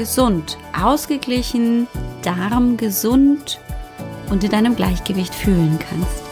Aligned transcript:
gesund, 0.00 0.56
ausgeglichen, 0.72 1.86
darmgesund 2.22 3.60
und 4.30 4.42
in 4.42 4.50
deinem 4.50 4.74
Gleichgewicht 4.74 5.34
fühlen 5.34 5.78
kannst. 5.78 6.22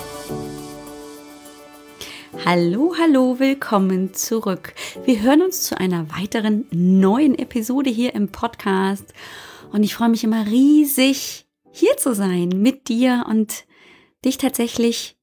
Hallo, 2.47 2.95
hallo, 2.99 3.39
willkommen 3.39 4.15
zurück. 4.15 4.73
Wir 5.05 5.21
hören 5.21 5.43
uns 5.43 5.65
zu 5.65 5.79
einer 5.79 6.09
weiteren 6.19 6.65
neuen 6.71 7.39
Episode 7.39 7.91
hier 7.91 8.15
im 8.15 8.33
Podcast 8.33 9.13
und 9.71 9.83
ich 9.83 9.95
freue 9.95 10.09
mich 10.09 10.25
immer 10.25 10.47
riesig, 10.47 11.47
hier 11.71 11.95
zu 11.99 12.15
sein 12.15 12.49
mit 12.49 12.89
dir 12.89 13.27
und 13.29 13.67
dich 14.25 14.39
tatsächlich 14.39 15.19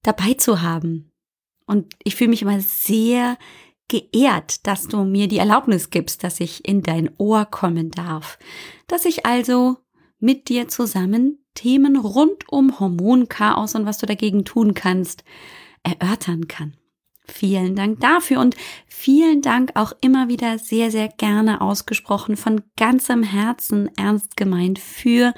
dabei 0.00 0.32
zu 0.32 0.62
haben. 0.62 1.12
Und 1.66 1.92
ich 2.02 2.16
fühle 2.16 2.30
mich 2.30 2.40
immer 2.40 2.60
sehr 2.60 3.36
geehrt, 3.90 4.66
dass 4.66 4.86
du 4.86 5.04
mir 5.04 5.26
die 5.28 5.38
Erlaubnis 5.38 5.90
gibst, 5.90 6.22
dass 6.24 6.40
ich 6.40 6.66
in 6.66 6.80
dein 6.80 7.10
Ohr 7.18 7.44
kommen 7.44 7.90
darf, 7.90 8.38
dass 8.86 9.04
ich 9.04 9.26
also 9.26 9.78
mit 10.20 10.48
dir 10.48 10.68
zusammen 10.68 11.44
Themen 11.54 11.96
rund 11.96 12.48
um 12.48 12.78
Hormonchaos 12.78 13.74
und 13.74 13.86
was 13.86 13.98
du 13.98 14.06
dagegen 14.06 14.44
tun 14.44 14.74
kannst, 14.74 15.24
erörtern 15.82 16.46
kann. 16.46 16.76
Vielen 17.30 17.76
Dank 17.76 18.00
dafür 18.00 18.40
und 18.40 18.56
vielen 18.86 19.40
Dank 19.40 19.70
auch 19.74 19.92
immer 20.00 20.28
wieder 20.28 20.58
sehr, 20.58 20.90
sehr 20.90 21.08
gerne 21.08 21.60
ausgesprochen 21.60 22.36
von 22.36 22.62
ganzem 22.76 23.22
Herzen 23.22 23.88
ernst 23.96 24.36
gemeint 24.36 24.78
für 24.78 25.32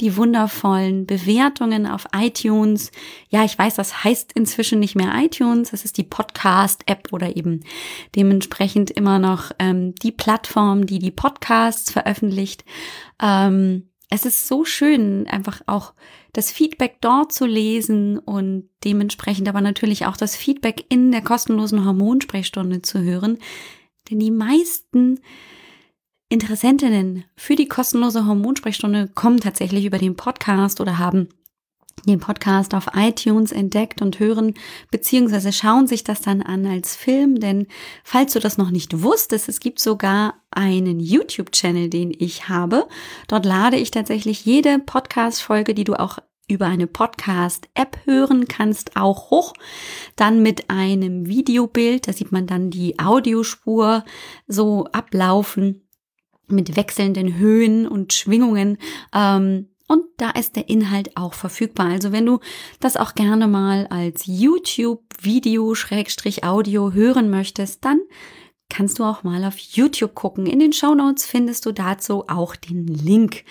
die 0.00 0.16
wundervollen 0.16 1.06
Bewertungen 1.06 1.86
auf 1.86 2.06
iTunes. 2.16 2.90
Ja, 3.28 3.44
ich 3.44 3.56
weiß, 3.56 3.74
das 3.74 4.02
heißt 4.04 4.32
inzwischen 4.32 4.80
nicht 4.80 4.96
mehr 4.96 5.12
iTunes, 5.16 5.70
das 5.70 5.84
ist 5.84 5.98
die 5.98 6.02
Podcast-App 6.02 7.12
oder 7.12 7.36
eben 7.36 7.60
dementsprechend 8.16 8.90
immer 8.90 9.18
noch 9.18 9.52
ähm, 9.58 9.94
die 9.96 10.12
Plattform, 10.12 10.86
die 10.86 10.98
die 10.98 11.12
Podcasts 11.12 11.92
veröffentlicht. 11.92 12.64
Ähm, 13.22 13.90
es 14.10 14.24
ist 14.24 14.48
so 14.48 14.64
schön, 14.64 15.26
einfach 15.28 15.60
auch 15.66 15.92
das 16.34 16.50
Feedback 16.50 16.96
dort 17.00 17.32
zu 17.32 17.46
lesen 17.46 18.18
und 18.18 18.68
dementsprechend 18.84 19.48
aber 19.48 19.60
natürlich 19.60 20.04
auch 20.04 20.16
das 20.16 20.36
Feedback 20.36 20.84
in 20.88 21.12
der 21.12 21.22
kostenlosen 21.22 21.84
Hormonsprechstunde 21.84 22.82
zu 22.82 23.00
hören. 23.00 23.38
Denn 24.10 24.18
die 24.18 24.32
meisten 24.32 25.20
Interessentinnen 26.28 27.24
für 27.36 27.54
die 27.54 27.68
kostenlose 27.68 28.26
Hormonsprechstunde 28.26 29.08
kommen 29.14 29.38
tatsächlich 29.40 29.84
über 29.84 29.98
den 29.98 30.16
Podcast 30.16 30.80
oder 30.80 30.98
haben 30.98 31.28
den 32.06 32.20
Podcast 32.20 32.74
auf 32.74 32.88
iTunes 32.94 33.52
entdeckt 33.52 34.02
und 34.02 34.18
hören 34.18 34.54
beziehungsweise 34.90 35.52
schauen 35.52 35.86
sich 35.86 36.04
das 36.04 36.20
dann 36.20 36.42
an 36.42 36.66
als 36.66 36.96
Film, 36.96 37.40
denn 37.40 37.66
falls 38.02 38.32
du 38.32 38.40
das 38.40 38.58
noch 38.58 38.70
nicht 38.70 39.02
wusstest, 39.02 39.48
es 39.48 39.60
gibt 39.60 39.80
sogar 39.80 40.34
einen 40.50 41.00
YouTube-Channel, 41.00 41.90
den 41.90 42.14
ich 42.16 42.48
habe. 42.48 42.86
Dort 43.28 43.44
lade 43.44 43.76
ich 43.76 43.90
tatsächlich 43.90 44.44
jede 44.44 44.78
Podcast-Folge, 44.78 45.74
die 45.74 45.84
du 45.84 45.94
auch 45.94 46.18
über 46.48 46.66
eine 46.66 46.86
Podcast-App 46.86 48.00
hören 48.04 48.46
kannst, 48.48 48.96
auch 48.96 49.30
hoch. 49.30 49.54
Dann 50.16 50.42
mit 50.42 50.70
einem 50.70 51.26
Videobild, 51.26 52.06
da 52.06 52.12
sieht 52.12 52.32
man 52.32 52.46
dann 52.46 52.70
die 52.70 52.98
Audiospur 52.98 54.04
so 54.46 54.84
ablaufen 54.92 55.88
mit 56.46 56.76
wechselnden 56.76 57.38
Höhen 57.38 57.88
und 57.88 58.12
Schwingungen. 58.12 58.78
Ähm, 59.14 59.68
und 59.86 60.04
da 60.16 60.30
ist 60.30 60.56
der 60.56 60.68
Inhalt 60.68 61.16
auch 61.16 61.34
verfügbar. 61.34 61.88
Also 61.88 62.12
wenn 62.12 62.26
du 62.26 62.40
das 62.80 62.96
auch 62.96 63.14
gerne 63.14 63.46
mal 63.46 63.86
als 63.88 64.24
YouTube-Video 64.26 65.74
Schrägstrich 65.74 66.44
Audio 66.44 66.92
hören 66.92 67.30
möchtest, 67.30 67.84
dann 67.84 68.00
kannst 68.70 68.98
du 68.98 69.04
auch 69.04 69.22
mal 69.22 69.44
auf 69.44 69.58
YouTube 69.58 70.14
gucken. 70.14 70.46
In 70.46 70.58
den 70.58 70.72
Show 70.72 70.94
Notes 70.94 71.26
findest 71.26 71.66
du 71.66 71.72
dazu 71.72 72.24
auch 72.28 72.56
den 72.56 72.86
Link. 72.86 73.44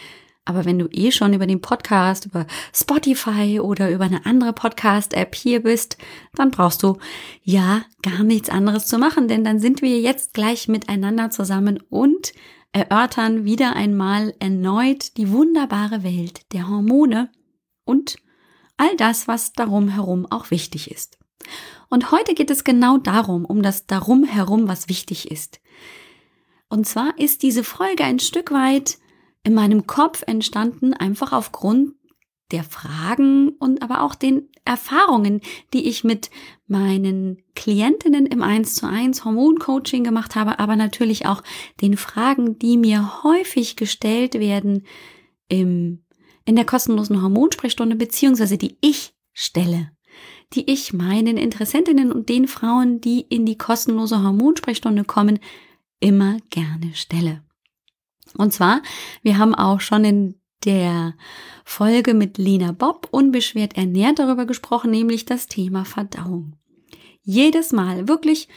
Aber 0.46 0.66
wenn 0.66 0.78
du 0.78 0.88
eh 0.92 1.12
schon 1.12 1.34
über 1.34 1.48
den 1.48 1.62
Podcast, 1.62 2.26
über 2.26 2.46
Spotify 2.74 3.62
oder 3.62 3.90
über 3.90 4.04
eine 4.04 4.26
andere 4.26 4.52
Podcast-App 4.52 5.36
hier 5.36 5.64
bist, 5.64 5.98
dann 6.36 6.52
brauchst 6.52 6.84
du 6.84 6.98
ja 7.44 7.86
gar 8.02 8.24
nichts 8.24 8.50
anderes 8.50 8.86
zu 8.88 8.98
machen, 8.98 9.30
denn 9.30 9.46
dann 9.46 9.60
sind 9.60 9.82
wir 9.82 10.02
jetzt 10.02 10.34
gleich 10.34 10.68
miteinander 10.68 11.30
zusammen 11.30 11.82
und 11.90 12.34
erörtern 12.74 13.46
wieder 13.46 13.76
einmal 13.76 14.34
erneut 14.40 15.16
die 15.18 15.32
wunderbare 15.32 16.04
Welt 16.04 16.42
der 16.52 16.68
Hormone 16.68 17.32
und 17.86 18.18
all 18.78 18.96
das, 18.98 19.28
was 19.28 19.54
darum 19.54 19.88
herum 19.88 20.26
auch 20.30 20.52
wichtig 20.52 20.92
ist. 20.92 21.18
Und 21.90 22.12
heute 22.12 22.34
geht 22.34 22.50
es 22.50 22.64
genau 22.64 22.98
darum, 22.98 23.46
um 23.46 23.62
das 23.62 23.86
darum 23.86 24.24
herum, 24.24 24.68
was 24.68 24.90
wichtig 24.90 25.30
ist. 25.30 25.62
Und 26.68 26.88
zwar 26.88 27.18
ist 27.20 27.44
diese 27.44 27.64
Folge 27.64 28.04
ein 28.04 28.20
Stück 28.20 28.52
weit 28.52 28.98
in 29.44 29.54
meinem 29.54 29.86
Kopf 29.86 30.24
entstanden, 30.26 30.94
einfach 30.94 31.32
aufgrund 31.32 31.94
der 32.52 32.64
Fragen 32.64 33.50
und 33.60 33.82
aber 33.82 34.02
auch 34.02 34.16
den 34.16 34.50
Erfahrungen, 34.66 35.42
die 35.74 35.88
ich 35.88 36.04
mit 36.04 36.30
meinen 36.68 37.42
Klientinnen 37.56 38.26
im 38.26 38.42
1 38.42 38.76
zu 38.76 38.88
1 38.88 39.26
Hormoncoaching 39.26 40.04
gemacht 40.04 40.36
habe, 40.36 40.60
aber 40.60 40.76
natürlich 40.76 41.26
auch 41.26 41.44
den 41.82 41.98
Fragen, 41.98 42.60
die 42.60 42.78
mir 42.78 43.24
häufig 43.24 43.76
gestellt 43.76 44.36
werden 44.36 44.86
im, 45.50 46.04
in 46.46 46.56
der 46.56 46.66
kostenlosen 46.66 47.22
Hormonsprechstunde, 47.22 47.96
beziehungsweise 47.96 48.58
die 48.58 48.78
ich 48.82 49.14
stelle, 49.34 49.92
die 50.54 50.72
ich 50.72 50.94
meinen 50.94 51.38
Interessentinnen 51.38 52.12
und 52.12 52.30
den 52.30 52.48
Frauen, 52.48 53.02
die 53.02 53.22
in 53.22 53.46
die 53.46 53.58
kostenlose 53.58 54.22
Hormonsprechstunde 54.22 55.04
kommen, 55.04 55.40
immer 56.00 56.38
gerne 56.50 56.94
stelle. 56.94 57.44
Und 58.38 58.54
zwar, 58.54 58.82
wir 59.22 59.38
haben 59.38 59.56
auch 59.56 59.80
schon 59.80 60.06
in 60.06 60.36
der 60.66 61.16
Folge 61.66 62.14
mit 62.14 62.38
Lina 62.38 62.72
Bob 62.72 63.08
unbeschwert 63.12 63.78
ernährt 63.78 64.20
darüber 64.20 64.46
gesprochen, 64.46 64.92
nämlich 64.92 65.26
das 65.26 65.48
Thema 65.48 65.86
Verdauung. 65.86 66.56
Jedes 67.22 67.72
Mal, 67.72 68.08
wirklich, 68.08 68.50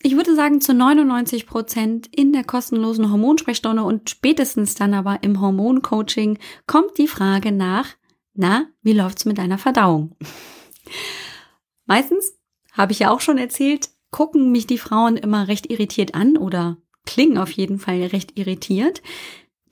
ich 0.00 0.16
würde 0.16 0.34
sagen 0.34 0.60
zu 0.60 0.74
99 0.74 1.46
Prozent 1.46 2.08
in 2.14 2.32
der 2.32 2.44
kostenlosen 2.44 3.10
Hormonsprechstunde 3.10 3.82
und 3.82 4.10
spätestens 4.10 4.74
dann 4.74 4.94
aber 4.94 5.22
im 5.22 5.40
Hormoncoaching 5.40 6.38
kommt 6.66 6.98
die 6.98 7.08
Frage 7.08 7.52
nach, 7.52 7.88
na, 8.34 8.66
wie 8.82 8.92
läuft's 8.92 9.24
mit 9.24 9.38
deiner 9.38 9.58
Verdauung? 9.58 10.16
Meistens, 11.86 12.32
habe 12.72 12.92
ich 12.92 13.00
ja 13.00 13.10
auch 13.10 13.20
schon 13.20 13.38
erzählt, 13.38 13.90
gucken 14.10 14.50
mich 14.50 14.66
die 14.66 14.78
Frauen 14.78 15.16
immer 15.16 15.48
recht 15.48 15.70
irritiert 15.70 16.14
an 16.14 16.36
oder 16.36 16.78
klingen 17.04 17.38
auf 17.38 17.50
jeden 17.50 17.78
Fall 17.78 18.02
recht 18.04 18.38
irritiert, 18.38 19.02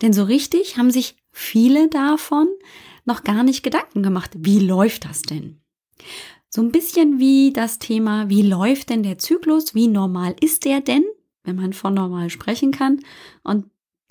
denn 0.03 0.13
so 0.13 0.25
richtig 0.25 0.77
haben 0.77 0.91
sich 0.91 1.17
viele 1.31 1.89
davon 1.89 2.49
noch 3.05 3.25
gar 3.25 3.43
nicht 3.43 3.63
Gedanken 3.63 4.03
gemacht. 4.03 4.31
Wie 4.37 4.59
läuft 4.59 5.05
das 5.05 5.23
denn? 5.23 5.61
So 6.49 6.63
ein 6.63 6.73
bisschen 6.73 7.19
wie 7.19 7.53
das 7.53 7.79
Thema, 7.79 8.29
wie 8.29 8.43
läuft 8.43 8.91
denn 8.91 9.03
der 9.03 9.19
Zyklus? 9.19 9.75
Wie 9.75 9.89
normal 9.89 10.35
ist 10.41 10.65
der 10.65 10.81
denn, 10.81 11.05
wenn 11.45 11.57
man 11.57 11.73
von 11.73 11.95
normal 11.95 12.31
sprechen 12.31 12.73
kann? 12.73 13.01
Und 13.43 13.67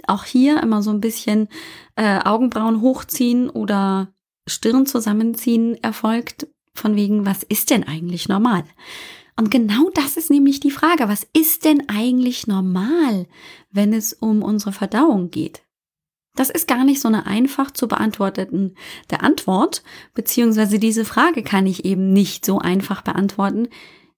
auch 0.07 0.23
hier 0.23 0.63
immer 0.63 0.81
so 0.81 0.91
ein 0.91 1.01
bisschen 1.01 1.49
äh, 1.95 2.19
Augenbrauen 2.23 2.81
hochziehen 2.81 3.49
oder 3.49 4.13
Stirn 4.47 4.85
zusammenziehen 4.85 5.75
erfolgt, 5.83 6.47
von 6.73 6.95
wegen, 6.95 7.25
was 7.25 7.43
ist 7.43 7.71
denn 7.71 7.83
eigentlich 7.83 8.29
normal? 8.29 8.63
Und 9.35 9.51
genau 9.51 9.89
das 9.93 10.17
ist 10.17 10.29
nämlich 10.29 10.59
die 10.59 10.71
Frage, 10.71 11.07
was 11.07 11.27
ist 11.33 11.65
denn 11.65 11.87
eigentlich 11.89 12.47
normal, 12.47 13.27
wenn 13.71 13.93
es 13.93 14.13
um 14.13 14.43
unsere 14.43 14.71
Verdauung 14.71 15.29
geht? 15.29 15.61
Das 16.39 16.49
ist 16.49 16.69
gar 16.69 16.85
nicht 16.85 17.01
so 17.01 17.09
eine 17.09 17.25
einfach 17.25 17.69
zu 17.69 17.89
beantworteten 17.89 18.75
der 19.09 19.23
Antwort, 19.23 19.83
beziehungsweise 20.13 20.79
diese 20.79 21.03
Frage 21.03 21.43
kann 21.43 21.67
ich 21.67 21.83
eben 21.83 22.13
nicht 22.13 22.45
so 22.45 22.59
einfach 22.59 23.01
beantworten, 23.01 23.67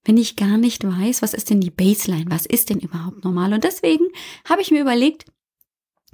wenn 0.04 0.16
ich 0.16 0.36
gar 0.36 0.56
nicht 0.56 0.84
weiß, 0.84 1.20
was 1.22 1.34
ist 1.34 1.50
denn 1.50 1.60
die 1.60 1.72
Baseline, 1.72 2.30
was 2.30 2.46
ist 2.46 2.70
denn 2.70 2.78
überhaupt 2.78 3.24
normal. 3.24 3.52
Und 3.52 3.64
deswegen 3.64 4.04
habe 4.48 4.62
ich 4.62 4.70
mir 4.70 4.82
überlegt, 4.82 5.24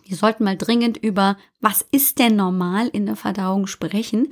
wir 0.03 0.17
sollten 0.17 0.45
mal 0.45 0.57
dringend 0.57 0.97
über, 0.97 1.37
was 1.61 1.85
ist 1.93 2.19
denn 2.19 2.37
normal 2.37 2.89
in 2.89 3.05
der 3.05 3.17
Verdauung 3.17 3.67
sprechen, 3.67 4.29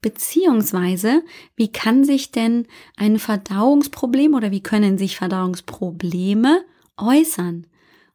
Beziehungsweise, 0.00 1.22
wie 1.56 1.72
kann 1.72 2.04
sich 2.04 2.30
denn 2.30 2.66
ein 2.96 3.18
Verdauungsproblem 3.18 4.34
oder 4.34 4.50
wie 4.50 4.62
können 4.62 4.98
sich 4.98 5.16
Verdauungsprobleme 5.16 6.62
äußern? 6.98 7.66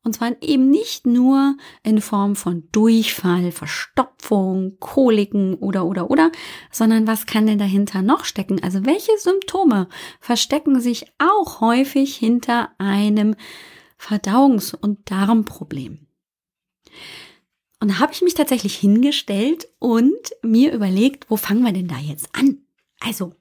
Und 0.04 0.14
zwar 0.14 0.32
eben 0.42 0.70
nicht 0.70 1.06
nur 1.06 1.58
in 1.84 2.00
Form 2.00 2.36
von 2.36 2.68
Durchfall, 2.72 3.52
Verstopfung, 3.52 4.78
Koliken 4.80 5.56
oder, 5.56 5.86
oder, 5.86 6.10
oder, 6.10 6.32
sondern 6.72 7.06
was 7.06 7.26
kann 7.26 7.48
denn 7.48 7.60
dahinter 7.60 8.02
noch 8.02 8.24
stecken? 8.24 8.64
Also 8.64 8.86
welche 8.86 9.18
Symptome 9.18 9.90
verstecken 10.22 10.80
sich 10.80 11.06
auch 11.18 11.60
häufig 11.60 12.16
hinter 12.16 12.72
einem 12.78 13.36
Verdauungs- 13.98 14.74
und 14.74 15.12
Darmproblem? 15.12 16.08
Und 17.82 17.92
da 17.92 18.00
habe 18.00 18.14
ich 18.14 18.22
mich 18.22 18.34
tatsächlich 18.34 18.76
hingestellt 18.76 19.68
und 19.80 20.18
mir 20.42 20.74
überlegt, 20.74 21.30
wo 21.30 21.38
fangen 21.38 21.64
wir 21.64 21.74
denn 21.74 21.88
da 21.88 21.98
jetzt 21.98 22.30
an? 22.34 22.60
Also, 23.00 23.34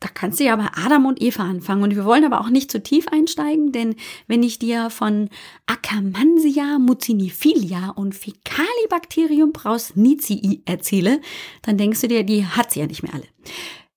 da 0.00 0.08
kannst 0.08 0.40
du 0.40 0.44
ja 0.44 0.54
bei 0.56 0.68
Adam 0.74 1.06
und 1.06 1.22
Eva 1.22 1.42
anfangen. 1.44 1.82
Und 1.82 1.96
wir 1.96 2.04
wollen 2.04 2.24
aber 2.24 2.40
auch 2.40 2.50
nicht 2.50 2.70
zu 2.70 2.82
tief 2.82 3.08
einsteigen, 3.08 3.72
denn 3.72 3.96
wenn 4.26 4.42
ich 4.42 4.58
dir 4.58 4.90
von 4.90 5.30
Akkermansia 5.66 6.78
mucinifilia 6.78 7.90
und 7.90 8.14
Fecalibacterium 8.14 9.52
brausnicii 9.52 10.62
erzähle, 10.66 11.20
dann 11.62 11.78
denkst 11.78 12.02
du 12.02 12.08
dir, 12.08 12.24
die 12.24 12.44
hat 12.44 12.72
sie 12.72 12.80
ja 12.80 12.86
nicht 12.86 13.02
mehr 13.02 13.14
alle. 13.14 13.26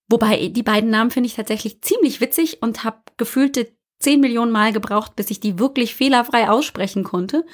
Wobei 0.10 0.48
die 0.48 0.64
beiden 0.64 0.90
Namen 0.90 1.12
finde 1.12 1.28
ich 1.28 1.36
tatsächlich 1.36 1.82
ziemlich 1.82 2.22
witzig 2.22 2.62
und 2.62 2.84
habe 2.84 3.02
gefühlte 3.18 3.72
zehn 4.00 4.22
Millionen 4.22 4.52
Mal 4.52 4.72
gebraucht, 4.72 5.16
bis 5.18 5.30
ich 5.30 5.42
die 5.42 5.60
wirklich 5.60 5.94
fehlerfrei 5.94 6.50
aussprechen 6.50 7.04
konnte. 7.04 7.46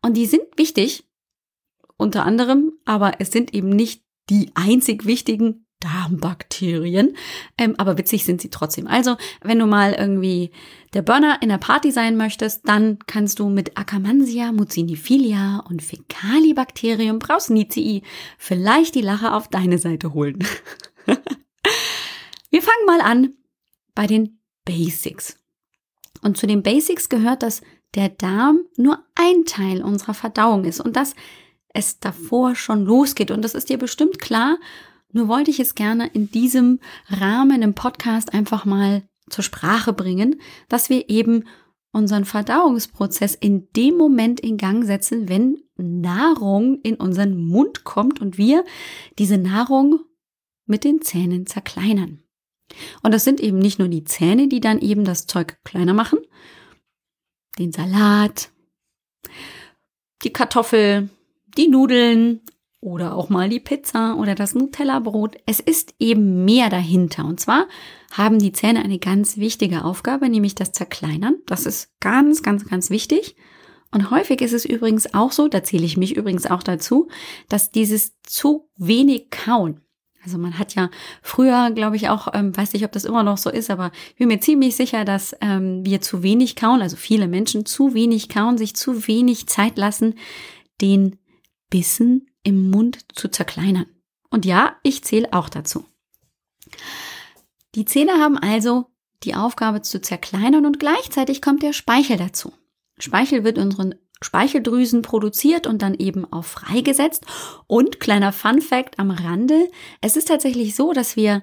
Und 0.00 0.16
die 0.16 0.26
sind 0.26 0.42
wichtig, 0.56 1.04
unter 1.98 2.24
anderem, 2.24 2.72
aber 2.86 3.20
es 3.20 3.30
sind 3.30 3.52
eben 3.52 3.68
nicht 3.68 4.02
die 4.30 4.50
einzig 4.54 5.04
wichtigen 5.04 5.66
Darmbakterien. 5.80 7.16
Ähm, 7.58 7.74
aber 7.78 7.98
witzig 7.98 8.24
sind 8.24 8.40
sie 8.40 8.50
trotzdem. 8.50 8.86
Also, 8.86 9.16
wenn 9.42 9.58
du 9.58 9.66
mal 9.66 9.94
irgendwie 9.94 10.50
der 10.92 11.02
Burner 11.02 11.38
in 11.42 11.48
der 11.48 11.58
Party 11.58 11.90
sein 11.90 12.16
möchtest, 12.16 12.68
dann 12.68 12.98
kannst 13.06 13.38
du 13.38 13.48
mit 13.48 13.76
Akkermansia 13.78 14.52
mucinifilia 14.52 15.64
und 15.68 15.82
Fecalibacterium 15.82 17.18
brausnicii 17.18 18.02
vielleicht 18.38 18.94
die 18.94 19.00
Lache 19.00 19.32
auf 19.32 19.48
deine 19.48 19.78
Seite 19.78 20.14
holen. 20.14 20.38
Wir 22.50 22.62
fangen 22.62 22.86
mal 22.86 23.00
an 23.00 23.34
bei 23.94 24.06
den 24.06 24.40
Basics. 24.64 25.36
Und 26.22 26.36
zu 26.36 26.46
den 26.46 26.62
Basics 26.62 27.08
gehört, 27.08 27.42
dass 27.42 27.62
der 27.94 28.08
Darm 28.08 28.60
nur 28.76 29.04
ein 29.14 29.44
Teil 29.46 29.82
unserer 29.82 30.14
Verdauung 30.14 30.64
ist 30.64 30.80
und 30.80 30.96
dass 30.96 31.14
es 31.72 32.00
davor 32.00 32.54
schon 32.54 32.84
losgeht. 32.84 33.30
Und 33.30 33.42
das 33.42 33.54
ist 33.54 33.68
dir 33.68 33.78
bestimmt 33.78 34.18
klar, 34.18 34.58
nur 35.12 35.28
wollte 35.28 35.50
ich 35.50 35.60
es 35.60 35.74
gerne 35.74 36.08
in 36.08 36.30
diesem 36.30 36.80
Rahmen 37.08 37.62
im 37.62 37.74
Podcast 37.74 38.32
einfach 38.32 38.64
mal 38.64 39.02
zur 39.28 39.44
Sprache 39.44 39.92
bringen, 39.92 40.40
dass 40.68 40.90
wir 40.90 41.08
eben 41.08 41.44
unseren 41.92 42.24
Verdauungsprozess 42.24 43.34
in 43.34 43.68
dem 43.72 43.96
Moment 43.96 44.40
in 44.40 44.56
Gang 44.56 44.84
setzen, 44.84 45.28
wenn 45.28 45.58
Nahrung 45.76 46.80
in 46.82 46.96
unseren 46.96 47.36
Mund 47.36 47.84
kommt 47.84 48.20
und 48.20 48.38
wir 48.38 48.64
diese 49.18 49.38
Nahrung 49.38 50.00
mit 50.66 50.84
den 50.84 51.02
Zähnen 51.02 51.46
zerkleinern. 51.46 52.22
Und 53.02 53.12
das 53.12 53.24
sind 53.24 53.40
eben 53.40 53.58
nicht 53.58 53.78
nur 53.78 53.88
die 53.88 54.04
Zähne, 54.04 54.46
die 54.46 54.60
dann 54.60 54.78
eben 54.78 55.04
das 55.04 55.26
Zeug 55.26 55.58
kleiner 55.64 55.94
machen, 55.94 56.20
den 57.58 57.72
Salat, 57.72 58.50
die 60.22 60.32
Kartoffel, 60.32 61.08
die 61.56 61.66
Nudeln, 61.66 62.42
oder 62.80 63.14
auch 63.14 63.28
mal 63.28 63.48
die 63.48 63.60
Pizza 63.60 64.16
oder 64.16 64.34
das 64.34 64.54
Nutella-Brot. 64.54 65.36
Es 65.46 65.60
ist 65.60 65.94
eben 65.98 66.44
mehr 66.44 66.70
dahinter. 66.70 67.26
Und 67.26 67.38
zwar 67.38 67.66
haben 68.12 68.38
die 68.38 68.52
Zähne 68.52 68.82
eine 68.82 68.98
ganz 68.98 69.36
wichtige 69.36 69.84
Aufgabe, 69.84 70.28
nämlich 70.28 70.54
das 70.54 70.72
Zerkleinern. 70.72 71.36
Das 71.46 71.66
ist 71.66 71.90
ganz, 72.00 72.42
ganz, 72.42 72.66
ganz 72.66 72.90
wichtig. 72.90 73.36
Und 73.92 74.10
häufig 74.10 74.40
ist 74.40 74.52
es 74.52 74.64
übrigens 74.64 75.14
auch 75.14 75.32
so, 75.32 75.48
da 75.48 75.62
zähle 75.62 75.84
ich 75.84 75.96
mich 75.96 76.16
übrigens 76.16 76.46
auch 76.46 76.62
dazu, 76.62 77.08
dass 77.48 77.72
dieses 77.72 78.14
zu 78.22 78.68
wenig 78.76 79.30
Kauen, 79.30 79.80
also 80.22 80.36
man 80.36 80.58
hat 80.58 80.74
ja 80.74 80.90
früher, 81.22 81.70
glaube 81.70 81.96
ich, 81.96 82.08
auch, 82.08 82.28
ähm, 82.34 82.54
weiß 82.56 82.74
nicht, 82.74 82.84
ob 82.84 82.92
das 82.92 83.04
immer 83.04 83.22
noch 83.22 83.38
so 83.38 83.50
ist, 83.50 83.70
aber 83.70 83.90
ich 84.10 84.16
bin 84.16 84.28
mir 84.28 84.40
ziemlich 84.40 84.76
sicher, 84.76 85.04
dass 85.04 85.34
ähm, 85.40 85.84
wir 85.84 86.00
zu 86.00 86.22
wenig 86.22 86.56
kauen, 86.56 86.82
also 86.82 86.96
viele 86.96 87.26
Menschen 87.26 87.64
zu 87.64 87.94
wenig 87.94 88.28
kauen, 88.28 88.58
sich 88.58 88.76
zu 88.76 89.08
wenig 89.08 89.46
Zeit 89.46 89.78
lassen, 89.78 90.14
den 90.80 91.16
Bissen 91.70 92.29
im 92.42 92.70
Mund 92.70 92.98
zu 93.14 93.28
zerkleinern. 93.28 93.86
Und 94.30 94.44
ja, 94.44 94.76
ich 94.82 95.04
zähle 95.04 95.32
auch 95.32 95.48
dazu. 95.48 95.84
Die 97.74 97.84
Zähne 97.84 98.12
haben 98.12 98.38
also 98.38 98.86
die 99.22 99.34
Aufgabe 99.34 99.82
zu 99.82 100.00
zerkleinern 100.00 100.66
und 100.66 100.80
gleichzeitig 100.80 101.42
kommt 101.42 101.62
der 101.62 101.72
Speichel 101.72 102.16
dazu. 102.16 102.52
Speichel 102.98 103.44
wird 103.44 103.58
unseren 103.58 103.94
Speicheldrüsen 104.22 105.02
produziert 105.02 105.66
und 105.66 105.82
dann 105.82 105.94
eben 105.94 106.30
auch 106.30 106.44
freigesetzt. 106.44 107.24
Und 107.66 108.00
kleiner 108.00 108.32
Fun 108.32 108.60
fact 108.60 108.98
am 108.98 109.10
Rande, 109.10 109.68
es 110.00 110.16
ist 110.16 110.28
tatsächlich 110.28 110.74
so, 110.74 110.92
dass 110.92 111.16
wir 111.16 111.42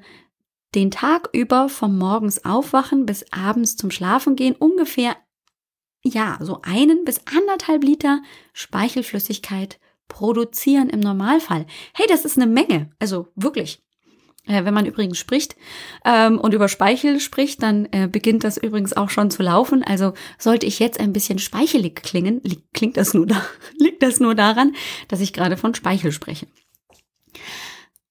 den 0.76 0.92
Tag 0.92 1.30
über 1.34 1.70
vom 1.70 1.98
Morgens 1.98 2.46
aufwachen 2.46 3.06
bis 3.06 3.26
abends 3.32 3.78
zum 3.78 3.90
Schlafen 3.90 4.36
gehen 4.36 4.56
ungefähr, 4.56 5.16
ja, 6.04 6.38
so 6.42 6.62
einen 6.62 7.04
bis 7.04 7.22
anderthalb 7.26 7.84
Liter 7.84 8.22
Speichelflüssigkeit 8.54 9.80
produzieren 10.08 10.90
im 10.90 11.00
Normalfall. 11.00 11.66
Hey, 11.94 12.06
das 12.08 12.26
ist 12.26 12.38
eine 12.38 12.48
Menge. 12.48 12.90
Also 13.00 13.28
wirklich. 13.36 13.84
Äh, 14.48 14.66
wenn 14.66 14.74
man 14.74 14.86
übrigens 14.86 15.18
spricht 15.18 15.56
ähm, 16.06 16.40
und 16.40 16.54
über 16.54 16.70
Speichel 16.70 17.20
spricht, 17.20 17.62
dann 17.62 17.88
äh, 17.92 18.08
beginnt 18.08 18.44
das 18.44 18.58
übrigens 18.58 18.96
auch 18.96 19.10
schon 19.10 19.30
zu 19.30 19.44
laufen. 19.44 19.84
Also 19.84 20.14
sollte 20.38 20.66
ich 20.66 20.80
jetzt 20.80 21.00
ein 21.00 21.14
bisschen 21.14 21.40
speichelig 21.40 22.02
klingen, 22.02 22.42
klingt 22.74 22.98
das 22.98 23.14
nur 23.14 23.28
da, 23.28 23.46
liegt 23.78 24.02
das 24.04 24.20
nur 24.20 24.36
daran, 24.36 24.74
dass 25.10 25.20
ich 25.20 25.34
gerade 25.34 25.58
von 25.58 25.76
Speichel 25.76 26.12
spreche. 26.12 26.48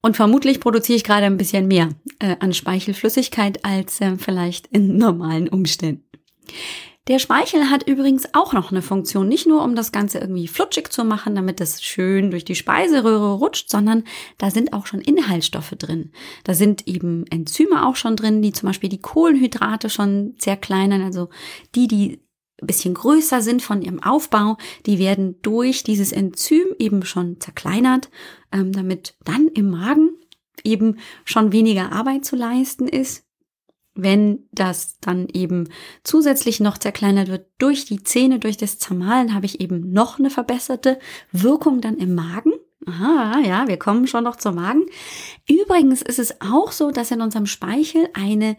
Und 0.02 0.16
vermutlich 0.16 0.60
produziere 0.60 0.96
ich 0.96 1.04
gerade 1.04 1.26
ein 1.26 1.36
bisschen 1.36 1.66
mehr 1.66 1.88
äh, 2.20 2.36
an 2.38 2.52
Speichelflüssigkeit 2.52 3.64
als 3.64 4.00
äh, 4.00 4.16
vielleicht 4.16 4.68
in 4.68 4.98
normalen 4.98 5.48
Umständen. 5.48 6.04
Der 7.08 7.20
Speichel 7.20 7.70
hat 7.70 7.88
übrigens 7.88 8.34
auch 8.34 8.52
noch 8.52 8.72
eine 8.72 8.82
Funktion, 8.82 9.28
nicht 9.28 9.46
nur 9.46 9.62
um 9.62 9.76
das 9.76 9.92
Ganze 9.92 10.18
irgendwie 10.18 10.48
flutschig 10.48 10.90
zu 10.90 11.04
machen, 11.04 11.36
damit 11.36 11.60
es 11.60 11.80
schön 11.80 12.32
durch 12.32 12.44
die 12.44 12.56
Speiseröhre 12.56 13.34
rutscht, 13.34 13.70
sondern 13.70 14.02
da 14.38 14.50
sind 14.50 14.72
auch 14.72 14.86
schon 14.86 15.00
Inhaltsstoffe 15.00 15.76
drin. 15.78 16.10
Da 16.42 16.54
sind 16.54 16.88
eben 16.88 17.24
Enzyme 17.28 17.86
auch 17.86 17.94
schon 17.94 18.16
drin, 18.16 18.42
die 18.42 18.52
zum 18.52 18.68
Beispiel 18.68 18.88
die 18.88 19.00
Kohlenhydrate 19.00 19.88
schon 19.88 20.34
zerkleinern, 20.38 21.02
also 21.02 21.28
die, 21.76 21.86
die 21.86 22.20
ein 22.60 22.66
bisschen 22.66 22.94
größer 22.94 23.40
sind 23.40 23.62
von 23.62 23.82
ihrem 23.82 24.02
Aufbau, 24.02 24.56
die 24.86 24.98
werden 24.98 25.40
durch 25.42 25.84
dieses 25.84 26.10
Enzym 26.10 26.66
eben 26.78 27.04
schon 27.04 27.38
zerkleinert, 27.38 28.10
ähm, 28.50 28.72
damit 28.72 29.14
dann 29.24 29.46
im 29.48 29.70
Magen 29.70 30.10
eben 30.64 30.96
schon 31.24 31.52
weniger 31.52 31.92
Arbeit 31.92 32.24
zu 32.24 32.34
leisten 32.34 32.88
ist 32.88 33.25
wenn 33.96 34.48
das 34.52 34.98
dann 35.00 35.28
eben 35.32 35.68
zusätzlich 36.04 36.60
noch 36.60 36.78
zerkleinert 36.78 37.28
wird 37.28 37.46
durch 37.58 37.86
die 37.86 38.02
Zähne, 38.02 38.38
durch 38.38 38.56
das 38.56 38.78
Zermahlen, 38.78 39.34
habe 39.34 39.46
ich 39.46 39.60
eben 39.60 39.92
noch 39.92 40.18
eine 40.18 40.30
verbesserte 40.30 40.98
Wirkung 41.32 41.80
dann 41.80 41.96
im 41.96 42.14
Magen. 42.14 42.52
Aha, 42.86 43.40
ja, 43.40 43.66
wir 43.66 43.78
kommen 43.78 44.06
schon 44.06 44.24
noch 44.24 44.36
zum 44.36 44.56
Magen. 44.56 44.86
Übrigens 45.48 46.02
ist 46.02 46.18
es 46.18 46.40
auch 46.40 46.70
so, 46.70 46.90
dass 46.90 47.10
in 47.10 47.20
unserem 47.20 47.46
Speichel 47.46 48.08
eine 48.14 48.56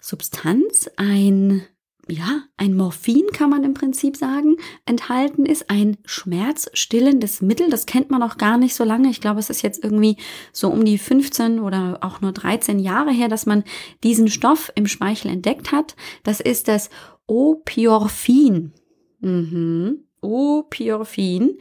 Substanz, 0.00 0.88
ein 0.96 1.64
ja, 2.08 2.42
ein 2.56 2.74
Morphin 2.76 3.26
kann 3.32 3.50
man 3.50 3.64
im 3.64 3.74
Prinzip 3.74 4.16
sagen, 4.16 4.56
enthalten 4.86 5.44
ist, 5.44 5.68
ein 5.68 5.98
schmerzstillendes 6.04 7.42
Mittel. 7.42 7.68
Das 7.70 7.86
kennt 7.86 8.10
man 8.10 8.20
noch 8.20 8.38
gar 8.38 8.56
nicht 8.56 8.74
so 8.74 8.82
lange. 8.82 9.10
Ich 9.10 9.20
glaube, 9.20 9.40
es 9.40 9.50
ist 9.50 9.62
jetzt 9.62 9.84
irgendwie 9.84 10.16
so 10.52 10.70
um 10.70 10.84
die 10.84 10.98
15 10.98 11.60
oder 11.60 11.98
auch 12.00 12.20
nur 12.20 12.32
13 12.32 12.78
Jahre 12.78 13.12
her, 13.12 13.28
dass 13.28 13.46
man 13.46 13.62
diesen 14.02 14.28
Stoff 14.28 14.72
im 14.74 14.86
Speichel 14.86 15.30
entdeckt 15.30 15.70
hat. 15.70 15.96
Das 16.22 16.40
ist 16.40 16.68
das 16.68 16.88
Opiorphin. 17.26 18.72
Mhm. 19.20 20.04
Opiorphin 20.20 21.58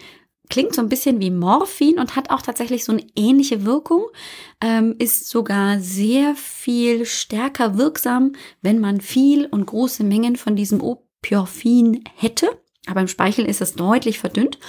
klingt 0.49 0.73
so 0.73 0.81
ein 0.81 0.89
bisschen 0.89 1.19
wie 1.19 1.31
Morphin 1.31 1.99
und 1.99 2.15
hat 2.15 2.29
auch 2.29 2.41
tatsächlich 2.41 2.83
so 2.83 2.91
eine 2.91 3.05
ähnliche 3.15 3.65
Wirkung, 3.65 4.05
ähm, 4.61 4.95
ist 4.99 5.29
sogar 5.29 5.79
sehr 5.79 6.35
viel 6.35 7.05
stärker 7.05 7.77
wirksam, 7.77 8.33
wenn 8.61 8.79
man 8.79 9.01
viel 9.01 9.45
und 9.45 9.65
große 9.65 10.03
Mengen 10.03 10.35
von 10.35 10.55
diesem 10.55 10.81
Opiorphin 10.81 12.03
hätte. 12.15 12.49
Aber 12.87 13.01
im 13.01 13.07
Speichel 13.07 13.45
ist 13.45 13.61
es 13.61 13.73
deutlich 13.73 14.19
verdünnt 14.19 14.59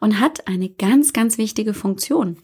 und 0.00 0.20
hat 0.20 0.48
eine 0.48 0.68
ganz, 0.68 1.12
ganz 1.12 1.38
wichtige 1.38 1.74
Funktion. 1.74 2.38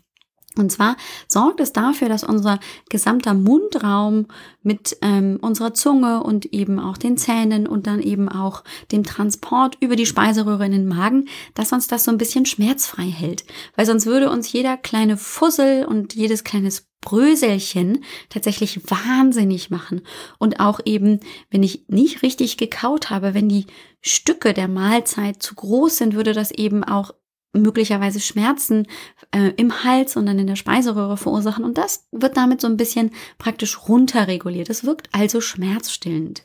Und 0.57 0.71
zwar 0.71 0.97
sorgt 1.29 1.61
es 1.61 1.73
dafür, 1.73 2.09
dass 2.09 2.23
unser 2.23 2.61
gesamter 2.89 3.35
Mundraum 3.35 4.27
mit 4.63 4.97
ähm, 5.03 5.39
unserer 5.41 5.75
Zunge 5.75 6.23
und 6.23 6.47
eben 6.47 6.79
auch 6.79 6.97
den 6.97 7.17
Zähnen 7.17 7.67
und 7.67 7.87
dann 7.87 8.01
eben 8.01 8.29
auch 8.29 8.63
dem 8.93 9.03
Transport 9.03 9.77
über 9.81 9.97
die 9.97 10.07
Speiseröhre 10.07 10.67
in 10.67 10.73
den 10.73 10.87
Magen, 10.87 11.29
dass 11.55 11.73
uns 11.73 11.89
das 11.89 12.05
so 12.05 12.13
ein 12.13 12.19
bisschen 12.19 12.47
schmerzfrei 12.47 13.05
hält. 13.07 13.45
Weil 13.75 13.87
sonst 13.87 14.07
würde 14.07 14.31
uns 14.31 14.53
jeder 14.53 14.77
kleine 14.77 15.17
Fussel 15.17 15.85
und 15.85 16.15
jedes 16.15 16.45
kleines 16.45 16.87
Bröselchen 17.01 18.03
tatsächlich 18.31 18.91
wahnsinnig 18.91 19.71
machen. 19.71 20.03
Und 20.39 20.61
auch 20.61 20.81
eben, 20.85 21.21
wenn 21.51 21.63
ich 21.63 21.85
nicht 21.89 22.23
richtig 22.23 22.57
gekaut 22.57 23.11
habe, 23.11 23.35
wenn 23.35 23.49
die 23.49 23.67
Stücke 24.01 24.55
der 24.55 24.69
Mahlzeit 24.69 25.43
zu 25.43 25.55
groß 25.55 25.99
sind, 25.99 26.15
würde 26.15 26.33
das 26.33 26.51
eben 26.51 26.83
auch 26.83 27.13
möglicherweise 27.55 28.21
Schmerzen 28.21 28.87
äh, 29.31 29.53
im 29.57 29.85
Hals 29.85 30.17
und 30.17 30.27
dann 30.27 30.39
in 30.39 30.47
der 30.47 30.57
Speiseröhre 30.57 31.17
verursachen. 31.17 31.65
Und 31.65 31.79
das 31.79 32.07
wird 32.13 32.37
damit 32.37 32.61
so 32.61 32.67
ein 32.67 32.77
bisschen 32.77 33.11
praktisch 33.39 33.89
runterreguliert. 33.89 34.71
Es 34.71 34.85
wirkt 34.85 35.09
also 35.13 35.41
schmerzstillend. 35.41 36.45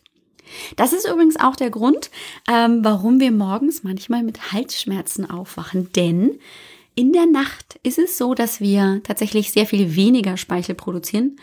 Das 0.75 0.93
ist 0.93 1.07
übrigens 1.07 1.39
auch 1.39 1.55
der 1.55 1.69
Grund, 1.69 2.09
ähm, 2.49 2.79
warum 2.83 3.19
wir 3.19 3.31
morgens 3.31 3.83
manchmal 3.83 4.23
mit 4.23 4.51
Halsschmerzen 4.51 5.29
aufwachen. 5.29 5.91
Denn 5.95 6.39
in 6.95 7.13
der 7.13 7.27
Nacht 7.27 7.79
ist 7.83 7.99
es 7.99 8.17
so, 8.17 8.33
dass 8.33 8.59
wir 8.59 9.01
tatsächlich 9.03 9.51
sehr 9.51 9.65
viel 9.65 9.95
weniger 9.95 10.37
Speichel 10.37 10.75
produzieren. 10.75 11.37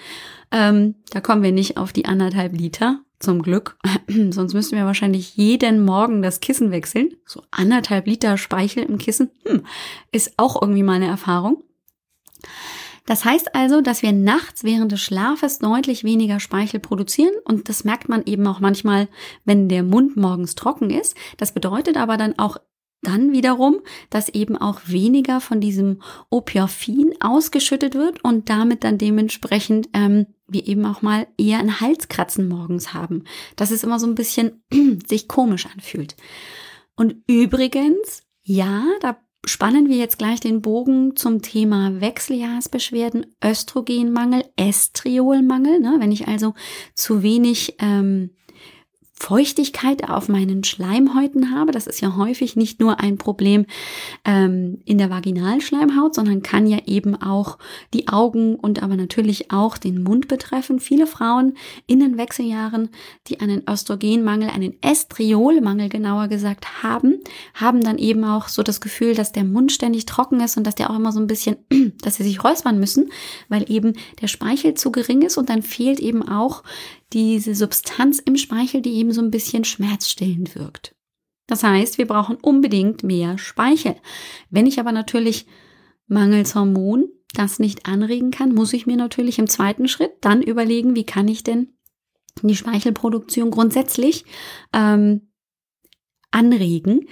Ähm, 0.50 0.96
da 1.10 1.20
kommen 1.20 1.42
wir 1.42 1.52
nicht 1.52 1.76
auf 1.76 1.92
die 1.92 2.04
anderthalb 2.04 2.52
Liter, 2.52 3.00
zum 3.18 3.42
Glück. 3.42 3.78
Sonst 4.30 4.54
müssten 4.54 4.76
wir 4.76 4.84
wahrscheinlich 4.84 5.36
jeden 5.36 5.84
Morgen 5.84 6.22
das 6.22 6.40
Kissen 6.40 6.70
wechseln. 6.70 7.14
So 7.24 7.42
anderthalb 7.50 8.06
Liter 8.06 8.38
Speichel 8.38 8.84
im 8.84 8.98
Kissen 8.98 9.30
hm, 9.44 9.64
ist 10.12 10.34
auch 10.36 10.60
irgendwie 10.60 10.82
mal 10.82 10.94
eine 10.94 11.08
Erfahrung. 11.08 11.62
Das 13.06 13.24
heißt 13.24 13.54
also, 13.54 13.80
dass 13.80 14.02
wir 14.02 14.12
nachts 14.12 14.64
während 14.64 14.90
des 14.90 15.00
Schlafes 15.00 15.60
deutlich 15.60 16.02
weniger 16.02 16.40
Speichel 16.40 16.80
produzieren 16.80 17.32
und 17.44 17.68
das 17.68 17.84
merkt 17.84 18.08
man 18.08 18.24
eben 18.26 18.46
auch 18.48 18.58
manchmal, 18.58 19.08
wenn 19.44 19.68
der 19.68 19.84
Mund 19.84 20.16
morgens 20.16 20.56
trocken 20.56 20.90
ist. 20.90 21.16
Das 21.36 21.52
bedeutet 21.52 21.96
aber 21.96 22.16
dann 22.16 22.36
auch 22.38 22.56
dann 23.06 23.32
wiederum, 23.32 23.80
dass 24.10 24.28
eben 24.28 24.56
auch 24.56 24.80
weniger 24.86 25.40
von 25.40 25.60
diesem 25.60 26.02
Opiophin 26.30 27.14
ausgeschüttet 27.20 27.94
wird 27.94 28.22
und 28.24 28.48
damit 28.50 28.84
dann 28.84 28.98
dementsprechend 28.98 29.88
ähm, 29.92 30.26
wir 30.48 30.66
eben 30.66 30.84
auch 30.86 31.02
mal 31.02 31.26
eher 31.38 31.58
ein 31.58 31.80
Halskratzen 31.80 32.48
morgens 32.48 32.94
haben. 32.94 33.24
Dass 33.56 33.70
es 33.70 33.84
immer 33.84 33.98
so 33.98 34.06
ein 34.06 34.14
bisschen 34.14 34.62
sich 35.06 35.28
komisch 35.28 35.66
anfühlt. 35.66 36.16
Und 36.96 37.16
übrigens, 37.26 38.22
ja, 38.42 38.84
da 39.00 39.16
spannen 39.44 39.88
wir 39.88 39.96
jetzt 39.96 40.18
gleich 40.18 40.40
den 40.40 40.60
Bogen 40.60 41.14
zum 41.16 41.42
Thema 41.42 42.00
Wechseljahrsbeschwerden, 42.00 43.26
Östrogenmangel, 43.44 44.44
Estriolmangel. 44.56 45.80
Ne? 45.80 45.96
Wenn 45.98 46.12
ich 46.12 46.26
also 46.26 46.54
zu 46.94 47.22
wenig 47.22 47.76
ähm, 47.78 48.30
Feuchtigkeit 49.18 50.08
auf 50.08 50.28
meinen 50.28 50.62
Schleimhäuten 50.62 51.54
habe. 51.54 51.72
Das 51.72 51.86
ist 51.86 52.00
ja 52.02 52.16
häufig 52.16 52.54
nicht 52.54 52.80
nur 52.80 53.00
ein 53.00 53.16
Problem 53.16 53.64
ähm, 54.26 54.78
in 54.84 54.98
der 54.98 55.08
Vaginalschleimhaut, 55.08 56.14
sondern 56.14 56.42
kann 56.42 56.66
ja 56.66 56.78
eben 56.84 57.20
auch 57.20 57.56
die 57.94 58.08
Augen 58.08 58.56
und 58.56 58.82
aber 58.82 58.94
natürlich 58.94 59.50
auch 59.50 59.78
den 59.78 60.02
Mund 60.02 60.28
betreffen. 60.28 60.80
Viele 60.80 61.06
Frauen 61.06 61.54
in 61.86 62.00
den 62.00 62.18
Wechseljahren, 62.18 62.90
die 63.26 63.40
einen 63.40 63.62
Östrogenmangel, 63.68 64.50
einen 64.50 64.74
Estriolmangel 64.82 65.88
genauer 65.88 66.28
gesagt 66.28 66.82
haben, 66.82 67.18
haben 67.54 67.80
dann 67.80 67.96
eben 67.96 68.22
auch 68.22 68.48
so 68.48 68.62
das 68.62 68.82
Gefühl, 68.82 69.14
dass 69.14 69.32
der 69.32 69.44
Mund 69.44 69.72
ständig 69.72 70.04
trocken 70.04 70.40
ist 70.40 70.58
und 70.58 70.66
dass 70.66 70.74
der 70.74 70.90
auch 70.90 70.96
immer 70.96 71.12
so 71.12 71.20
ein 71.20 71.26
bisschen, 71.26 71.56
dass 72.02 72.16
sie 72.16 72.22
sich 72.22 72.44
räuspern 72.44 72.78
müssen, 72.78 73.10
weil 73.48 73.70
eben 73.70 73.94
der 74.20 74.28
Speichel 74.28 74.74
zu 74.74 74.92
gering 74.92 75.22
ist 75.22 75.38
und 75.38 75.48
dann 75.48 75.62
fehlt 75.62 76.00
eben 76.00 76.22
auch 76.28 76.62
diese 77.12 77.54
Substanz 77.54 78.18
im 78.18 78.36
Speichel, 78.36 78.82
die 78.82 78.94
eben 78.94 79.12
so 79.12 79.22
ein 79.22 79.30
bisschen 79.30 79.64
schmerzstillend 79.64 80.54
wirkt. 80.56 80.94
Das 81.46 81.62
heißt, 81.62 81.98
wir 81.98 82.06
brauchen 82.06 82.36
unbedingt 82.36 83.02
mehr 83.02 83.38
Speichel. 83.38 83.96
Wenn 84.50 84.66
ich 84.66 84.80
aber 84.80 84.92
natürlich 84.92 85.46
mangels 86.08 86.54
Hormon 86.54 87.08
das 87.34 87.58
nicht 87.58 87.86
anregen 87.86 88.30
kann, 88.30 88.54
muss 88.54 88.72
ich 88.72 88.86
mir 88.86 88.96
natürlich 88.96 89.38
im 89.38 89.48
zweiten 89.48 89.88
Schritt 89.88 90.12
dann 90.20 90.42
überlegen, 90.42 90.96
wie 90.96 91.04
kann 91.04 91.28
ich 91.28 91.44
denn 91.44 91.74
die 92.42 92.56
Speichelproduktion 92.56 93.50
grundsätzlich 93.50 94.24
ähm, 94.72 95.28
anregen, 96.30 97.08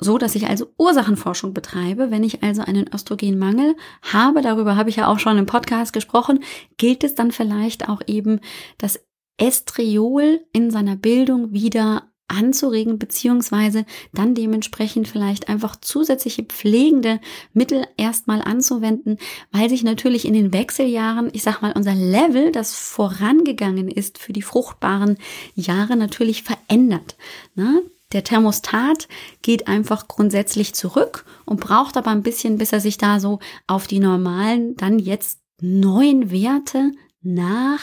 so 0.00 0.18
dass 0.18 0.34
ich 0.34 0.46
also 0.46 0.66
Ursachenforschung 0.78 1.54
betreibe. 1.54 2.10
Wenn 2.10 2.24
ich 2.24 2.42
also 2.42 2.62
einen 2.62 2.92
Östrogenmangel 2.92 3.76
habe, 4.02 4.42
darüber 4.42 4.76
habe 4.76 4.90
ich 4.90 4.96
ja 4.96 5.08
auch 5.08 5.18
schon 5.18 5.38
im 5.38 5.46
Podcast 5.46 5.92
gesprochen, 5.92 6.40
gilt 6.76 7.04
es 7.04 7.14
dann 7.14 7.32
vielleicht 7.32 7.88
auch 7.88 8.00
eben 8.06 8.40
das 8.78 9.00
Estriol 9.38 10.40
in 10.52 10.70
seiner 10.70 10.96
Bildung 10.96 11.52
wieder 11.52 12.12
anzuregen, 12.32 12.98
beziehungsweise 12.98 13.84
dann 14.12 14.34
dementsprechend 14.34 15.06
vielleicht 15.06 15.48
einfach 15.48 15.76
zusätzliche 15.76 16.42
pflegende 16.44 17.20
Mittel 17.52 17.86
erstmal 17.96 18.42
anzuwenden, 18.42 19.18
weil 19.50 19.68
sich 19.68 19.84
natürlich 19.84 20.24
in 20.26 20.34
den 20.34 20.52
Wechseljahren, 20.52 21.30
ich 21.32 21.42
sag 21.42 21.60
mal, 21.60 21.72
unser 21.72 21.94
Level, 21.94 22.50
das 22.50 22.74
vorangegangen 22.74 23.88
ist 23.88 24.18
für 24.18 24.32
die 24.32 24.42
fruchtbaren 24.42 25.18
Jahre, 25.54 25.96
natürlich 25.96 26.42
verändert. 26.42 27.16
Ne? 27.54 27.82
Der 28.12 28.24
Thermostat 28.24 29.08
geht 29.42 29.68
einfach 29.68 30.08
grundsätzlich 30.08 30.74
zurück 30.74 31.24
und 31.46 31.60
braucht 31.60 31.96
aber 31.96 32.10
ein 32.10 32.22
bisschen, 32.22 32.58
bis 32.58 32.72
er 32.72 32.80
sich 32.80 32.98
da 32.98 33.20
so 33.20 33.38
auf 33.66 33.86
die 33.86 34.00
normalen, 34.00 34.76
dann 34.76 34.98
jetzt 34.98 35.40
neuen 35.60 36.30
Werte 36.30 36.92
nach 37.22 37.80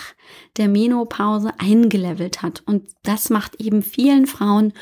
der 0.57 0.67
Menopause 0.67 1.53
eingelevelt 1.57 2.41
hat. 2.41 2.61
Und 2.65 2.89
das 3.03 3.29
macht 3.29 3.55
eben 3.55 3.81
vielen 3.81 4.27
Frauen 4.27 4.73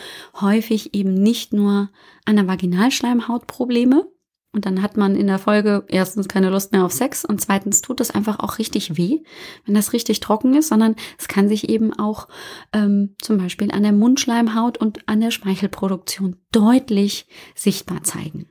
häufig 0.41 0.93
eben 0.93 1.13
nicht 1.13 1.53
nur 1.53 1.89
an 2.25 2.35
der 2.35 2.47
Vaginalschleimhaut 2.47 3.47
Probleme. 3.47 4.07
Und 4.53 4.65
dann 4.65 4.81
hat 4.81 4.97
man 4.97 5.15
in 5.15 5.27
der 5.27 5.39
Folge 5.39 5.85
erstens 5.87 6.27
keine 6.27 6.49
Lust 6.49 6.71
mehr 6.71 6.85
auf 6.85 6.91
Sex 6.91 7.25
und 7.25 7.41
zweitens 7.41 7.81
tut 7.81 7.99
es 7.99 8.11
einfach 8.11 8.39
auch 8.39 8.57
richtig 8.57 8.97
weh, 8.97 9.19
wenn 9.65 9.75
das 9.75 9.93
richtig 9.93 10.19
trocken 10.19 10.55
ist, 10.55 10.69
sondern 10.69 10.95
es 11.19 11.27
kann 11.27 11.49
sich 11.49 11.69
eben 11.69 11.93
auch 11.93 12.27
ähm, 12.73 13.15
zum 13.21 13.37
Beispiel 13.37 13.71
an 13.71 13.83
der 13.83 13.91
Mundschleimhaut 13.91 14.77
und 14.77 15.07
an 15.07 15.21
der 15.21 15.31
Speichelproduktion 15.31 16.37
deutlich 16.51 17.27
sichtbar 17.55 18.03
zeigen. 18.03 18.49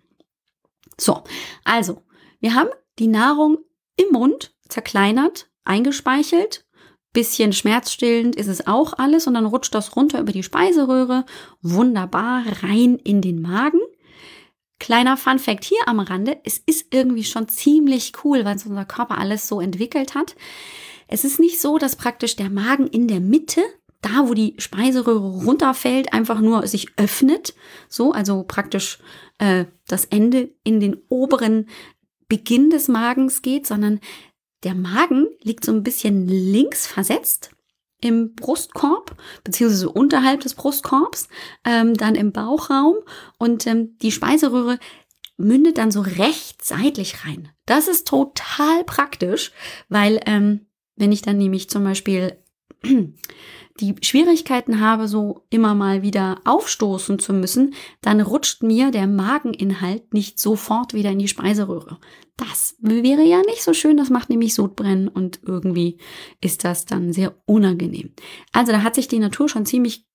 So, 0.98 1.24
also, 1.64 2.02
wir 2.40 2.54
haben 2.54 2.70
die 2.98 3.08
Nahrung 3.08 3.58
im 3.96 4.12
Mund 4.12 4.54
zerkleinert 4.68 5.50
eingespeichelt. 5.64 6.64
Bisschen 7.12 7.52
schmerzstillend 7.52 8.36
ist 8.36 8.46
es 8.46 8.66
auch 8.66 8.92
alles 8.92 9.26
und 9.26 9.34
dann 9.34 9.46
rutscht 9.46 9.74
das 9.74 9.96
runter 9.96 10.20
über 10.20 10.32
die 10.32 10.42
Speiseröhre. 10.42 11.24
Wunderbar 11.62 12.44
rein 12.62 12.96
in 12.96 13.22
den 13.22 13.40
Magen. 13.40 13.80
Kleiner 14.78 15.16
Fun 15.16 15.38
Fact 15.38 15.64
hier 15.64 15.86
am 15.86 16.00
Rande. 16.00 16.38
Es 16.44 16.58
ist 16.58 16.86
irgendwie 16.90 17.24
schon 17.24 17.48
ziemlich 17.48 18.12
cool, 18.24 18.44
weil 18.44 18.54
unser 18.54 18.84
Körper 18.84 19.18
alles 19.18 19.48
so 19.48 19.60
entwickelt 19.60 20.14
hat. 20.14 20.36
Es 21.08 21.24
ist 21.24 21.40
nicht 21.40 21.60
so, 21.60 21.78
dass 21.78 21.96
praktisch 21.96 22.36
der 22.36 22.50
Magen 22.50 22.86
in 22.86 23.08
der 23.08 23.20
Mitte, 23.20 23.62
da 24.02 24.28
wo 24.28 24.34
die 24.34 24.54
Speiseröhre 24.58 25.44
runterfällt, 25.44 26.12
einfach 26.12 26.40
nur 26.40 26.66
sich 26.66 26.88
öffnet. 26.96 27.54
So, 27.88 28.12
also 28.12 28.44
praktisch 28.46 28.98
äh, 29.38 29.64
das 29.88 30.04
Ende 30.06 30.50
in 30.62 30.80
den 30.80 30.96
oberen 31.08 31.68
Beginn 32.28 32.70
des 32.70 32.88
Magens 32.88 33.40
geht, 33.40 33.66
sondern 33.66 34.00
der 34.64 34.74
Magen 34.74 35.26
liegt 35.42 35.64
so 35.64 35.72
ein 35.72 35.84
bisschen 35.84 36.26
links 36.26 36.86
versetzt 36.86 37.55
im 38.00 38.34
Brustkorb, 38.34 39.16
beziehungsweise 39.44 39.88
unterhalb 39.88 40.40
des 40.40 40.54
Brustkorbs, 40.54 41.28
ähm, 41.64 41.94
dann 41.94 42.14
im 42.14 42.32
Bauchraum 42.32 42.96
und 43.38 43.66
ähm, 43.66 43.96
die 44.02 44.12
Speiseröhre 44.12 44.78
mündet 45.38 45.78
dann 45.78 45.90
so 45.90 46.00
recht 46.00 46.64
seitlich 46.64 47.24
rein. 47.24 47.50
Das 47.66 47.88
ist 47.88 48.06
total 48.06 48.84
praktisch, 48.84 49.52
weil 49.88 50.20
ähm, 50.26 50.66
wenn 50.96 51.12
ich 51.12 51.22
dann 51.22 51.36
nämlich 51.36 51.68
zum 51.68 51.84
Beispiel 51.84 52.38
die 53.80 53.94
Schwierigkeiten 54.02 54.80
habe, 54.80 55.08
so 55.08 55.44
immer 55.50 55.74
mal 55.74 56.02
wieder 56.02 56.40
aufstoßen 56.44 57.18
zu 57.18 57.32
müssen, 57.32 57.74
dann 58.00 58.20
rutscht 58.20 58.62
mir 58.62 58.90
der 58.90 59.06
Mageninhalt 59.06 60.14
nicht 60.14 60.40
sofort 60.40 60.94
wieder 60.94 61.10
in 61.10 61.18
die 61.18 61.28
Speiseröhre. 61.28 61.98
Das 62.36 62.76
wäre 62.80 63.22
ja 63.22 63.40
nicht 63.42 63.62
so 63.62 63.72
schön, 63.72 63.96
das 63.96 64.10
macht 64.10 64.30
nämlich 64.30 64.54
Sodbrennen 64.54 65.08
und 65.08 65.40
irgendwie 65.44 65.98
ist 66.40 66.64
das 66.64 66.84
dann 66.84 67.12
sehr 67.12 67.34
unangenehm. 67.46 68.12
Also 68.52 68.72
da 68.72 68.82
hat 68.82 68.94
sich 68.94 69.08
die 69.08 69.18
Natur 69.18 69.48
schon 69.48 69.66
ziemlich 69.66 70.06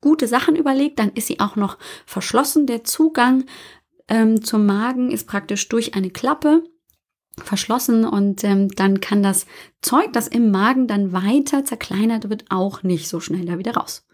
gute 0.00 0.28
Sachen 0.28 0.56
überlegt, 0.56 0.98
dann 0.98 1.10
ist 1.12 1.26
sie 1.26 1.40
auch 1.40 1.56
noch 1.56 1.78
verschlossen. 2.06 2.66
Der 2.66 2.84
Zugang 2.84 3.44
ähm, 4.08 4.42
zum 4.42 4.66
Magen 4.66 5.10
ist 5.10 5.26
praktisch 5.26 5.68
durch 5.68 5.94
eine 5.94 6.10
Klappe 6.10 6.62
verschlossen 7.42 8.04
und 8.04 8.44
ähm, 8.44 8.68
dann 8.68 9.00
kann 9.00 9.22
das 9.22 9.46
Zeug, 9.82 10.12
das 10.12 10.28
im 10.28 10.50
Magen 10.50 10.86
dann 10.86 11.12
weiter 11.12 11.64
zerkleinert 11.64 12.28
wird, 12.30 12.44
auch 12.50 12.82
nicht 12.82 13.08
so 13.08 13.20
schnell 13.20 13.44
da 13.44 13.58
wieder 13.58 13.74
raus. 13.74 14.06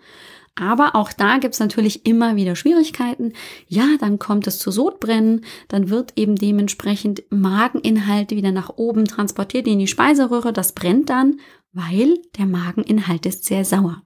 Aber 0.54 0.94
auch 0.96 1.12
da 1.12 1.38
gibt's 1.38 1.60
natürlich 1.60 2.04
immer 2.04 2.36
wieder 2.36 2.56
Schwierigkeiten. 2.56 3.32
Ja, 3.68 3.86
dann 3.98 4.18
kommt 4.18 4.46
es 4.46 4.58
zu 4.58 4.70
Sodbrennen, 4.70 5.44
dann 5.68 5.88
wird 5.88 6.12
eben 6.16 6.36
dementsprechend 6.36 7.22
Mageninhalt 7.30 8.32
wieder 8.32 8.52
nach 8.52 8.70
oben 8.76 9.06
transportiert 9.06 9.66
in 9.66 9.78
die 9.78 9.86
Speiseröhre. 9.86 10.52
Das 10.52 10.72
brennt 10.72 11.08
dann, 11.08 11.40
weil 11.72 12.18
der 12.36 12.46
Mageninhalt 12.46 13.24
ist 13.24 13.44
sehr 13.46 13.64
sauer. 13.64 14.02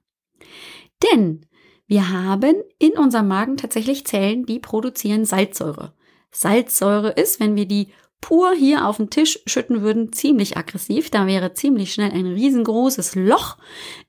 Denn 1.03 1.45
wir 1.85 2.09
haben 2.11 2.55
in 2.79 2.93
unserem 2.93 3.27
Magen 3.27 3.57
tatsächlich 3.57 4.05
Zellen, 4.05 4.45
die 4.45 4.59
produzieren 4.59 5.25
Salzsäure. 5.25 5.93
Salzsäure 6.31 7.11
ist, 7.11 7.39
wenn 7.39 7.55
wir 7.55 7.65
die 7.65 7.89
pur 8.21 8.53
hier 8.53 8.85
auf 8.85 8.97
den 8.97 9.09
Tisch 9.09 9.39
schütten 9.45 9.81
würden, 9.81 10.11
ziemlich 10.11 10.57
aggressiv. 10.57 11.09
Da 11.09 11.27
wäre 11.27 11.53
ziemlich 11.53 11.93
schnell 11.93 12.11
ein 12.11 12.25
riesengroßes 12.25 13.15
Loch 13.15 13.57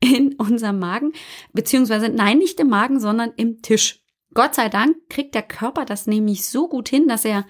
in 0.00 0.34
unserem 0.34 0.78
Magen, 0.78 1.12
beziehungsweise 1.52 2.08
nein, 2.08 2.38
nicht 2.38 2.58
im 2.60 2.68
Magen, 2.68 3.00
sondern 3.00 3.32
im 3.36 3.62
Tisch. 3.62 4.02
Gott 4.34 4.54
sei 4.54 4.68
Dank 4.68 4.96
kriegt 5.08 5.34
der 5.34 5.42
Körper 5.42 5.84
das 5.84 6.06
nämlich 6.06 6.46
so 6.46 6.68
gut 6.68 6.88
hin, 6.88 7.08
dass 7.08 7.24
er 7.24 7.46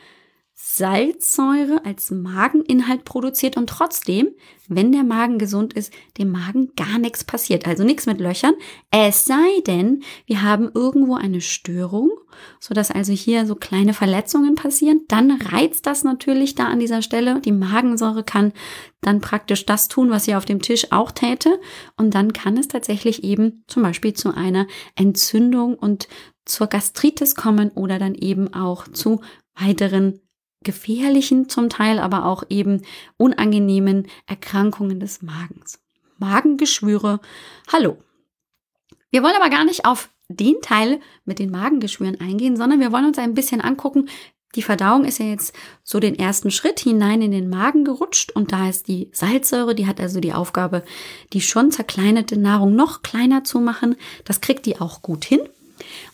Salzsäure 0.61 1.85
als 1.85 2.11
Mageninhalt 2.11 3.05
produziert 3.05 3.57
und 3.57 3.71
trotzdem, 3.71 4.31
wenn 4.67 4.91
der 4.91 5.05
Magen 5.05 5.39
gesund 5.39 5.73
ist, 5.73 5.93
dem 6.19 6.33
Magen 6.33 6.73
gar 6.75 6.99
nichts 6.99 7.23
passiert. 7.23 7.69
Also 7.69 7.85
nichts 7.85 8.07
mit 8.07 8.19
Löchern. 8.19 8.55
Es 8.91 9.25
sei 9.25 9.61
denn, 9.69 10.03
wir 10.27 10.43
haben 10.43 10.69
irgendwo 10.75 11.15
eine 11.15 11.41
Störung, 11.43 12.11
so 12.59 12.75
dass 12.75 12.91
also 12.91 13.13
hier 13.13 13.47
so 13.47 13.55
kleine 13.55 13.95
Verletzungen 13.95 14.57
passieren. 14.57 15.03
Dann 15.07 15.31
reizt 15.31 15.87
das 15.87 16.03
natürlich 16.03 16.57
da 16.57 16.67
an 16.67 16.81
dieser 16.81 17.03
Stelle. 17.03 17.41
Die 17.41 17.53
Magensäure 17.53 18.25
kann 18.25 18.53
dann 19.01 19.21
praktisch 19.21 19.65
das 19.65 19.87
tun, 19.87 20.11
was 20.11 20.25
sie 20.25 20.35
auf 20.35 20.45
dem 20.45 20.61
Tisch 20.61 20.91
auch 20.91 21.13
täte. 21.13 21.61
Und 21.97 22.17
dann 22.17 22.33
kann 22.33 22.57
es 22.57 22.67
tatsächlich 22.67 23.23
eben 23.23 23.63
zum 23.69 23.85
Beispiel 23.85 24.13
zu 24.13 24.35
einer 24.35 24.67
Entzündung 24.97 25.77
und 25.77 26.09
zur 26.45 26.67
Gastritis 26.67 27.37
kommen 27.37 27.71
oder 27.71 28.01
dann 28.01 28.17
eben 28.17 28.53
auch 28.55 28.89
zu 28.89 29.21
weiteren 29.55 30.21
gefährlichen, 30.65 31.49
zum 31.49 31.69
Teil 31.69 31.99
aber 31.99 32.25
auch 32.25 32.45
eben 32.49 32.83
unangenehmen 33.17 34.09
Erkrankungen 34.27 35.01
des 35.01 35.23
Magens. 35.23 35.81
Magengeschwüre. 36.19 37.21
Hallo. 37.73 37.99
Wir 39.11 39.23
wollen 39.23 39.37
aber 39.37 39.51
gar 39.51 39.65
nicht 39.65 39.85
auf 39.85 40.11
den 40.29 40.61
Teil 40.61 41.01
mit 41.25 41.39
den 41.39 41.51
Magengeschwüren 41.51 42.21
eingehen, 42.21 42.57
sondern 42.57 42.81
wir 42.81 42.93
wollen 42.93 43.07
uns 43.07 43.19
ein 43.19 43.35
bisschen 43.35 43.61
angucken, 43.61 44.09
die 44.55 44.63
Verdauung 44.63 45.05
ist 45.05 45.19
ja 45.19 45.27
jetzt 45.27 45.55
so 45.85 46.01
den 46.01 46.19
ersten 46.19 46.51
Schritt 46.51 46.81
hinein 46.81 47.21
in 47.21 47.33
den 47.33 47.51
Magen 47.51 47.85
gerutscht 47.85 48.33
und 48.33 48.53
da 48.53 48.69
ist 48.69 48.89
die 48.89 49.11
Salzsäure, 49.13 49.75
die 49.75 49.87
hat 49.87 50.01
also 50.01 50.21
die 50.21 50.33
Aufgabe, 50.33 50.85
die 51.33 51.43
schon 51.43 51.71
zerkleinerte 51.71 52.39
Nahrung 52.39 52.75
noch 52.75 53.03
kleiner 53.03 53.45
zu 53.45 53.61
machen. 53.61 53.97
Das 54.25 54.41
kriegt 54.41 54.65
die 54.65 54.81
auch 54.81 55.03
gut 55.03 55.25
hin. 55.25 55.41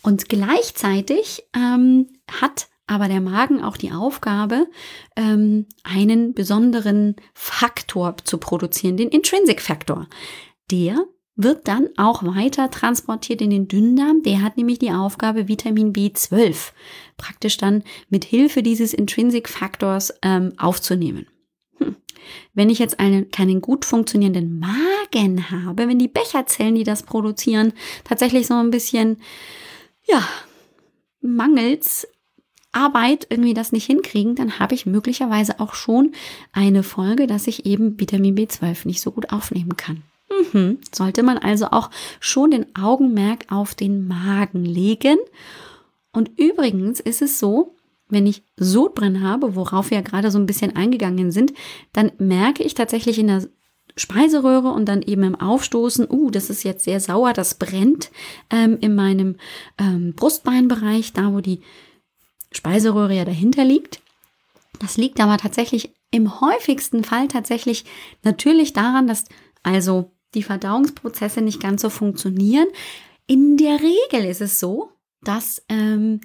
Und 0.03 0.29
gleichzeitig 0.29 1.45
ähm, 1.55 2.09
hat 2.41 2.69
aber 2.87 3.09
der 3.09 3.21
Magen 3.21 3.62
auch 3.62 3.76
die 3.76 3.93
Aufgabe, 3.93 4.67
ähm, 5.17 5.67
einen 5.83 6.35
besonderen 6.35 7.17
Faktor 7.33 8.17
zu 8.25 8.38
produzieren, 8.38 8.97
den 8.97 9.09
Intrinsic 9.09 9.61
Faktor. 9.61 10.07
Der 10.71 11.07
wird 11.37 11.67
dann 11.67 11.88
auch 11.97 12.23
weiter 12.23 12.71
transportiert 12.71 13.41
in 13.41 13.50
den 13.50 13.69
Dünndarm. 13.69 14.23
Der 14.23 14.43
hat 14.43 14.57
nämlich 14.57 14.79
die 14.79 14.93
Aufgabe, 14.93 15.49
Vitamin 15.49 15.93
B12 15.93 16.73
praktisch 17.17 17.57
dann 17.57 17.83
mit 18.09 18.25
Hilfe 18.25 18.62
dieses 18.62 18.95
Intrinsic 18.95 19.49
Faktors 19.49 20.12
ähm, 20.23 20.53
aufzunehmen. 20.59 21.26
Hm. 21.79 21.97
Wenn 22.53 22.71
ich 22.71 22.79
jetzt 22.79 23.00
einen, 23.00 23.31
keinen 23.31 23.61
gut 23.61 23.85
funktionierenden 23.85 24.61
Magen 24.61 25.50
habe, 25.50 25.88
wenn 25.88 25.99
die 25.99 26.09
Becherzellen, 26.09 26.76
die 26.76 26.85
das 26.85 27.03
produzieren, 27.03 27.73
tatsächlich 28.05 28.47
so 28.47 28.55
ein 28.55 28.71
bisschen, 28.71 29.19
ja, 30.07 30.26
mangels 31.21 32.07
Arbeit 32.75 33.26
irgendwie 33.31 33.54
das 33.54 33.73
nicht 33.73 33.87
hinkriegen, 33.87 34.35
dann 34.35 34.59
habe 34.59 34.75
ich 34.75 34.87
möglicherweise 34.87 35.61
auch 35.61 35.75
schon 35.75 36.12
eine 36.52 36.83
Folge, 36.83 37.26
dass 37.26 37.47
ich 37.47 37.66
eben 37.66 37.99
Vitamin 37.99 38.37
B12 38.37 38.87
nicht 38.87 39.00
so 39.00 39.11
gut 39.11 39.31
aufnehmen 39.31 39.76
kann. 39.76 40.02
Mhm. 40.52 40.78
Sollte 40.93 41.23
man 41.23 41.38
also 41.38 41.66
auch 41.66 41.90
schon 42.21 42.50
den 42.50 42.75
Augenmerk 42.76 43.47
auf 43.50 43.75
den 43.75 44.07
Magen 44.07 44.64
legen. 44.64 45.19
Und 46.12 46.31
übrigens 46.38 47.00
ist 47.00 47.23
es 47.23 47.38
so, 47.38 47.75
wenn 48.09 48.26
ich 48.26 48.43
Sodbrennen 48.57 49.23
habe, 49.23 49.57
worauf 49.57 49.90
wir 49.90 49.99
ja 49.99 50.02
gerade 50.02 50.31
so 50.31 50.38
ein 50.38 50.47
bisschen 50.47 50.76
eingegangen 50.76 51.33
sind, 51.33 51.52
dann 51.93 52.12
merke 52.19 52.62
ich 52.62 52.75
tatsächlich 52.75 53.19
in 53.19 53.28
der 53.28 53.49
Speiseröhre 53.97 54.69
und 54.73 54.87
dann 54.87 55.02
eben 55.02 55.23
im 55.23 55.35
Aufstoßen, 55.37 56.09
uh, 56.11 56.31
das 56.31 56.50
ist 56.50 56.64
jetzt 56.64 56.85
sehr 56.85 56.99
sauer, 56.99 57.33
das 57.33 57.54
brennt 57.54 58.11
ähm, 58.50 58.78
in 58.81 58.95
meinem 58.95 59.37
ähm, 59.78 60.14
Brustbeinbereich, 60.14 61.12
da 61.12 61.33
wo 61.33 61.40
die 61.40 61.61
Speiseröhre 62.55 63.14
ja 63.14 63.25
dahinter 63.25 63.64
liegt. 63.64 64.01
Das 64.81 64.97
liegt 64.97 65.21
aber 65.21 65.38
tatsächlich 65.38 65.95
im 66.11 66.40
häufigsten 66.40 67.05
Fall 67.05 67.29
tatsächlich 67.29 67.85
natürlich 68.23 68.73
daran, 68.73 69.07
dass 69.07 69.25
also 69.62 70.12
die 70.35 70.43
Verdauungsprozesse 70.43 71.40
nicht 71.40 71.61
ganz 71.61 71.83
so 71.83 71.90
funktionieren. 71.90 72.67
In 73.27 73.57
der 73.57 73.79
Regel 73.81 74.29
ist 74.29 74.40
es 74.40 74.61
so, 74.61 74.90
dass 75.23 75.62
ähm, 75.69 76.21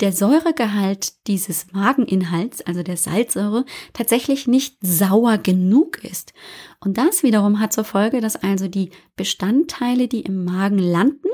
der 0.00 0.12
Säuregehalt 0.12 1.26
dieses 1.26 1.72
Mageninhalts, 1.72 2.62
also 2.62 2.82
der 2.82 2.96
Salzsäure, 2.96 3.64
tatsächlich 3.92 4.46
nicht 4.46 4.76
sauer 4.80 5.36
genug 5.38 6.02
ist. 6.02 6.32
Und 6.80 6.96
das 6.96 7.22
wiederum 7.22 7.60
hat 7.60 7.72
zur 7.72 7.84
Folge, 7.84 8.20
dass 8.20 8.36
also 8.36 8.68
die 8.68 8.90
Bestandteile, 9.16 10.08
die 10.08 10.20
im 10.20 10.44
Magen 10.44 10.78
landen, 10.78 11.28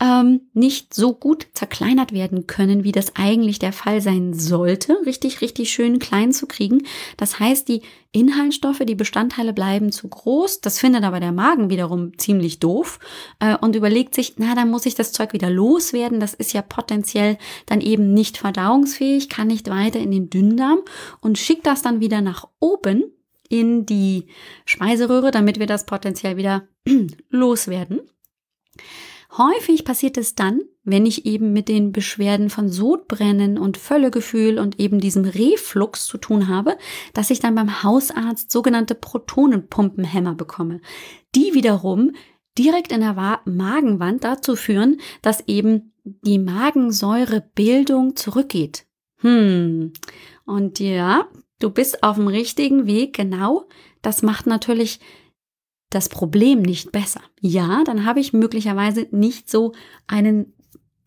ähm, 0.00 0.42
nicht 0.52 0.92
so 0.92 1.14
gut 1.14 1.46
zerkleinert 1.54 2.12
werden 2.12 2.46
können, 2.46 2.84
wie 2.84 2.92
das 2.92 3.14
eigentlich 3.16 3.58
der 3.58 3.72
Fall 3.72 4.00
sein 4.00 4.34
sollte, 4.34 4.96
richtig, 5.06 5.40
richtig 5.40 5.70
schön 5.70 5.98
klein 5.98 6.32
zu 6.32 6.46
kriegen. 6.46 6.82
Das 7.16 7.38
heißt, 7.38 7.68
die 7.68 7.82
Inhaltsstoffe, 8.12 8.80
die 8.84 8.94
Bestandteile 8.94 9.52
bleiben 9.52 9.92
zu 9.92 10.08
groß. 10.08 10.60
Das 10.60 10.78
findet 10.78 11.04
aber 11.04 11.20
der 11.20 11.32
Magen 11.32 11.70
wiederum 11.70 12.16
ziemlich 12.18 12.60
doof 12.60 12.98
äh, 13.40 13.56
und 13.56 13.76
überlegt 13.76 14.14
sich, 14.14 14.34
na, 14.36 14.54
dann 14.54 14.70
muss 14.70 14.86
ich 14.86 14.94
das 14.94 15.12
Zeug 15.12 15.32
wieder 15.32 15.50
loswerden. 15.50 16.20
Das 16.20 16.34
ist 16.34 16.52
ja 16.52 16.62
potenziell 16.62 17.38
dann 17.66 17.80
eben 17.80 18.14
nicht 18.14 18.36
verdauungsfähig, 18.36 19.28
kann 19.28 19.48
nicht 19.48 19.68
weiter 19.68 19.98
in 19.98 20.10
den 20.10 20.30
Dünndarm 20.30 20.80
und 21.20 21.38
schickt 21.38 21.66
das 21.66 21.82
dann 21.82 22.00
wieder 22.00 22.20
nach 22.20 22.46
oben 22.60 23.04
in 23.48 23.86
die 23.86 24.26
Speiseröhre, 24.64 25.30
damit 25.30 25.58
wir 25.58 25.66
das 25.66 25.86
potenziell 25.86 26.36
wieder 26.36 26.66
loswerden. 27.30 28.00
Häufig 29.36 29.84
passiert 29.84 30.16
es 30.16 30.34
dann, 30.34 30.60
wenn 30.84 31.06
ich 31.06 31.26
eben 31.26 31.52
mit 31.52 31.68
den 31.68 31.90
Beschwerden 31.90 32.50
von 32.50 32.68
Sodbrennen 32.68 33.58
und 33.58 33.76
Völlegefühl 33.76 34.58
und 34.58 34.78
eben 34.78 35.00
diesem 35.00 35.24
Reflux 35.24 36.06
zu 36.06 36.18
tun 36.18 36.48
habe, 36.48 36.76
dass 37.14 37.30
ich 37.30 37.40
dann 37.40 37.54
beim 37.54 37.82
Hausarzt 37.82 38.52
sogenannte 38.52 38.94
Protonenpumpenhämmer 38.94 40.34
bekomme. 40.34 40.80
Die 41.34 41.54
wiederum 41.54 42.12
direkt 42.56 42.92
in 42.92 43.00
der 43.00 43.40
Magenwand 43.44 44.22
dazu 44.22 44.54
führen, 44.54 45.00
dass 45.22 45.48
eben 45.48 45.92
die 46.04 46.38
Magensäurebildung 46.38 48.14
zurückgeht. 48.14 48.86
Hm. 49.16 49.92
Und 50.44 50.78
ja, 50.78 51.26
du 51.58 51.70
bist 51.70 52.02
auf 52.02 52.16
dem 52.16 52.28
richtigen 52.28 52.86
Weg, 52.86 53.16
genau. 53.16 53.66
Das 54.02 54.22
macht 54.22 54.46
natürlich 54.46 55.00
das 55.94 56.08
Problem 56.08 56.62
nicht 56.62 56.92
besser. 56.92 57.20
Ja, 57.40 57.82
dann 57.84 58.04
habe 58.04 58.20
ich 58.20 58.32
möglicherweise 58.32 59.06
nicht 59.10 59.50
so 59.50 59.72
einen 60.06 60.52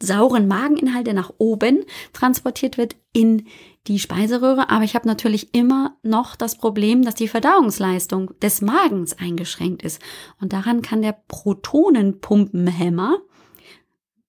sauren 0.01 0.47
Mageninhalt, 0.47 1.07
der 1.07 1.13
nach 1.13 1.33
oben 1.37 1.83
transportiert 2.13 2.77
wird 2.77 2.95
in 3.13 3.47
die 3.87 3.99
Speiseröhre, 3.99 4.69
aber 4.69 4.83
ich 4.83 4.95
habe 4.95 5.07
natürlich 5.07 5.53
immer 5.55 5.97
noch 6.03 6.35
das 6.35 6.57
Problem, 6.57 7.03
dass 7.03 7.15
die 7.15 7.27
Verdauungsleistung 7.27 8.31
des 8.41 8.61
Magens 8.61 9.17
eingeschränkt 9.17 9.81
ist. 9.81 10.01
Und 10.41 10.53
daran 10.53 10.81
kann 10.81 11.01
der 11.01 11.17
Protonenpumpenhämmer, 11.27 13.19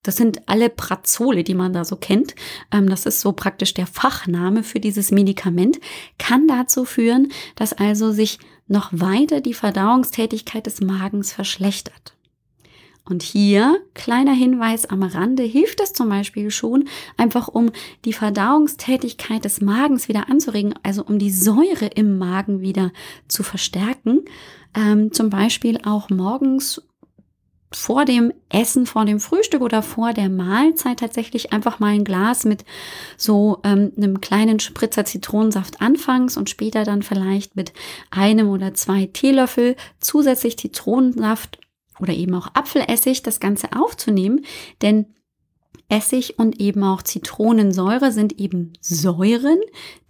das 0.03 0.17
sind 0.17 0.49
alle 0.49 0.71
Prazole, 0.71 1.43
die 1.43 1.55
man 1.55 1.73
da 1.73 1.85
so 1.85 1.97
kennt, 1.97 2.35
ähm, 2.73 2.89
das 2.89 3.05
ist 3.05 3.21
so 3.21 3.33
praktisch 3.33 3.75
der 3.75 3.87
Fachname 3.87 4.63
für 4.63 4.81
dieses 4.81 5.11
Medikament, 5.11 5.81
kann 6.19 6.47
dazu 6.47 6.85
führen, 6.85 7.33
dass 7.57 7.73
also 7.73 8.13
sich 8.13 8.39
noch 8.69 8.91
weiter 8.93 9.41
die 9.41 9.55
Verdauungstätigkeit 9.55 10.67
des 10.67 10.81
Magens 10.81 11.33
verschlechtert. 11.33 12.15
Und 13.09 13.23
hier, 13.23 13.81
kleiner 13.95 14.35
Hinweis 14.35 14.85
am 14.85 15.03
Rande, 15.03 15.43
hilft 15.43 15.81
es 15.81 15.95
zum 15.95 16.11
Beispiel 16.11 16.51
schon, 16.51 16.87
einfach 17.17 17.49
um 17.49 17.71
die 18.05 18.13
Verdauungstätigkeit 18.13 19.47
des 19.47 19.63
Magens 19.63 20.09
wieder 20.09 20.29
anzuregen, 20.29 20.75
also 20.83 21.05
um 21.05 21.19
die 21.19 21.31
Säure 21.31 21.87
im 21.87 22.19
Magen 22.19 22.61
wieder 22.61 22.93
zu 23.27 23.43
verstärken. 23.43 24.27
Ähm, 24.75 25.11
zum 25.11 25.31
Beispiel 25.31 25.81
auch 25.85 26.11
morgens 26.11 26.83
vor 27.71 28.05
dem 28.05 28.33
Essen, 28.49 28.87
vor 28.87 29.05
dem 29.05 29.21
Frühstück 29.21 29.61
oder 29.61 29.83
vor 29.83 30.15
der 30.15 30.31
Mahlzeit 30.31 31.01
tatsächlich 31.01 31.53
einfach 31.53 31.81
mal 31.81 31.93
ein 31.93 32.05
Glas 32.05 32.45
mit 32.45 32.65
so 33.17 33.59
ähm, 33.63 33.93
einem 33.97 34.21
kleinen 34.21 34.59
Spritzer 34.59 35.05
Zitronensaft 35.05 35.81
anfangs 35.81 36.37
und 36.37 36.49
später 36.49 36.85
dann 36.85 37.03
vielleicht 37.03 37.57
mit 37.57 37.73
einem 38.11 38.49
oder 38.49 38.73
zwei 38.75 39.07
Teelöffel 39.07 39.77
zusätzlich 40.01 40.59
Zitronensaft 40.59 41.59
oder 42.01 42.15
eben 42.15 42.35
auch 42.35 42.49
Apfelessig 42.55 43.23
das 43.23 43.41
Ganze 43.41 43.69
aufzunehmen, 43.77 44.45
denn 44.81 45.07
Essig 45.91 46.39
und 46.39 46.61
eben 46.61 46.85
auch 46.85 47.03
Zitronensäure 47.03 48.13
sind 48.13 48.39
eben 48.39 48.75
Säuren, 48.81 49.59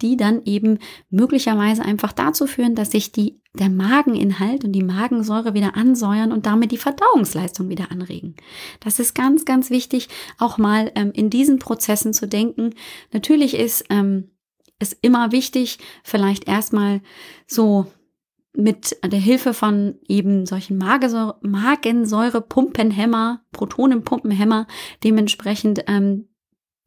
die 0.01 0.17
dann 0.17 0.41
eben 0.43 0.79
möglicherweise 1.09 1.83
einfach 1.83 2.11
dazu 2.11 2.47
führen, 2.47 2.75
dass 2.75 2.91
sich 2.91 3.13
die, 3.13 3.39
der 3.59 3.69
Mageninhalt 3.69 4.63
und 4.63 4.71
die 4.71 4.83
Magensäure 4.83 5.53
wieder 5.53 5.75
ansäuern 5.75 6.31
und 6.31 6.45
damit 6.45 6.71
die 6.71 6.77
Verdauungsleistung 6.77 7.69
wieder 7.69 7.91
anregen. 7.91 8.35
Das 8.79 8.99
ist 8.99 9.13
ganz, 9.13 9.45
ganz 9.45 9.69
wichtig, 9.69 10.07
auch 10.37 10.57
mal 10.57 10.91
ähm, 10.95 11.11
in 11.13 11.29
diesen 11.29 11.59
Prozessen 11.59 12.13
zu 12.13 12.27
denken. 12.27 12.73
Natürlich 13.11 13.55
ist 13.55 13.85
ähm, 13.89 14.31
es 14.79 14.93
immer 14.93 15.31
wichtig, 15.31 15.77
vielleicht 16.03 16.47
erstmal 16.47 17.01
so 17.45 17.85
mit 18.53 18.97
der 19.05 19.19
Hilfe 19.19 19.53
von 19.53 19.99
eben 20.07 20.45
solchen 20.45 20.77
Magensäure, 20.77 21.37
Magensäurepumpenhämmer, 21.41 23.41
Protonenpumpenhämmer, 23.51 24.67
dementsprechend 25.03 25.83
ähm, 25.87 26.28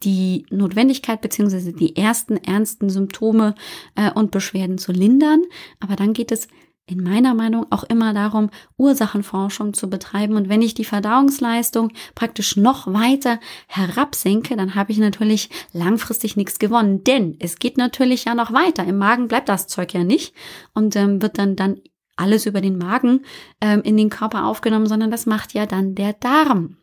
die 0.05 0.47
Notwendigkeit 0.51 1.21
beziehungsweise 1.21 1.73
die 1.73 1.97
ersten 1.97 2.37
ernsten 2.37 2.91
Symptome 2.91 3.55
äh, 3.95 4.11
und 4.13 4.31
Beschwerden 4.31 4.79
zu 4.79 4.93
lindern. 4.93 5.43
Aber 5.81 5.97
dann 5.97 6.13
geht 6.13 6.33
es 6.33 6.49
in 6.87 7.03
meiner 7.03 7.35
Meinung 7.35 7.67
auch 7.71 7.85
immer 7.85 8.13
darum, 8.13 8.51
Ursachenforschung 8.77 9.73
zu 9.73 9.89
betreiben. 9.89 10.37
Und 10.37 10.49
wenn 10.49 10.63
ich 10.63 10.75
die 10.75 10.85
Verdauungsleistung 10.85 11.93
praktisch 12.15 12.57
noch 12.57 12.87
weiter 12.93 13.39
herabsenke, 13.69 14.57
dann 14.57 14.75
habe 14.75 14.93
ich 14.93 14.99
natürlich 14.99 15.49
langfristig 15.73 16.37
nichts 16.37 16.59
gewonnen. 16.59 17.05
Denn 17.05 17.37
es 17.39 17.59
geht 17.59 17.79
natürlich 17.79 18.25
ja 18.25 18.35
noch 18.35 18.53
weiter. 18.53 18.85
Im 18.85 18.99
Magen 18.99 19.29
bleibt 19.29 19.49
das 19.49 19.69
Zeug 19.69 19.95
ja 19.95 20.03
nicht 20.03 20.35
und 20.75 20.97
ähm, 20.97 21.23
wird 21.23 21.39
dann, 21.39 21.55
dann 21.57 21.81
alles 22.17 22.47
über 22.47 22.61
den 22.61 22.79
Magen 22.79 23.25
ähm, 23.61 23.83
in 23.83 23.97
den 23.97 24.11
Körper 24.11 24.47
aufgenommen, 24.47 24.87
sondern 24.87 25.11
das 25.11 25.25
macht 25.25 25.55
ja 25.55 25.67
dann 25.67 25.95
der 25.95 26.13
Darm. 26.15 26.77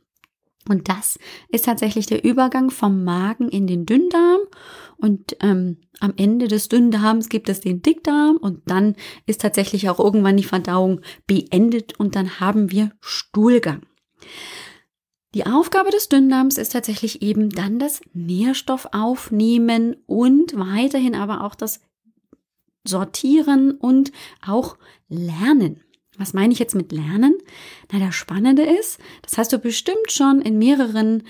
Und 0.69 0.87
das 0.87 1.17
ist 1.49 1.65
tatsächlich 1.65 2.05
der 2.05 2.23
Übergang 2.23 2.69
vom 2.69 3.03
Magen 3.03 3.49
in 3.49 3.65
den 3.65 3.87
Dünndarm. 3.87 4.41
Und 4.97 5.35
ähm, 5.41 5.77
am 5.99 6.13
Ende 6.15 6.47
des 6.47 6.69
Dünndarms 6.69 7.29
gibt 7.29 7.49
es 7.49 7.59
den 7.59 7.81
Dickdarm 7.81 8.37
und 8.37 8.61
dann 8.67 8.95
ist 9.25 9.41
tatsächlich 9.41 9.89
auch 9.89 9.99
irgendwann 9.99 10.37
die 10.37 10.43
Verdauung 10.43 11.01
beendet 11.25 11.99
und 11.99 12.15
dann 12.15 12.39
haben 12.39 12.69
wir 12.69 12.91
Stuhlgang. 13.01 13.81
Die 15.33 15.45
Aufgabe 15.45 15.89
des 15.89 16.07
Dünndarms 16.09 16.57
ist 16.57 16.73
tatsächlich 16.73 17.21
eben 17.23 17.49
dann 17.49 17.79
das 17.79 18.01
Nährstoffaufnehmen 18.13 19.95
und 20.05 20.55
weiterhin 20.55 21.15
aber 21.15 21.43
auch 21.43 21.55
das 21.55 21.81
Sortieren 22.83 23.71
und 23.71 24.11
auch 24.45 24.77
Lernen. 25.07 25.83
Was 26.19 26.33
meine 26.33 26.53
ich 26.53 26.59
jetzt 26.59 26.75
mit 26.75 26.91
Lernen? 26.91 27.35
Na, 27.91 27.99
das 27.99 28.13
Spannende 28.13 28.63
ist, 28.63 28.99
das 29.21 29.37
hast 29.37 29.53
du 29.53 29.57
bestimmt 29.57 30.11
schon 30.11 30.41
in 30.41 30.59
mehreren 30.59 31.23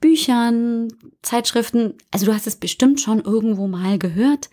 Büchern, 0.00 0.88
Zeitschriften, 1.22 1.94
also 2.10 2.26
du 2.26 2.34
hast 2.34 2.46
es 2.46 2.56
bestimmt 2.56 3.00
schon 3.00 3.20
irgendwo 3.20 3.66
mal 3.66 3.98
gehört. 3.98 4.48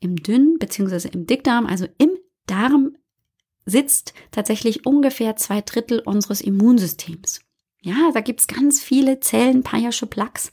Im 0.00 0.16
Dünn- 0.16 0.58
bzw. 0.58 1.08
im 1.12 1.26
Dickdarm, 1.26 1.66
also 1.66 1.86
im 1.98 2.10
Darm, 2.46 2.96
sitzt 3.66 4.12
tatsächlich 4.30 4.84
ungefähr 4.84 5.36
zwei 5.36 5.60
Drittel 5.60 6.00
unseres 6.00 6.40
Immunsystems. 6.40 7.40
Ja, 7.80 8.10
da 8.12 8.20
gibt's 8.20 8.46
ganz 8.46 8.82
viele 8.82 9.20
Zellen, 9.20 9.62
Payasche 9.62 10.06
Plaques, 10.06 10.52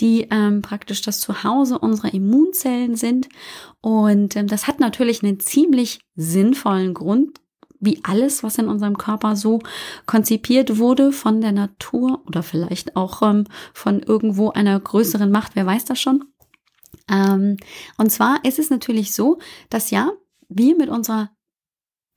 die 0.00 0.26
ähm, 0.30 0.62
praktisch 0.62 1.02
das 1.02 1.20
Zuhause 1.20 1.78
unserer 1.78 2.12
Immunzellen 2.14 2.96
sind. 2.96 3.28
Und 3.82 4.34
ähm, 4.34 4.46
das 4.46 4.66
hat 4.66 4.80
natürlich 4.80 5.22
einen 5.22 5.40
ziemlich 5.40 6.00
sinnvollen 6.16 6.94
Grund, 6.94 7.40
wie 7.80 8.00
alles, 8.04 8.42
was 8.42 8.58
in 8.58 8.68
unserem 8.68 8.98
Körper 8.98 9.36
so 9.36 9.60
konzipiert 10.06 10.78
wurde 10.78 11.12
von 11.12 11.40
der 11.40 11.52
Natur 11.52 12.22
oder 12.26 12.42
vielleicht 12.42 12.94
auch 12.96 13.22
ähm, 13.22 13.44
von 13.72 14.00
irgendwo 14.00 14.50
einer 14.50 14.78
größeren 14.78 15.30
Macht, 15.30 15.56
wer 15.56 15.66
weiß 15.66 15.86
das 15.86 16.00
schon. 16.00 16.24
Ähm, 17.10 17.56
und 17.96 18.10
zwar 18.10 18.44
ist 18.44 18.58
es 18.58 18.70
natürlich 18.70 19.12
so, 19.14 19.38
dass 19.70 19.90
ja, 19.90 20.12
wir 20.48 20.76
mit 20.76 20.88
unserer 20.90 21.30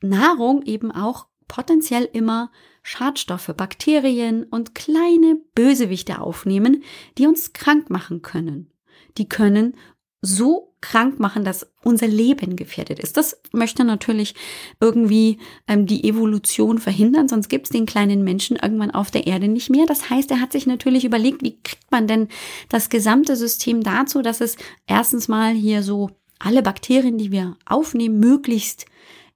Nahrung 0.01 0.63
eben 0.63 0.91
auch 0.91 1.27
potenziell 1.47 2.09
immer 2.11 2.51
Schadstoffe, 2.83 3.53
Bakterien 3.55 4.43
und 4.43 4.75
kleine 4.75 5.37
Bösewichte 5.55 6.19
aufnehmen, 6.19 6.83
die 7.17 7.27
uns 7.27 7.53
krank 7.53 7.89
machen 7.89 8.21
können. 8.21 8.71
Die 9.17 9.29
können 9.29 9.77
so 10.21 10.72
krank 10.83 11.17
machen, 11.17 11.45
dass 11.45 11.65
unser 11.81 12.07
Leben 12.07 12.57
gefährdet 12.57 12.99
ist. 12.99 13.15
Das 13.15 13.39
möchte 13.53 13.85
natürlich 13.85 14.35
irgendwie 14.81 15.39
ähm, 15.65 15.85
die 15.85 16.03
Evolution 16.03 16.77
verhindern, 16.77 17.29
sonst 17.29 17.47
gibt 17.47 17.67
es 17.67 17.71
den 17.71 17.85
kleinen 17.85 18.25
Menschen 18.25 18.57
irgendwann 18.61 18.91
auf 18.91 19.09
der 19.09 19.25
Erde 19.25 19.47
nicht 19.47 19.69
mehr. 19.69 19.85
Das 19.85 20.09
heißt, 20.09 20.29
er 20.29 20.41
hat 20.41 20.51
sich 20.51 20.67
natürlich 20.67 21.05
überlegt, 21.05 21.41
wie 21.41 21.57
kriegt 21.63 21.89
man 21.89 22.05
denn 22.05 22.27
das 22.67 22.89
gesamte 22.89 23.37
System 23.37 23.81
dazu, 23.81 24.21
dass 24.21 24.41
es 24.41 24.57
erstens 24.85 25.29
mal 25.29 25.53
hier 25.53 25.83
so 25.83 26.09
alle 26.37 26.61
Bakterien, 26.61 27.17
die 27.17 27.31
wir 27.31 27.55
aufnehmen, 27.65 28.19
möglichst 28.19 28.85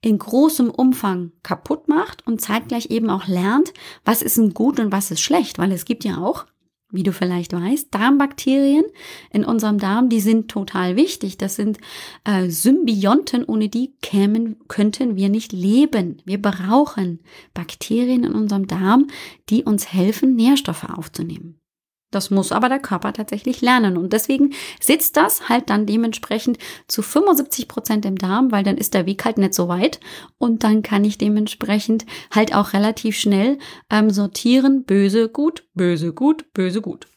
in 0.02 0.18
großem 0.18 0.70
Umfang 0.70 1.32
kaputt 1.44 1.88
macht 1.88 2.28
und 2.28 2.42
zeitgleich 2.42 2.88
eben 2.88 3.10
auch 3.10 3.28
lernt, 3.28 3.74
was 4.04 4.22
ist 4.22 4.36
denn 4.36 4.54
gut 4.54 4.82
und 4.82 4.92
was 4.92 5.12
ist 5.12 5.22
schlecht, 5.22 5.60
weil 5.60 5.72
es 5.72 5.86
gibt 5.86 6.04
ja 6.04 6.18
auch 6.18 6.46
wie 6.90 7.04
du 7.04 7.12
vielleicht 7.12 7.54
weißt, 7.54 7.94
Darmbakterien 7.94 8.86
in 9.32 9.44
unserem 9.44 9.78
Darm, 9.78 10.10
die 10.10 10.22
sind 10.22 10.50
total 10.50 10.96
wichtig. 10.96 11.38
Das 11.38 11.56
sind 11.56 11.80
äh, 12.24 12.50
Symbionten, 12.50 13.44
ohne 13.44 13.70
die 13.70 13.94
kämen, 14.02 14.58
könnten 14.68 15.16
wir 15.16 15.30
nicht 15.30 15.52
leben. 15.52 16.22
Wir 16.26 16.42
brauchen 16.42 17.20
Bakterien 17.54 18.24
in 18.24 18.34
unserem 18.34 18.68
Darm, 18.68 19.08
die 19.50 19.64
uns 19.64 19.92
helfen, 19.92 20.36
Nährstoffe 20.36 20.86
aufzunehmen. 20.86 21.60
Das 22.12 22.30
muss 22.30 22.54
aber 22.54 22.70
der 22.70 22.80
Körper 22.80 23.12
tatsächlich 23.12 23.62
lernen. 23.62 23.98
Und 23.98 24.14
deswegen 24.14 24.54
sitzt 24.80 25.18
das 25.18 25.50
halt 25.50 25.70
dann 25.70 25.86
dementsprechend 25.86 26.58
zu 26.88 27.02
75 27.02 27.68
Prozent 27.68 28.06
im 28.06 28.18
Darm, 28.18 28.52
weil 28.52 28.64
dann 28.64 28.78
ist 28.78 28.94
der 28.94 29.06
Weg 29.06 29.26
halt 29.26 29.38
nicht 29.38 29.54
so 29.54 29.68
weit. 29.68 30.00
Und 30.38 30.64
dann 30.64 30.84
kann 30.84 31.04
ich 31.04 31.18
dementsprechend 31.18 32.06
halt 32.32 32.56
auch 32.56 32.74
relativ 32.74 33.18
schnell 33.18 33.58
ähm, 33.90 34.10
sortieren, 34.10 34.84
böse, 34.86 35.28
gut, 35.28 35.66
böse, 35.74 36.14
gut, 36.14 36.54
böse, 36.54 36.82
gut. 36.82 37.08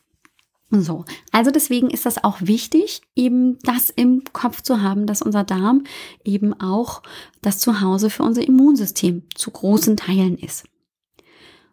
So, 0.72 1.04
also 1.32 1.50
deswegen 1.50 1.90
ist 1.90 2.06
das 2.06 2.22
auch 2.22 2.38
wichtig, 2.42 3.02
eben 3.16 3.58
das 3.62 3.90
im 3.90 4.22
Kopf 4.32 4.62
zu 4.62 4.80
haben, 4.80 5.06
dass 5.06 5.20
unser 5.20 5.42
Darm 5.42 5.82
eben 6.24 6.52
auch 6.60 7.02
das 7.42 7.58
Zuhause 7.58 8.08
für 8.08 8.22
unser 8.22 8.46
Immunsystem 8.46 9.24
zu 9.34 9.50
großen 9.50 9.96
Teilen 9.96 10.38
ist. 10.38 10.64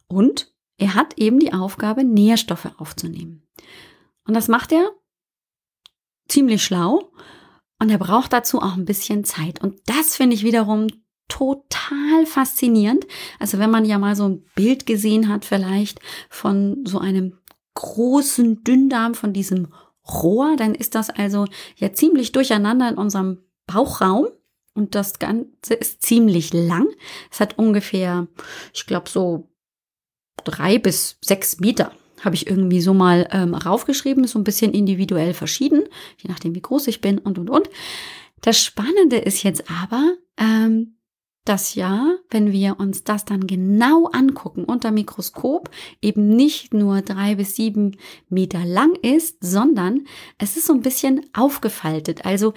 Und 0.07 0.51
er 0.77 0.93
hat 0.93 1.17
eben 1.17 1.39
die 1.39 1.53
Aufgabe, 1.53 2.03
Nährstoffe 2.03 2.71
aufzunehmen. 2.77 3.47
Und 4.27 4.35
das 4.35 4.47
macht 4.47 4.71
er 4.71 4.91
ziemlich 6.27 6.63
schlau 6.63 7.11
und 7.79 7.89
er 7.89 7.97
braucht 7.97 8.33
dazu 8.33 8.59
auch 8.59 8.75
ein 8.75 8.85
bisschen 8.85 9.23
Zeit. 9.23 9.61
Und 9.61 9.79
das 9.85 10.15
finde 10.15 10.35
ich 10.35 10.43
wiederum 10.43 10.87
total 11.27 12.25
faszinierend. 12.25 13.05
Also 13.39 13.59
wenn 13.59 13.71
man 13.71 13.85
ja 13.85 13.97
mal 13.97 14.15
so 14.15 14.27
ein 14.27 14.43
Bild 14.55 14.85
gesehen 14.85 15.29
hat, 15.29 15.45
vielleicht 15.45 15.99
von 16.29 16.83
so 16.85 16.99
einem 16.99 17.37
großen 17.73 18.63
Dünndarm, 18.63 19.13
von 19.13 19.33
diesem 19.33 19.73
Rohr, 20.07 20.55
dann 20.57 20.73
ist 20.73 20.95
das 20.95 21.09
also 21.09 21.45
ja 21.75 21.93
ziemlich 21.93 22.31
durcheinander 22.31 22.89
in 22.89 22.95
unserem 22.95 23.43
Bauchraum. 23.65 24.27
Und 24.73 24.95
das 24.95 25.19
Ganze 25.19 25.73
ist 25.73 26.03
ziemlich 26.03 26.53
lang. 26.53 26.87
Es 27.31 27.39
hat 27.39 27.57
ungefähr, 27.57 28.27
ich 28.73 28.85
glaube, 28.85 29.09
so 29.09 29.49
drei 30.49 30.77
bis 30.77 31.17
sechs 31.21 31.59
Meter 31.59 31.91
habe 32.23 32.35
ich 32.35 32.47
irgendwie 32.47 32.81
so 32.81 32.93
mal 32.93 33.27
ähm, 33.31 33.53
raufgeschrieben, 33.53 34.25
so 34.25 34.39
ein 34.39 34.43
bisschen 34.43 34.73
individuell 34.73 35.33
verschieden, 35.33 35.83
je 36.17 36.29
nachdem 36.29 36.55
wie 36.55 36.61
groß 36.61 36.87
ich 36.87 37.01
bin 37.01 37.19
und 37.19 37.37
und 37.37 37.49
und. 37.49 37.69
Das 38.41 38.63
Spannende 38.63 39.17
ist 39.17 39.43
jetzt 39.43 39.65
aber, 39.69 40.15
ähm, 40.37 40.97
dass 41.45 41.75
ja, 41.75 42.15
wenn 42.29 42.51
wir 42.51 42.79
uns 42.79 43.03
das 43.03 43.23
dann 43.23 43.47
genau 43.47 44.07
angucken 44.07 44.65
unter 44.65 44.91
Mikroskop, 44.91 45.69
eben 46.01 46.27
nicht 46.27 46.73
nur 46.73 47.01
drei 47.01 47.35
bis 47.35 47.55
sieben 47.55 47.95
Meter 48.27 48.65
lang 48.65 48.95
ist, 49.01 49.37
sondern 49.39 50.05
es 50.37 50.57
ist 50.57 50.67
so 50.67 50.73
ein 50.73 50.81
bisschen 50.81 51.25
aufgefaltet. 51.33 52.25
Also 52.25 52.53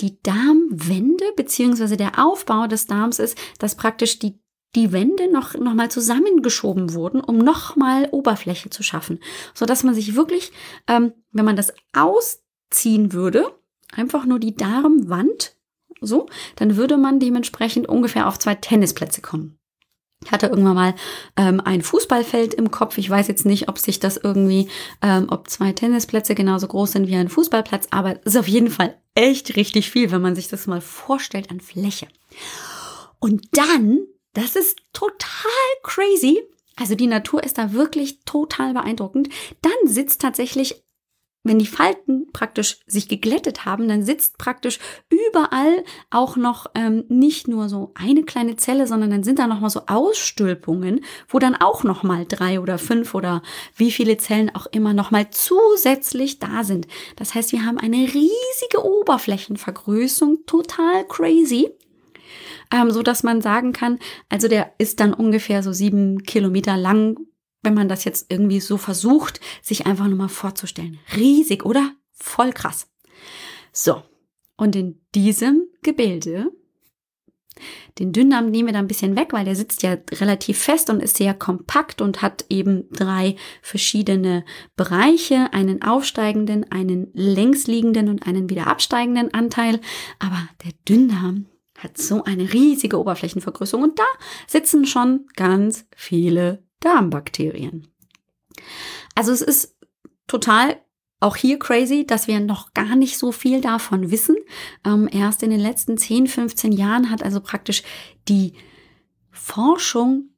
die 0.00 0.22
Darmwände 0.22 1.24
beziehungsweise 1.36 1.96
der 1.96 2.24
Aufbau 2.24 2.66
des 2.66 2.86
Darms 2.86 3.18
ist, 3.18 3.38
dass 3.58 3.74
praktisch 3.74 4.18
die 4.18 4.38
die 4.74 4.92
Wände 4.92 5.30
noch, 5.32 5.54
noch 5.54 5.74
mal 5.74 5.90
zusammengeschoben 5.90 6.92
wurden, 6.94 7.20
um 7.20 7.38
noch 7.38 7.76
mal 7.76 8.08
Oberfläche 8.10 8.70
zu 8.70 8.82
schaffen, 8.82 9.20
so 9.54 9.66
dass 9.66 9.82
man 9.82 9.94
sich 9.94 10.14
wirklich, 10.14 10.52
ähm, 10.86 11.12
wenn 11.32 11.44
man 11.44 11.56
das 11.56 11.72
ausziehen 11.92 13.12
würde, 13.12 13.52
einfach 13.92 14.26
nur 14.26 14.38
die 14.38 14.54
Darmwand, 14.54 15.56
so, 16.00 16.26
dann 16.56 16.76
würde 16.76 16.96
man 16.96 17.18
dementsprechend 17.18 17.88
ungefähr 17.88 18.28
auf 18.28 18.38
zwei 18.38 18.54
Tennisplätze 18.54 19.20
kommen. 19.20 19.58
Ich 20.24 20.32
hatte 20.32 20.48
irgendwann 20.48 20.74
mal 20.74 20.94
ähm, 21.36 21.60
ein 21.64 21.80
Fußballfeld 21.80 22.54
im 22.54 22.70
Kopf. 22.70 22.98
Ich 22.98 23.08
weiß 23.08 23.28
jetzt 23.28 23.46
nicht, 23.46 23.68
ob 23.68 23.78
sich 23.78 24.00
das 24.00 24.16
irgendwie, 24.16 24.68
ähm, 25.00 25.26
ob 25.30 25.48
zwei 25.48 25.72
Tennisplätze 25.72 26.34
genauso 26.34 26.66
groß 26.66 26.92
sind 26.92 27.06
wie 27.06 27.14
ein 27.14 27.28
Fußballplatz, 27.28 27.86
aber 27.90 28.16
es 28.24 28.34
ist 28.34 28.36
auf 28.36 28.48
jeden 28.48 28.70
Fall 28.70 28.96
echt 29.14 29.56
richtig 29.56 29.90
viel, 29.90 30.10
wenn 30.10 30.20
man 30.20 30.34
sich 30.34 30.48
das 30.48 30.66
mal 30.66 30.80
vorstellt 30.80 31.50
an 31.50 31.60
Fläche. 31.60 32.08
Und 33.20 33.56
dann 33.56 34.00
das 34.32 34.56
ist 34.56 34.78
total 34.92 35.50
crazy. 35.82 36.42
Also 36.76 36.94
die 36.94 37.06
Natur 37.06 37.42
ist 37.42 37.58
da 37.58 37.72
wirklich 37.72 38.20
total 38.24 38.72
beeindruckend. 38.72 39.28
Dann 39.62 39.72
sitzt 39.92 40.20
tatsächlich 40.20 40.84
wenn 41.48 41.58
die 41.58 41.66
Falten 41.66 42.26
praktisch 42.32 42.78
sich 42.86 43.08
geglättet 43.08 43.64
haben, 43.64 43.88
dann 43.88 44.02
sitzt 44.02 44.38
praktisch 44.38 44.78
überall 45.08 45.84
auch 46.10 46.36
noch 46.36 46.66
ähm, 46.74 47.04
nicht 47.08 47.48
nur 47.48 47.68
so 47.68 47.92
eine 47.94 48.24
kleine 48.24 48.56
Zelle, 48.56 48.86
sondern 48.86 49.10
dann 49.10 49.22
sind 49.22 49.38
da 49.38 49.46
noch 49.46 49.60
mal 49.60 49.70
so 49.70 49.82
Ausstülpungen, 49.86 51.04
wo 51.28 51.38
dann 51.38 51.56
auch 51.56 51.84
noch 51.84 52.02
mal 52.02 52.26
drei 52.26 52.60
oder 52.60 52.76
fünf 52.76 53.14
oder 53.14 53.42
wie 53.76 53.90
viele 53.90 54.18
Zellen 54.18 54.54
auch 54.54 54.66
immer 54.72 54.92
noch 54.92 55.10
mal 55.10 55.30
zusätzlich 55.30 56.38
da 56.38 56.64
sind. 56.64 56.86
Das 57.16 57.34
heißt, 57.34 57.52
wir 57.52 57.64
haben 57.64 57.78
eine 57.78 57.96
riesige 57.96 58.84
Oberflächenvergrößerung, 58.84 60.44
total 60.44 61.06
crazy. 61.06 61.70
Ähm, 62.72 62.90
so 62.90 63.02
dass 63.02 63.22
man 63.22 63.40
sagen 63.40 63.72
kann, 63.72 63.98
also 64.28 64.48
der 64.48 64.72
ist 64.78 65.00
dann 65.00 65.14
ungefähr 65.14 65.62
so 65.62 65.72
sieben 65.72 66.22
Kilometer 66.22 66.76
lang, 66.76 67.18
wenn 67.62 67.74
man 67.74 67.88
das 67.88 68.04
jetzt 68.04 68.30
irgendwie 68.30 68.60
so 68.60 68.76
versucht, 68.76 69.40
sich 69.62 69.86
einfach 69.86 70.06
nur 70.06 70.18
mal 70.18 70.28
vorzustellen. 70.28 70.98
Riesig, 71.16 71.64
oder? 71.64 71.92
Voll 72.12 72.52
krass. 72.52 72.88
So. 73.72 74.02
Und 74.56 74.74
in 74.74 75.00
diesem 75.14 75.68
Gebilde, 75.82 76.50
den 77.98 78.12
Dünndarm 78.12 78.50
nehmen 78.50 78.68
wir 78.68 78.72
da 78.72 78.78
ein 78.78 78.88
bisschen 78.88 79.16
weg, 79.16 79.32
weil 79.32 79.44
der 79.44 79.56
sitzt 79.56 79.82
ja 79.82 79.96
relativ 80.12 80.58
fest 80.58 80.90
und 80.90 81.02
ist 81.02 81.16
sehr 81.16 81.34
kompakt 81.34 82.00
und 82.00 82.22
hat 82.22 82.44
eben 82.48 82.88
drei 82.90 83.36
verschiedene 83.62 84.44
Bereiche, 84.76 85.52
einen 85.52 85.82
aufsteigenden, 85.82 86.70
einen 86.70 87.08
längsliegenden 87.14 88.08
und 88.08 88.26
einen 88.26 88.50
wieder 88.50 88.66
absteigenden 88.66 89.34
Anteil. 89.34 89.80
Aber 90.18 90.48
der 90.64 90.72
Dünndarm 90.88 91.46
hat 91.78 91.96
so 91.96 92.24
eine 92.24 92.52
riesige 92.52 92.98
Oberflächenvergrößerung 92.98 93.84
und 93.84 93.98
da 93.98 94.04
sitzen 94.46 94.84
schon 94.84 95.26
ganz 95.36 95.86
viele 95.96 96.64
Darmbakterien. 96.80 97.88
Also 99.14 99.32
es 99.32 99.42
ist 99.42 99.76
total 100.26 100.76
auch 101.20 101.36
hier 101.36 101.58
crazy, 101.58 102.06
dass 102.06 102.28
wir 102.28 102.38
noch 102.40 102.74
gar 102.74 102.94
nicht 102.94 103.18
so 103.18 103.32
viel 103.32 103.60
davon 103.60 104.10
wissen. 104.10 104.36
Ähm, 104.84 105.08
erst 105.10 105.42
in 105.42 105.50
den 105.50 105.60
letzten 105.60 105.96
10, 105.98 106.28
15 106.28 106.72
Jahren 106.72 107.10
hat 107.10 107.22
also 107.22 107.40
praktisch 107.40 107.82
die 108.28 108.52
Forschung 109.30 110.30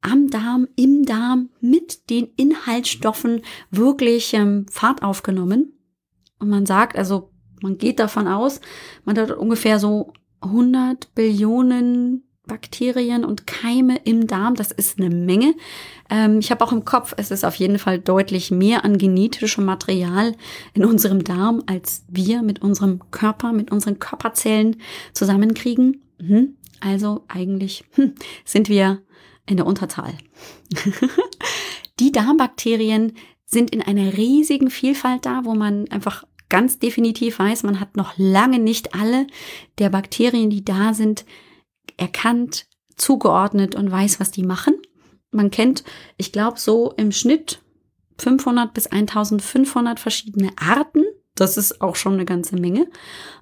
am 0.00 0.28
Darm, 0.30 0.68
im 0.76 1.04
Darm 1.04 1.50
mit 1.60 2.08
den 2.10 2.28
Inhaltsstoffen 2.36 3.42
wirklich 3.70 4.32
ähm, 4.34 4.66
Fahrt 4.70 5.02
aufgenommen. 5.02 5.72
Und 6.38 6.50
man 6.50 6.66
sagt, 6.66 6.96
also 6.96 7.32
man 7.60 7.78
geht 7.78 7.98
davon 7.98 8.28
aus, 8.28 8.60
man 9.04 9.18
hat 9.18 9.32
ungefähr 9.32 9.80
so 9.80 10.12
100 10.40 11.14
Billionen 11.14 12.24
Bakterien 12.48 13.24
und 13.24 13.46
Keime 13.46 14.00
im 14.02 14.26
Darm. 14.26 14.56
Das 14.56 14.72
ist 14.72 14.98
eine 14.98 15.14
Menge. 15.14 15.54
Ähm, 16.10 16.40
ich 16.40 16.50
habe 16.50 16.64
auch 16.64 16.72
im 16.72 16.84
Kopf, 16.84 17.14
es 17.16 17.30
ist 17.30 17.44
auf 17.44 17.54
jeden 17.54 17.78
Fall 17.78 18.00
deutlich 18.00 18.50
mehr 18.50 18.84
an 18.84 18.98
genetischem 18.98 19.64
Material 19.64 20.34
in 20.74 20.84
unserem 20.84 21.22
Darm, 21.22 21.62
als 21.66 22.04
wir 22.08 22.42
mit 22.42 22.60
unserem 22.60 23.00
Körper, 23.12 23.52
mit 23.52 23.70
unseren 23.70 24.00
Körperzellen 24.00 24.78
zusammenkriegen. 25.12 26.02
Mhm. 26.18 26.56
Also 26.80 27.24
eigentlich 27.28 27.84
hm, 27.92 28.14
sind 28.44 28.68
wir 28.68 29.02
in 29.46 29.56
der 29.56 29.66
Unterzahl. 29.66 30.14
Die 32.00 32.12
Darmbakterien 32.12 33.12
sind 33.44 33.70
in 33.70 33.82
einer 33.82 34.16
riesigen 34.16 34.70
Vielfalt 34.70 35.26
da, 35.26 35.44
wo 35.44 35.54
man 35.54 35.88
einfach 35.90 36.24
ganz 36.48 36.78
definitiv 36.78 37.38
weiß, 37.38 37.62
man 37.62 37.80
hat 37.80 37.96
noch 37.96 38.14
lange 38.16 38.58
nicht 38.58 38.94
alle 38.94 39.26
der 39.78 39.90
Bakterien, 39.90 40.50
die 40.50 40.64
da 40.64 40.94
sind, 40.94 41.24
erkannt, 41.96 42.66
zugeordnet 42.96 43.74
und 43.74 43.90
weiß, 43.90 44.20
was 44.20 44.30
die 44.30 44.42
machen. 44.42 44.74
Man 45.30 45.50
kennt, 45.50 45.84
ich 46.16 46.32
glaube, 46.32 46.58
so 46.58 46.92
im 46.96 47.12
Schnitt 47.12 47.60
500 48.18 48.72
bis 48.74 48.86
1500 48.86 50.00
verschiedene 50.00 50.50
Arten. 50.56 51.04
Das 51.34 51.56
ist 51.56 51.80
auch 51.80 51.96
schon 51.96 52.14
eine 52.14 52.24
ganze 52.24 52.56
Menge. 52.56 52.88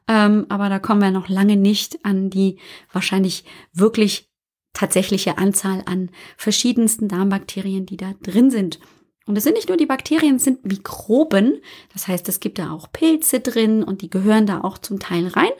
Ähm, 0.07 0.47
aber 0.49 0.69
da 0.69 0.79
kommen 0.79 1.01
wir 1.01 1.11
noch 1.11 1.29
lange 1.29 1.57
nicht 1.57 2.05
an 2.05 2.29
die 2.29 2.59
wahrscheinlich 2.93 3.45
wirklich 3.73 4.31
tatsächliche 4.75 5.39
Anzahl 5.39 5.83
an 5.87 6.11
verschiedensten 6.37 7.09
Darmbakterien, 7.09 7.87
die 7.87 7.97
da 7.97 8.13
drin 8.23 8.51
sind. 8.51 8.79
Und 9.27 9.37
es 9.37 9.45
sind 9.45 9.55
nicht 9.55 9.69
nur 9.69 9.77
die 9.77 9.87
Bakterien, 9.87 10.37
es 10.37 10.45
sind 10.45 10.65
Mikroben. 10.65 11.61
Das 11.93 12.07
heißt, 12.07 12.29
es 12.29 12.41
gibt 12.41 12.59
da 12.59 12.71
auch 12.71 12.91
Pilze 12.93 13.41
drin 13.41 13.83
und 13.83 14.03
die 14.03 14.11
gehören 14.11 14.47
da 14.47 14.61
auch 14.63 14.79
zum 14.79 15.01
Teil 15.01 15.27
rein. 15.27 15.51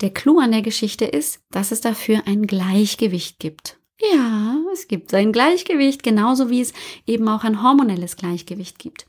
Der 0.00 0.10
Clou 0.10 0.38
an 0.38 0.50
der 0.50 0.62
Geschichte 0.62 1.04
ist, 1.04 1.42
dass 1.50 1.70
es 1.70 1.80
dafür 1.80 2.22
ein 2.26 2.46
Gleichgewicht 2.46 3.38
gibt. 3.38 3.78
Ja, 4.00 4.58
es 4.72 4.88
gibt 4.88 5.12
ein 5.14 5.32
Gleichgewicht, 5.32 6.02
genauso 6.02 6.50
wie 6.50 6.60
es 6.60 6.72
eben 7.06 7.28
auch 7.28 7.44
ein 7.44 7.62
hormonelles 7.62 8.16
Gleichgewicht 8.16 8.78
gibt. 8.78 9.06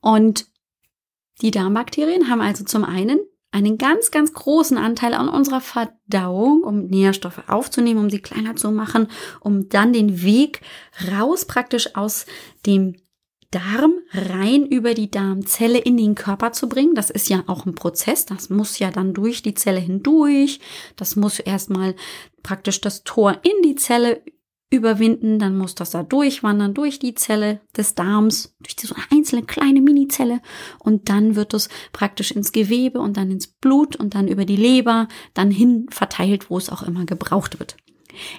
Und 0.00 0.46
die 1.40 1.50
Darmbakterien 1.50 2.28
haben 2.28 2.40
also 2.40 2.64
zum 2.64 2.84
einen 2.84 3.20
einen 3.50 3.78
ganz, 3.78 4.10
ganz 4.10 4.32
großen 4.32 4.76
Anteil 4.76 5.14
an 5.14 5.28
unserer 5.28 5.60
Verdauung, 5.60 6.62
um 6.62 6.86
Nährstoffe 6.86 7.42
aufzunehmen, 7.48 8.00
um 8.00 8.10
sie 8.10 8.20
kleiner 8.20 8.56
zu 8.56 8.70
machen, 8.70 9.08
um 9.40 9.68
dann 9.68 9.92
den 9.92 10.22
Weg 10.22 10.60
raus 11.10 11.46
praktisch 11.46 11.96
aus 11.96 12.26
dem 12.66 12.96
Darm 13.50 13.94
rein 14.12 14.66
über 14.66 14.92
die 14.92 15.10
Darmzelle 15.10 15.78
in 15.78 15.96
den 15.96 16.14
Körper 16.14 16.52
zu 16.52 16.68
bringen. 16.68 16.94
Das 16.94 17.08
ist 17.08 17.30
ja 17.30 17.44
auch 17.46 17.64
ein 17.64 17.74
Prozess. 17.74 18.26
Das 18.26 18.50
muss 18.50 18.78
ja 18.78 18.90
dann 18.90 19.14
durch 19.14 19.42
die 19.42 19.54
Zelle 19.54 19.80
hindurch. 19.80 20.60
Das 20.96 21.16
muss 21.16 21.38
erstmal 21.38 21.94
praktisch 22.42 22.82
das 22.82 23.04
Tor 23.04 23.40
in 23.42 23.62
die 23.62 23.76
Zelle 23.76 24.22
überwinden. 24.70 25.38
Dann 25.38 25.56
muss 25.56 25.74
das 25.74 25.90
da 25.90 26.02
durchwandern 26.02 26.74
durch 26.74 26.98
die 26.98 27.14
Zelle 27.14 27.60
des 27.76 27.94
Darms, 27.94 28.54
durch 28.60 28.76
eine 28.94 29.04
einzelne 29.10 29.42
kleine 29.42 29.80
Minizelle. 29.80 30.40
Und 30.78 31.08
dann 31.08 31.36
wird 31.36 31.54
es 31.54 31.68
praktisch 31.92 32.30
ins 32.30 32.52
Gewebe 32.52 33.00
und 33.00 33.16
dann 33.16 33.30
ins 33.30 33.46
Blut 33.46 33.96
und 33.96 34.14
dann 34.14 34.28
über 34.28 34.44
die 34.44 34.56
Leber, 34.56 35.08
dann 35.34 35.50
hin 35.50 35.86
verteilt, 35.90 36.50
wo 36.50 36.58
es 36.58 36.70
auch 36.70 36.82
immer 36.82 37.04
gebraucht 37.04 37.58
wird. 37.58 37.76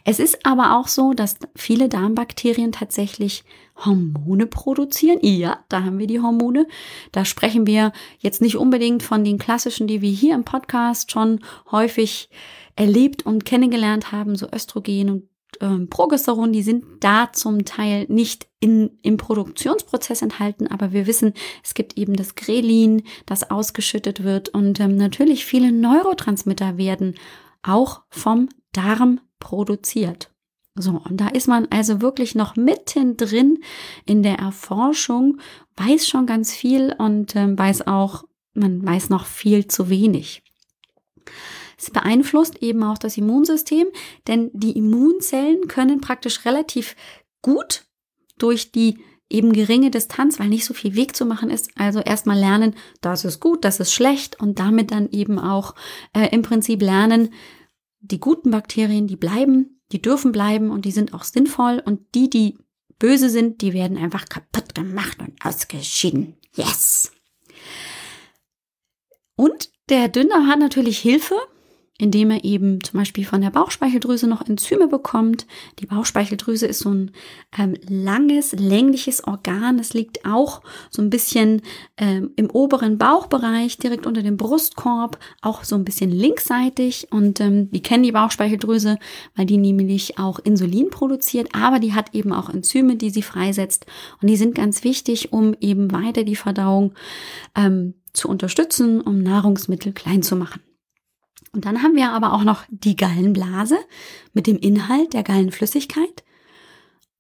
Es 0.04 0.20
ist 0.20 0.46
aber 0.46 0.78
auch 0.78 0.88
so, 0.88 1.14
dass 1.14 1.38
viele 1.56 1.90
Darmbakterien 1.90 2.72
tatsächlich 2.72 3.44
Hormone 3.78 4.46
produzieren. 4.46 5.20
Ja, 5.22 5.64
da 5.70 5.84
haben 5.84 6.00
wir 6.00 6.08
die 6.08 6.20
Hormone. 6.20 6.68
Da 7.12 7.24
sprechen 7.24 7.66
wir 7.66 7.94
jetzt 8.20 8.42
nicht 8.42 8.58
unbedingt 8.58 9.04
von 9.04 9.24
den 9.24 9.38
klassischen, 9.38 9.88
die 9.88 10.02
wir 10.02 10.12
hier 10.12 10.36
im 10.36 10.44
Podcast 10.44 11.12
schon 11.12 11.40
häufig 11.72 12.30
erlebt 12.76 13.26
und 13.26 13.46
kennengelernt 13.46 14.12
haben, 14.12 14.36
so 14.36 14.48
Östrogen 14.54 15.10
und 15.10 15.29
ähm, 15.62 15.90
Progesteron, 15.90 16.52
die 16.52 16.64
sind 16.64 16.86
da 17.00 17.32
zum 17.34 17.66
Teil 17.66 18.06
nicht 18.10 18.48
in, 18.60 19.00
im 19.02 19.18
Produktionsprozess 19.18 20.22
enthalten, 20.22 20.68
aber 20.68 20.92
wir 20.92 21.08
wissen, 21.08 21.34
es 21.64 21.74
gibt 21.74 21.98
eben 21.98 22.14
das 22.14 22.36
Grelin, 22.36 23.04
das 23.26 23.50
ausgeschüttet 23.50 24.24
wird 24.24 24.50
und 24.50 24.80
ähm, 24.80 24.96
natürlich 24.96 25.46
viele 25.46 25.72
Neurotransmitter 25.72 26.78
werden 26.78 27.16
auch 27.62 28.02
vom 28.10 28.50
Darm 28.72 29.22
produziert. 29.40 30.32
So, 30.76 31.02
und 31.04 31.18
da 31.18 31.28
ist 31.28 31.48
man 31.48 31.68
also 31.72 32.02
wirklich 32.02 32.36
noch 32.36 32.56
mittendrin 32.56 33.62
in 34.06 34.24
der 34.24 34.40
Erforschung, 34.40 35.40
weiß 35.76 36.08
schon 36.08 36.26
ganz 36.26 36.54
viel 36.54 36.96
und 36.98 37.36
äh, 37.36 37.58
weiß 37.58 37.88
auch, 37.88 38.24
man 38.54 38.86
weiß 38.86 39.10
noch 39.10 39.26
viel 39.26 39.68
zu 39.68 39.90
wenig. 39.90 40.44
Es 41.80 41.92
beeinflusst 41.92 42.62
eben 42.62 42.84
auch 42.84 42.98
das 42.98 43.18
Immunsystem, 43.18 43.88
denn 44.28 44.52
die 44.54 44.78
Immunzellen 44.78 45.68
können 45.70 46.02
praktisch 46.02 46.46
relativ 46.46 46.96
gut 47.42 47.86
durch 48.38 48.72
die 48.72 49.00
eben 49.30 49.54
geringe 49.54 49.92
Distanz, 49.92 50.40
weil 50.40 50.50
nicht 50.50 50.66
so 50.66 50.74
viel 50.74 50.96
Weg 50.96 51.16
zu 51.16 51.26
machen 51.26 51.50
ist. 51.50 51.70
Also 51.78 52.00
erstmal 52.00 52.38
lernen, 52.38 52.76
das 53.00 53.24
ist 53.24 53.40
gut, 53.40 53.64
das 53.64 53.80
ist 53.80 53.94
schlecht 53.94 54.40
und 54.40 54.60
damit 54.60 54.92
dann 54.92 55.10
eben 55.12 55.40
auch 55.40 55.76
äh, 56.14 56.28
im 56.32 56.42
Prinzip 56.42 56.82
lernen, 56.82 57.34
die 58.02 58.20
guten 58.20 58.52
Bakterien, 58.52 59.08
die 59.08 59.16
bleiben, 59.16 59.82
die 59.92 60.02
dürfen 60.02 60.32
bleiben 60.32 60.72
und 60.72 60.86
die 60.86 60.92
sind 60.92 61.14
auch 61.14 61.24
sinnvoll 61.24 61.82
und 61.84 62.02
die, 62.16 62.30
die 62.30 62.58
böse 62.98 63.30
sind, 63.30 63.62
die 63.62 63.74
werden 63.74 63.98
einfach 63.98 64.28
kaputt 64.28 64.76
gemacht 64.76 65.20
und 65.20 65.34
ausgeschieden. 65.44 66.36
Yes! 66.56 67.12
Und 69.36 69.70
der 69.90 70.10
Dünndarm 70.10 70.48
hat 70.48 70.60
natürlich 70.60 71.00
Hilfe, 71.00 71.36
indem 72.00 72.32
er 72.32 72.44
eben 72.44 72.82
zum 72.82 72.98
Beispiel 72.98 73.26
von 73.26 73.42
der 73.42 73.52
Bauchspeicheldrüse 73.52 74.26
noch 74.26 74.48
Enzyme 74.48 74.88
bekommt. 74.88 75.46
Die 75.80 75.86
Bauchspeicheldrüse 75.86 76.66
ist 76.66 76.80
so 76.80 76.90
ein 76.90 77.12
ähm, 77.58 77.76
langes, 77.88 78.54
längliches 78.54 79.24
Organ. 79.26 79.78
Es 79.80 79.94
liegt 79.94 80.26
auch 80.26 80.62
so 80.90 81.02
ein 81.02 81.10
bisschen 81.10 81.62
ähm, 81.98 82.32
im 82.38 82.50
oberen 82.50 82.98
Bauchbereich, 82.98 83.78
direkt 83.78 84.08
unter 84.08 84.24
dem 84.24 84.38
Brustkorb, 84.38 85.20
auch 85.42 85.66
so 85.66 85.76
ein 85.76 85.84
bisschen 85.84 86.10
linksseitig. 86.10 87.10
Und 87.12 87.42
ähm, 87.42 87.68
wir 87.70 87.82
kennen 87.82 88.04
die 88.04 88.14
Bauchspeicheldrüse, 88.14 88.98
weil 89.36 89.46
die 89.46 89.58
nämlich 89.58 90.18
auch 90.18 90.40
Insulin 90.40 90.90
produziert, 90.90 91.50
aber 91.54 91.80
die 91.80 91.94
hat 91.94 92.16
eben 92.16 92.32
auch 92.32 92.50
Enzyme, 92.50 92.96
die 92.96 93.10
sie 93.10 93.24
freisetzt. 93.24 93.86
Und 94.22 94.30
die 94.30 94.38
sind 94.38 94.56
ganz 94.56 94.86
wichtig, 94.86 95.34
um 95.34 95.54
eben 95.60 95.92
weiter 95.92 96.24
die 96.24 96.38
Verdauung 96.38 96.94
ähm, 97.56 97.94
zu 98.14 98.30
unterstützen, 98.30 99.02
um 99.02 99.22
Nahrungsmittel 99.22 99.92
klein 99.92 100.24
zu 100.24 100.38
machen. 100.38 100.62
Und 101.52 101.66
dann 101.66 101.82
haben 101.82 101.96
wir 101.96 102.12
aber 102.12 102.34
auch 102.34 102.44
noch 102.44 102.64
die 102.70 102.96
Gallenblase 102.96 103.78
mit 104.34 104.48
dem 104.48 104.58
Inhalt 104.58 105.14
der 105.14 105.24
Gallenflüssigkeit. 105.24 106.24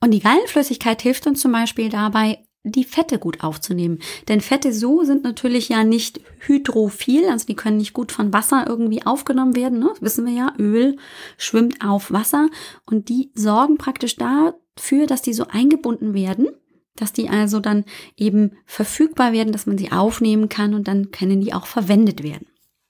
Und 0.01 0.11
die 0.11 0.19
Gallenflüssigkeit 0.19 1.01
hilft 1.01 1.27
uns 1.27 1.41
zum 1.41 1.51
Beispiel 1.51 1.89
dabei, 1.89 2.39
die 2.63 2.83
Fette 2.83 3.19
gut 3.19 3.41
aufzunehmen. 3.43 3.99
Denn 4.27 4.41
Fette 4.41 4.73
so 4.73 5.03
sind 5.03 5.23
natürlich 5.23 5.69
ja 5.69 5.83
nicht 5.83 6.19
hydrophil, 6.39 7.29
also 7.29 7.45
die 7.45 7.55
können 7.55 7.77
nicht 7.77 7.93
gut 7.93 8.11
von 8.11 8.33
Wasser 8.33 8.65
irgendwie 8.67 9.05
aufgenommen 9.05 9.55
werden. 9.55 9.79
Ne? 9.79 9.89
Das 9.89 10.01
wissen 10.01 10.25
wir 10.25 10.33
ja, 10.33 10.53
Öl 10.57 10.97
schwimmt 11.37 11.83
auf 11.83 12.11
Wasser 12.11 12.49
und 12.85 13.09
die 13.09 13.31
sorgen 13.33 13.77
praktisch 13.77 14.17
dafür, 14.17 15.07
dass 15.07 15.21
die 15.21 15.33
so 15.33 15.47
eingebunden 15.47 16.13
werden, 16.13 16.49
dass 16.95 17.13
die 17.13 17.29
also 17.29 17.59
dann 17.59 17.85
eben 18.17 18.51
verfügbar 18.65 19.31
werden, 19.31 19.53
dass 19.53 19.65
man 19.65 19.77
sie 19.77 19.91
aufnehmen 19.91 20.49
kann 20.49 20.73
und 20.73 20.87
dann 20.87 21.11
können 21.11 21.39
die 21.39 21.53
auch 21.53 21.65
verwendet 21.65 22.23
werden. 22.23 22.47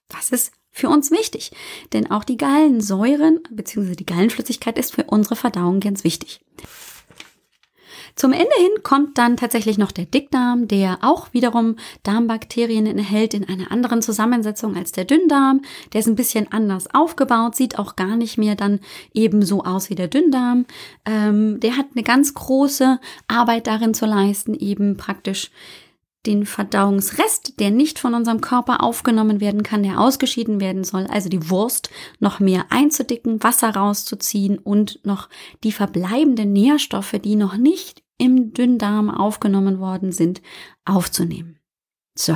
Das 0.08 0.32
ist 0.32 0.52
für 0.72 0.90
uns 0.90 1.12
wichtig, 1.12 1.52
denn 1.94 2.12
auch 2.12 2.24
die 2.24 2.38
Gallensäuren 2.38 3.40
bzw. 3.50 3.96
die 3.96 4.06
Gallenflüssigkeit 4.06 4.78
ist 4.78 4.94
für 4.94 5.04
unsere 5.06 5.36
Verdauung 5.36 5.80
ganz 5.80 6.04
wichtig. 6.04 6.42
Zum 8.16 8.34
Ende 8.34 8.52
hin 8.58 8.84
kommt 8.84 9.18
dann 9.18 9.38
tatsächlich 9.38 9.78
noch 9.78 9.94
der 9.94 10.04
Dickdarm, 10.04 10.68
der 10.68 10.98
auch 11.02 11.32
wiederum 11.32 11.78
Darmbakterien 12.04 12.86
enthält 12.86 13.34
in 13.34 13.48
einer 13.48 13.72
anderen 13.72 14.02
Zusammensetzung 14.02 14.76
als 14.76 14.92
der 14.92 15.06
Dünndarm. 15.06 15.62
Der 15.94 16.02
ist 16.02 16.08
ein 16.08 16.18
bisschen 16.18 16.52
anders 16.52 16.94
aufgebaut, 16.94 17.56
sieht 17.56 17.80
auch 17.80 17.96
gar 17.96 18.18
nicht 18.18 18.38
mehr 18.38 18.56
dann 18.56 18.82
ebenso 19.14 19.64
aus 19.64 19.90
wie 19.90 19.96
der 19.96 20.10
Dünndarm. 20.10 20.66
Ähm, 21.06 21.62
der 21.62 21.78
hat 21.78 21.88
eine 21.96 22.04
ganz 22.04 22.34
große 22.34 23.00
Arbeit 23.30 23.68
darin 23.68 23.94
zu 23.94 24.06
leisten, 24.06 24.54
eben 24.54 24.98
praktisch 24.98 25.50
den 26.26 26.46
Verdauungsrest, 26.46 27.60
der 27.60 27.72
nicht 27.72 27.98
von 27.98 28.14
unserem 28.14 28.42
Körper 28.42 28.84
aufgenommen 28.84 29.40
werden 29.40 29.64
kann, 29.64 29.84
der 29.84 30.00
ausgeschieden 30.00 30.60
werden 30.60 30.84
soll, 30.84 31.08
also 31.08 31.30
die 31.30 31.50
Wurst 31.50 31.90
noch 32.20 32.40
mehr 32.40 32.66
einzudicken, 32.70 33.42
Wasser 33.42 33.70
rauszuziehen 33.70 34.58
und 34.58 35.00
noch 35.06 35.30
die 35.64 35.72
verbleibenden 35.72 36.52
Nährstoffe, 36.52 37.16
die 37.24 37.36
noch 37.36 37.56
nicht 37.56 38.04
im 38.18 38.52
Dünndarm 38.54 39.10
aufgenommen 39.10 39.80
worden 39.80 40.12
sind, 40.12 40.42
aufzunehmen. 40.84 41.58
So. 42.16 42.36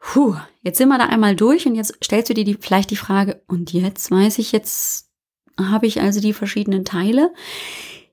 Puh, 0.00 0.36
jetzt 0.62 0.78
sind 0.78 0.88
wir 0.88 0.98
da 0.98 1.06
einmal 1.06 1.36
durch 1.36 1.66
und 1.66 1.74
jetzt 1.74 1.96
stellst 2.02 2.30
du 2.30 2.34
dir 2.34 2.44
die, 2.44 2.56
vielleicht 2.60 2.90
die 2.90 2.96
Frage, 2.96 3.42
und 3.46 3.72
jetzt 3.72 4.10
weiß 4.10 4.38
ich, 4.38 4.50
jetzt 4.50 5.10
habe 5.58 5.86
ich 5.86 6.00
also 6.00 6.20
die 6.20 6.32
verschiedenen 6.32 6.84
Teile. 6.84 7.32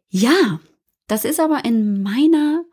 Ja, 0.09 0.59
das 1.07 1.25
ist 1.25 1.39
aber 1.39 1.65
in 1.65 2.03
meiner 2.03 2.63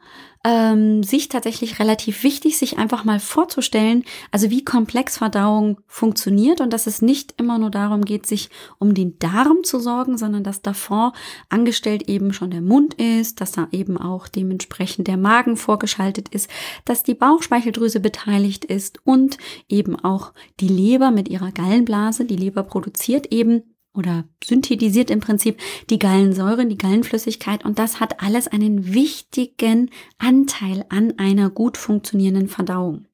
ähm, 0.45 1.03
sich 1.03 1.29
tatsächlich 1.29 1.79
relativ 1.79 2.23
wichtig, 2.23 2.59
sich 2.59 2.79
einfach 2.79 3.05
mal 3.05 3.19
vorzustellen, 3.19 4.05
also 4.31 4.51
wie 4.51 4.63
komplex 4.63 5.19
Verdauung 5.19 5.81
funktioniert 5.87 6.61
und 6.61 6.73
dass 6.73 6.87
es 6.87 7.01
nicht 7.01 7.35
immer 7.39 7.59
nur 7.59 7.71
darum 7.71 8.05
geht, 8.05 8.27
sich 8.27 8.51
um 8.79 8.93
den 8.95 9.19
Darm 9.19 9.65
zu 9.65 9.81
sorgen, 9.81 10.19
sondern 10.19 10.45
dass 10.45 10.61
davor 10.61 11.15
angestellt 11.49 12.09
eben 12.09 12.35
schon 12.35 12.51
der 12.51 12.61
Mund 12.61 12.95
ist, 12.95 13.41
dass 13.41 13.53
da 13.53 13.69
eben 13.73 13.97
auch 13.97 14.29
dementsprechend 14.29 15.09
der 15.09 15.17
Magen 15.17 15.57
vorgeschaltet 15.57 16.29
ist, 16.29 16.51
dass 16.85 17.03
die 17.03 17.15
Bauchspeicheldrüse 17.15 18.01
beteiligt 18.01 18.67
ist 18.67 19.01
und 19.05 19.39
eben 19.69 19.99
auch 19.99 20.35
die 20.61 20.69
Leber 20.69 21.11
mit 21.11 21.29
ihrer 21.29 21.53
Gallenblase. 21.53 22.27
Die 22.27 22.37
Leber 22.37 22.65
produziert 22.65 23.33
eben 23.33 23.74
oder 23.95 24.25
synthetisiert 24.43 25.11
im 25.11 25.21
Prinzip 25.21 25.59
die 25.89 25.99
Gallensäure, 25.99 26.67
die 26.67 26.79
Gallenflüssigkeit 26.79 27.65
und 27.65 27.79
das 27.79 28.01
hat 28.01 28.23
alles 28.23 28.49
einen 28.49 28.93
wichtigen 28.93 29.91
Anteil 30.19 30.85
an 30.89 31.19
einer 31.19 31.49
gut 31.49 31.79
funktionierenden 31.79 32.49
Verdauung. 32.49 33.07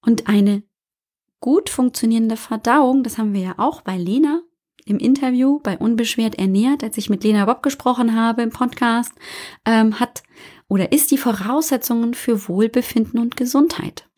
Und 0.00 0.28
eine 0.28 0.62
gut 1.40 1.70
funktionierende 1.70 2.36
Verdauung, 2.36 3.02
das 3.02 3.18
haben 3.18 3.34
wir 3.34 3.40
ja 3.40 3.54
auch 3.58 3.82
bei 3.82 3.96
Lena 3.96 4.42
im 4.88 4.98
Interview 4.98 5.60
bei 5.60 5.76
Unbeschwert 5.76 6.36
ernährt, 6.36 6.82
als 6.82 6.96
ich 6.96 7.10
mit 7.10 7.22
Lena 7.22 7.44
Bob 7.44 7.62
gesprochen 7.62 8.16
habe 8.16 8.42
im 8.42 8.50
Podcast, 8.50 9.12
ähm, 9.66 10.00
hat 10.00 10.22
oder 10.68 10.92
ist 10.92 11.10
die 11.10 11.18
Voraussetzungen 11.18 12.14
für 12.14 12.48
Wohlbefinden 12.48 13.20
und 13.20 13.36
Gesundheit. 13.36 14.08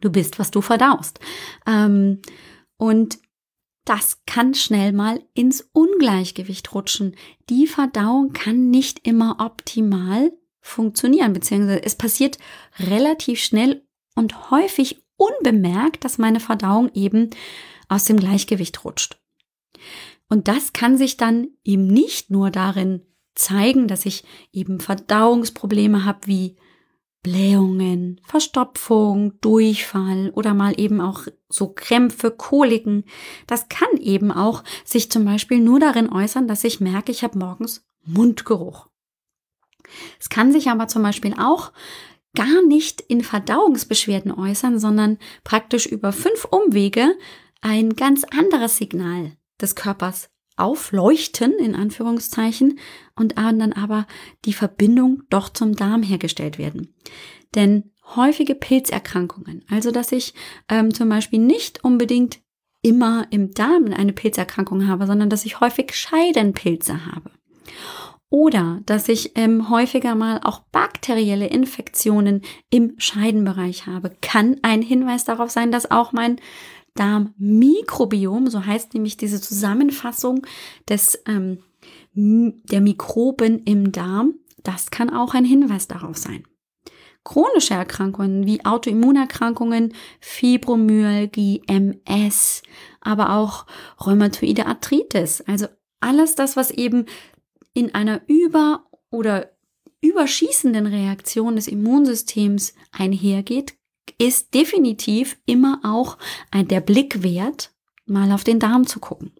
Du 0.00 0.10
bist, 0.10 0.38
was 0.38 0.50
du 0.50 0.60
verdaust. 0.60 1.20
Ähm, 1.66 2.20
und 2.76 3.18
das 3.90 4.20
kann 4.24 4.54
schnell 4.54 4.92
mal 4.92 5.20
ins 5.34 5.68
Ungleichgewicht 5.72 6.72
rutschen. 6.72 7.16
Die 7.48 7.66
Verdauung 7.66 8.32
kann 8.32 8.70
nicht 8.70 9.04
immer 9.04 9.38
optimal 9.40 10.32
funktionieren, 10.60 11.32
beziehungsweise 11.32 11.82
es 11.82 11.96
passiert 11.96 12.38
relativ 12.78 13.40
schnell 13.40 13.84
und 14.14 14.52
häufig 14.52 15.02
unbemerkt, 15.16 16.04
dass 16.04 16.18
meine 16.18 16.38
Verdauung 16.38 16.92
eben 16.94 17.30
aus 17.88 18.04
dem 18.04 18.16
Gleichgewicht 18.16 18.84
rutscht. 18.84 19.18
Und 20.28 20.46
das 20.46 20.72
kann 20.72 20.96
sich 20.96 21.16
dann 21.16 21.48
eben 21.64 21.88
nicht 21.88 22.30
nur 22.30 22.52
darin 22.52 23.02
zeigen, 23.34 23.88
dass 23.88 24.06
ich 24.06 24.22
eben 24.52 24.78
Verdauungsprobleme 24.78 26.04
habe 26.04 26.28
wie 26.28 26.54
Blähungen, 27.22 28.20
Verstopfung, 28.24 29.38
Durchfall 29.40 30.30
oder 30.34 30.54
mal 30.54 30.80
eben 30.80 31.00
auch 31.00 31.26
so 31.48 31.68
Krämpfe, 31.68 32.30
Koliken. 32.30 33.04
Das 33.46 33.68
kann 33.68 33.96
eben 33.98 34.30
auch 34.32 34.64
sich 34.84 35.10
zum 35.10 35.24
Beispiel 35.24 35.60
nur 35.60 35.80
darin 35.80 36.10
äußern, 36.10 36.48
dass 36.48 36.64
ich 36.64 36.80
merke, 36.80 37.12
ich 37.12 37.22
habe 37.22 37.38
morgens 37.38 37.86
Mundgeruch. 38.04 38.88
Es 40.18 40.28
kann 40.28 40.52
sich 40.52 40.68
aber 40.70 40.88
zum 40.88 41.02
Beispiel 41.02 41.34
auch 41.34 41.72
gar 42.34 42.64
nicht 42.66 43.00
in 43.00 43.22
Verdauungsbeschwerden 43.22 44.32
äußern, 44.32 44.78
sondern 44.78 45.18
praktisch 45.44 45.86
über 45.86 46.12
fünf 46.12 46.44
Umwege 46.44 47.16
ein 47.60 47.96
ganz 47.96 48.24
anderes 48.24 48.76
Signal 48.76 49.32
des 49.60 49.74
Körpers 49.74 50.30
aufleuchten, 50.60 51.52
in 51.58 51.74
Anführungszeichen, 51.74 52.78
und 53.16 53.38
dann 53.38 53.72
aber 53.72 54.06
die 54.44 54.52
Verbindung 54.52 55.22
doch 55.30 55.48
zum 55.48 55.74
Darm 55.74 56.02
hergestellt 56.02 56.58
werden. 56.58 56.94
Denn 57.54 57.90
häufige 58.16 58.54
Pilzerkrankungen, 58.54 59.64
also 59.68 59.90
dass 59.90 60.12
ich 60.12 60.34
ähm, 60.68 60.92
zum 60.94 61.08
Beispiel 61.08 61.38
nicht 61.38 61.84
unbedingt 61.84 62.40
immer 62.82 63.26
im 63.30 63.52
Darm 63.52 63.92
eine 63.92 64.12
Pilzerkrankung 64.12 64.86
habe, 64.86 65.06
sondern 65.06 65.30
dass 65.30 65.44
ich 65.44 65.60
häufig 65.60 65.94
Scheidenpilze 65.94 67.06
habe. 67.06 67.30
Oder 68.32 68.80
dass 68.86 69.08
ich 69.08 69.36
ähm, 69.36 69.70
häufiger 69.70 70.14
mal 70.14 70.40
auch 70.44 70.60
bakterielle 70.70 71.48
Infektionen 71.48 72.42
im 72.70 72.94
Scheidenbereich 72.96 73.86
habe, 73.86 74.16
kann 74.22 74.58
ein 74.62 74.82
Hinweis 74.82 75.24
darauf 75.24 75.50
sein, 75.50 75.72
dass 75.72 75.90
auch 75.90 76.12
mein 76.12 76.40
Darmmikrobiom, 76.94 78.48
so 78.48 78.64
heißt 78.64 78.94
nämlich 78.94 79.16
diese 79.16 79.40
Zusammenfassung 79.40 80.46
des, 80.88 81.22
ähm, 81.26 81.58
der 82.14 82.80
Mikroben 82.80 83.62
im 83.64 83.92
Darm, 83.92 84.34
das 84.62 84.90
kann 84.90 85.10
auch 85.10 85.34
ein 85.34 85.44
Hinweis 85.44 85.88
darauf 85.88 86.16
sein. 86.16 86.44
Chronische 87.22 87.74
Erkrankungen 87.74 88.46
wie 88.46 88.64
Autoimmunerkrankungen, 88.64 89.94
Fibromyalgie, 90.20 91.62
MS, 91.66 92.62
aber 93.00 93.34
auch 93.36 93.66
rheumatoide 94.04 94.66
Arthritis, 94.66 95.42
also 95.42 95.66
alles 96.00 96.34
das, 96.34 96.56
was 96.56 96.70
eben 96.70 97.06
in 97.74 97.94
einer 97.94 98.22
über- 98.26 98.86
oder 99.10 99.50
überschießenden 100.00 100.86
Reaktion 100.86 101.56
des 101.56 101.68
Immunsystems 101.68 102.74
einhergeht, 102.90 103.74
ist 104.18 104.54
definitiv 104.54 105.38
immer 105.46 105.80
auch 105.82 106.18
der 106.54 106.80
Blick 106.80 107.22
wert, 107.22 107.72
mal 108.06 108.32
auf 108.32 108.44
den 108.44 108.58
Darm 108.58 108.86
zu 108.86 109.00
gucken. 109.00 109.32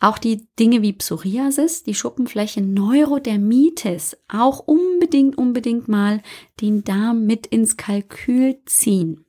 Auch 0.00 0.18
die 0.18 0.46
Dinge 0.58 0.82
wie 0.82 0.92
Psoriasis, 0.92 1.82
die 1.82 1.94
Schuppenfläche, 1.94 2.60
Neurodermitis, 2.60 4.16
auch 4.28 4.60
unbedingt, 4.60 5.36
unbedingt 5.36 5.88
mal 5.88 6.22
den 6.60 6.84
Darm 6.84 7.26
mit 7.26 7.48
ins 7.48 7.76
Kalkül 7.76 8.58
ziehen. 8.64 9.24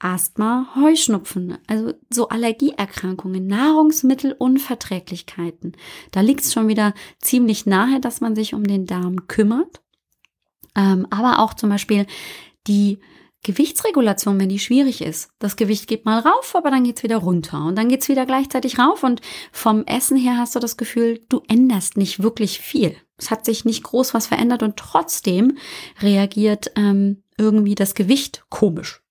Asthma, 0.00 0.66
Heuschnupfen, 0.74 1.56
also 1.66 1.92
so 2.08 2.30
Allergieerkrankungen, 2.30 3.46
Nahrungsmittelunverträglichkeiten. 3.46 5.76
Da 6.10 6.22
liegt 6.22 6.40
es 6.40 6.54
schon 6.54 6.68
wieder 6.68 6.94
ziemlich 7.20 7.66
nahe, 7.66 8.00
dass 8.00 8.22
man 8.22 8.34
sich 8.34 8.54
um 8.54 8.64
den 8.64 8.86
Darm 8.86 9.28
kümmert. 9.28 9.82
Ähm, 10.74 11.06
aber 11.10 11.40
auch 11.40 11.52
zum 11.54 11.68
Beispiel 11.68 12.06
die 12.70 13.00
Gewichtsregulation, 13.42 14.38
wenn 14.38 14.50
die 14.50 14.58
schwierig 14.58 15.00
ist. 15.00 15.30
Das 15.38 15.56
Gewicht 15.56 15.86
geht 15.86 16.04
mal 16.04 16.20
rauf, 16.20 16.54
aber 16.54 16.70
dann 16.70 16.84
geht's 16.84 17.02
wieder 17.02 17.16
runter 17.16 17.64
und 17.64 17.76
dann 17.76 17.88
geht's 17.88 18.08
wieder 18.08 18.26
gleichzeitig 18.26 18.78
rauf 18.78 19.02
und 19.02 19.22
vom 19.50 19.84
Essen 19.86 20.16
her 20.16 20.36
hast 20.36 20.54
du 20.54 20.60
das 20.60 20.76
Gefühl, 20.76 21.24
du 21.28 21.42
änderst 21.48 21.96
nicht 21.96 22.22
wirklich 22.22 22.60
viel. 22.60 22.96
Es 23.16 23.30
hat 23.30 23.44
sich 23.44 23.64
nicht 23.64 23.82
groß 23.82 24.14
was 24.14 24.26
verändert 24.26 24.62
und 24.62 24.76
trotzdem 24.76 25.56
reagiert 26.00 26.72
ähm, 26.76 27.22
irgendwie 27.38 27.74
das 27.74 27.94
Gewicht 27.94 28.44
komisch. 28.50 29.02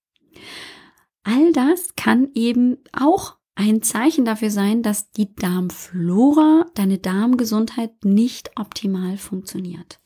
All 1.24 1.52
das 1.52 1.96
kann 1.96 2.30
eben 2.34 2.78
auch 2.94 3.36
ein 3.56 3.82
Zeichen 3.82 4.26
dafür 4.26 4.52
sein, 4.52 4.84
dass 4.84 5.12
die 5.12 5.36
Darmflora, 5.36 6.66
deine 6.76 6.98
Darmgesundheit 6.98 8.06
nicht 8.06 8.52
optimal 8.56 9.18
funktioniert. 9.18 9.99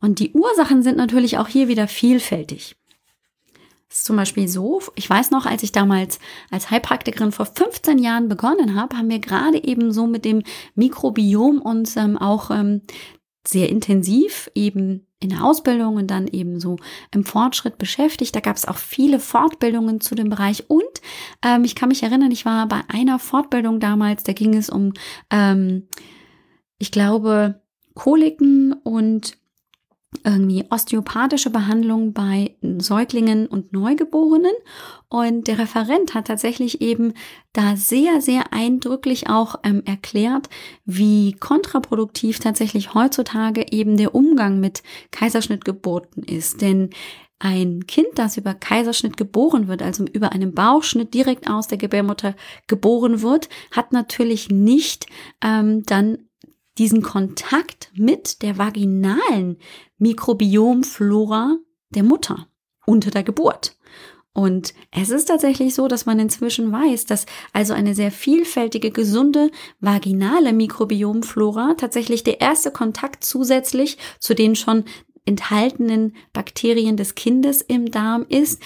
Und 0.00 0.20
die 0.20 0.32
Ursachen 0.32 0.82
sind 0.82 0.96
natürlich 0.96 1.38
auch 1.38 1.48
hier 1.48 1.68
wieder 1.68 1.88
vielfältig. 1.88 2.76
Es 3.90 3.98
ist 3.98 4.04
zum 4.04 4.16
Beispiel 4.16 4.48
so, 4.48 4.82
ich 4.96 5.08
weiß 5.08 5.30
noch, 5.30 5.46
als 5.46 5.62
ich 5.62 5.72
damals 5.72 6.18
als 6.50 6.70
Heilpraktikerin 6.70 7.32
vor 7.32 7.46
15 7.46 7.98
Jahren 7.98 8.28
begonnen 8.28 8.74
habe, 8.74 8.96
haben 8.96 9.08
wir 9.08 9.18
gerade 9.18 9.64
eben 9.64 9.92
so 9.92 10.06
mit 10.06 10.26
dem 10.26 10.42
Mikrobiom 10.74 11.62
uns 11.62 11.96
ähm, 11.96 12.18
auch 12.18 12.50
ähm, 12.50 12.82
sehr 13.46 13.70
intensiv 13.70 14.50
eben 14.54 15.06
in 15.20 15.30
der 15.30 15.42
Ausbildung 15.42 15.96
und 15.96 16.08
dann 16.08 16.28
eben 16.28 16.60
so 16.60 16.76
im 17.12 17.24
Fortschritt 17.24 17.78
beschäftigt. 17.78 18.36
Da 18.36 18.40
gab 18.40 18.56
es 18.56 18.68
auch 18.68 18.76
viele 18.76 19.18
Fortbildungen 19.18 20.00
zu 20.00 20.14
dem 20.14 20.28
Bereich 20.28 20.68
und 20.68 20.82
ähm, 21.42 21.64
ich 21.64 21.74
kann 21.74 21.88
mich 21.88 22.02
erinnern, 22.02 22.30
ich 22.30 22.44
war 22.44 22.68
bei 22.68 22.82
einer 22.88 23.18
Fortbildung 23.18 23.80
damals, 23.80 24.22
da 24.22 24.32
ging 24.32 24.54
es 24.54 24.68
um, 24.68 24.92
ähm, 25.30 25.88
ich 26.78 26.92
glaube, 26.92 27.62
Koliken 27.94 28.74
und 28.84 29.38
irgendwie 30.24 30.64
osteopathische 30.70 31.50
Behandlung 31.50 32.12
bei 32.12 32.56
Säuglingen 32.78 33.46
und 33.46 33.72
Neugeborenen. 33.72 34.52
Und 35.08 35.46
der 35.48 35.58
Referent 35.58 36.14
hat 36.14 36.26
tatsächlich 36.26 36.80
eben 36.80 37.14
da 37.52 37.76
sehr, 37.76 38.20
sehr 38.20 38.52
eindrücklich 38.52 39.28
auch 39.28 39.56
ähm, 39.64 39.82
erklärt, 39.84 40.48
wie 40.84 41.32
kontraproduktiv 41.32 42.38
tatsächlich 42.40 42.94
heutzutage 42.94 43.66
eben 43.70 43.96
der 43.96 44.14
Umgang 44.14 44.60
mit 44.60 44.82
Kaiserschnittgeburten 45.10 46.22
ist. 46.22 46.62
Denn 46.62 46.90
ein 47.38 47.86
Kind, 47.86 48.08
das 48.16 48.36
über 48.36 48.54
Kaiserschnitt 48.54 49.16
geboren 49.16 49.68
wird, 49.68 49.82
also 49.82 50.04
über 50.04 50.32
einen 50.32 50.54
Bauchschnitt 50.54 51.14
direkt 51.14 51.48
aus 51.48 51.68
der 51.68 51.78
Gebärmutter 51.78 52.34
geboren 52.66 53.22
wird, 53.22 53.48
hat 53.70 53.92
natürlich 53.92 54.48
nicht 54.50 55.06
ähm, 55.42 55.84
dann 55.84 56.27
diesen 56.78 57.02
Kontakt 57.02 57.90
mit 57.94 58.42
der 58.42 58.58
vaginalen 58.58 59.58
Mikrobiomflora 59.98 61.56
der 61.90 62.02
Mutter 62.02 62.48
unter 62.86 63.10
der 63.10 63.22
Geburt. 63.22 63.76
Und 64.32 64.72
es 64.92 65.10
ist 65.10 65.26
tatsächlich 65.26 65.74
so, 65.74 65.88
dass 65.88 66.06
man 66.06 66.20
inzwischen 66.20 66.70
weiß, 66.70 67.06
dass 67.06 67.26
also 67.52 67.74
eine 67.74 67.94
sehr 67.96 68.12
vielfältige, 68.12 68.92
gesunde 68.92 69.50
vaginale 69.80 70.52
Mikrobiomflora 70.52 71.74
tatsächlich 71.76 72.22
der 72.22 72.40
erste 72.40 72.70
Kontakt 72.70 73.24
zusätzlich 73.24 73.98
zu 74.20 74.34
den 74.34 74.54
schon 74.54 74.84
enthaltenen 75.24 76.14
Bakterien 76.32 76.96
des 76.96 77.16
Kindes 77.16 77.62
im 77.62 77.90
Darm 77.90 78.26
ist, 78.28 78.62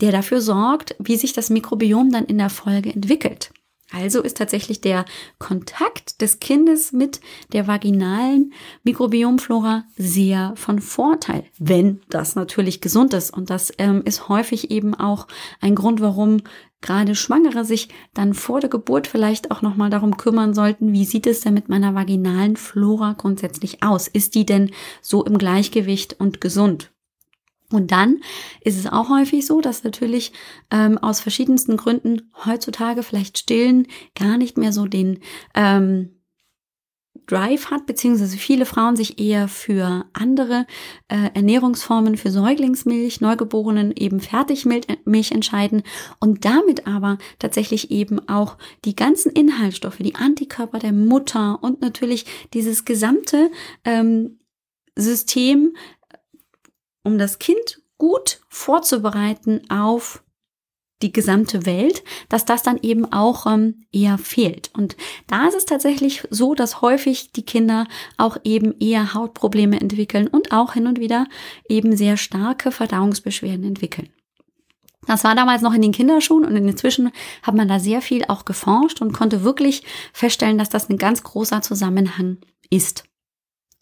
der 0.00 0.10
dafür 0.10 0.40
sorgt, 0.40 0.96
wie 0.98 1.16
sich 1.16 1.34
das 1.34 1.50
Mikrobiom 1.50 2.10
dann 2.10 2.24
in 2.24 2.38
der 2.38 2.50
Folge 2.50 2.90
entwickelt. 2.90 3.52
Also 3.92 4.22
ist 4.22 4.36
tatsächlich 4.36 4.80
der 4.80 5.04
Kontakt 5.38 6.20
des 6.20 6.38
Kindes 6.38 6.92
mit 6.92 7.20
der 7.52 7.66
vaginalen 7.66 8.52
Mikrobiomflora 8.84 9.84
sehr 9.96 10.52
von 10.56 10.80
Vorteil, 10.80 11.44
wenn 11.58 12.00
das 12.08 12.36
natürlich 12.36 12.80
gesund 12.80 13.14
ist. 13.14 13.32
Und 13.32 13.50
das 13.50 13.72
ähm, 13.78 14.02
ist 14.04 14.28
häufig 14.28 14.70
eben 14.70 14.94
auch 14.94 15.26
ein 15.60 15.74
Grund, 15.74 16.00
warum 16.00 16.42
gerade 16.80 17.14
Schwangere 17.14 17.64
sich 17.64 17.88
dann 18.14 18.34
vor 18.34 18.60
der 18.60 18.70
Geburt 18.70 19.06
vielleicht 19.06 19.50
auch 19.50 19.62
nochmal 19.62 19.90
darum 19.90 20.16
kümmern 20.16 20.54
sollten, 20.54 20.92
wie 20.92 21.04
sieht 21.04 21.26
es 21.26 21.40
denn 21.40 21.54
mit 21.54 21.68
meiner 21.68 21.94
vaginalen 21.94 22.56
Flora 22.56 23.14
grundsätzlich 23.18 23.82
aus? 23.82 24.08
Ist 24.08 24.34
die 24.34 24.46
denn 24.46 24.70
so 25.02 25.24
im 25.24 25.36
Gleichgewicht 25.36 26.18
und 26.18 26.40
gesund? 26.40 26.90
Und 27.72 27.92
dann 27.92 28.20
ist 28.62 28.78
es 28.78 28.86
auch 28.86 29.08
häufig 29.08 29.46
so, 29.46 29.60
dass 29.60 29.84
natürlich 29.84 30.32
ähm, 30.70 30.98
aus 30.98 31.20
verschiedensten 31.20 31.76
Gründen 31.76 32.30
heutzutage 32.44 33.02
vielleicht 33.02 33.38
Stillen 33.38 33.86
gar 34.18 34.36
nicht 34.38 34.58
mehr 34.58 34.72
so 34.72 34.86
den 34.86 35.20
ähm, 35.54 36.10
Drive 37.26 37.70
hat, 37.70 37.86
beziehungsweise 37.86 38.36
viele 38.36 38.66
Frauen 38.66 38.96
sich 38.96 39.20
eher 39.20 39.46
für 39.46 40.04
andere 40.12 40.66
äh, 41.08 41.30
Ernährungsformen, 41.34 42.16
für 42.16 42.30
Säuglingsmilch, 42.30 43.20
Neugeborenen 43.20 43.92
eben 43.94 44.20
Fertigmilch 44.20 45.30
entscheiden 45.30 45.82
und 46.18 46.44
damit 46.44 46.88
aber 46.88 47.18
tatsächlich 47.38 47.90
eben 47.92 48.28
auch 48.28 48.56
die 48.84 48.96
ganzen 48.96 49.30
Inhaltsstoffe, 49.30 49.98
die 49.98 50.16
Antikörper 50.16 50.80
der 50.80 50.92
Mutter 50.92 51.62
und 51.62 51.80
natürlich 51.80 52.26
dieses 52.52 52.84
gesamte 52.84 53.50
ähm, 53.84 54.40
System 54.96 55.74
um 57.10 57.18
das 57.18 57.38
Kind 57.38 57.82
gut 57.98 58.40
vorzubereiten 58.48 59.68
auf 59.68 60.22
die 61.02 61.12
gesamte 61.12 61.64
Welt, 61.66 62.02
dass 62.28 62.44
das 62.44 62.62
dann 62.62 62.78
eben 62.82 63.10
auch 63.10 63.46
ähm, 63.46 63.86
eher 63.90 64.18
fehlt. 64.18 64.70
Und 64.74 64.96
da 65.26 65.48
ist 65.48 65.54
es 65.54 65.64
tatsächlich 65.64 66.22
so, 66.30 66.54
dass 66.54 66.82
häufig 66.82 67.32
die 67.32 67.44
Kinder 67.44 67.86
auch 68.18 68.36
eben 68.44 68.78
eher 68.78 69.14
Hautprobleme 69.14 69.80
entwickeln 69.80 70.28
und 70.28 70.52
auch 70.52 70.74
hin 70.74 70.86
und 70.86 71.00
wieder 71.00 71.26
eben 71.68 71.96
sehr 71.96 72.16
starke 72.16 72.70
Verdauungsbeschwerden 72.70 73.64
entwickeln. 73.64 74.10
Das 75.06 75.24
war 75.24 75.34
damals 75.34 75.62
noch 75.62 75.72
in 75.72 75.82
den 75.82 75.92
Kinderschuhen 75.92 76.44
und 76.44 76.54
inzwischen 76.54 77.10
hat 77.42 77.54
man 77.54 77.66
da 77.66 77.80
sehr 77.80 78.02
viel 78.02 78.24
auch 78.28 78.44
geforscht 78.44 79.00
und 79.00 79.12
konnte 79.12 79.42
wirklich 79.42 79.82
feststellen, 80.12 80.58
dass 80.58 80.68
das 80.68 80.90
ein 80.90 80.98
ganz 80.98 81.22
großer 81.22 81.62
Zusammenhang 81.62 82.36
ist. 82.68 83.04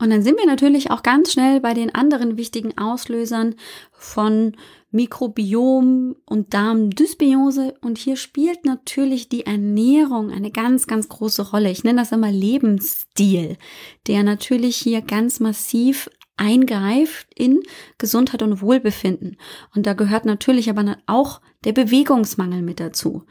Und 0.01 0.11
dann 0.11 0.22
sind 0.22 0.38
wir 0.38 0.46
natürlich 0.46 0.90
auch 0.92 1.03
ganz 1.03 1.32
schnell 1.32 1.61
bei 1.61 1.74
den 1.74 1.92
anderen 1.92 2.36
wichtigen 2.36 2.78
Auslösern 2.78 3.57
von 3.90 4.57
Mikrobiom 4.92 6.14
und 6.24 6.55
Darmdysbiose. 6.55 7.74
Und 7.80 7.99
hier 7.99 8.16
spielt 8.16 8.64
natürlich 8.64 9.28
die 9.28 9.44
Ernährung 9.44 10.30
eine 10.30 10.53
ganz, 10.53 10.86
ganz 10.86 11.09
große 11.09 11.51
Rolle. 11.51 11.70
Ich 11.70 11.82
nenne 11.82 12.01
das 12.01 12.12
immer 12.12 12.30
Lebensstil, 12.30 13.57
der 14.07 14.22
natürlich 14.22 14.76
hier 14.76 15.03
ganz 15.03 15.40
massiv 15.40 16.09
eingreift 16.39 17.28
in 17.34 17.61
Gesundheit 17.99 18.43
und 18.43 18.62
Wohlbefinden. 18.62 19.36
Und 19.74 19.86
da 19.86 19.93
gehört 19.93 20.24
natürlich 20.24 20.70
aber 20.70 20.97
auch 21.07 21.41
der 21.64 21.72
Bewegungsmangel 21.72 22.62
mit 22.62 22.80
dazu. 22.80 23.24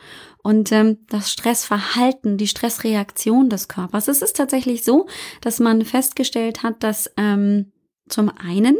Und 0.44 0.72
ähm, 0.72 1.00
das 1.10 1.32
Stressverhalten, 1.32 2.38
die 2.38 2.48
Stressreaktion 2.48 3.50
des 3.50 3.68
Körpers. 3.68 4.08
Es 4.08 4.22
ist 4.22 4.36
tatsächlich 4.36 4.84
so, 4.84 5.08
dass 5.42 5.60
man 5.60 5.84
festgestellt 5.84 6.64
hat, 6.64 6.84
dass 6.84 7.12
ähm, 7.18 7.72
zum 8.08 8.30
einen 8.30 8.78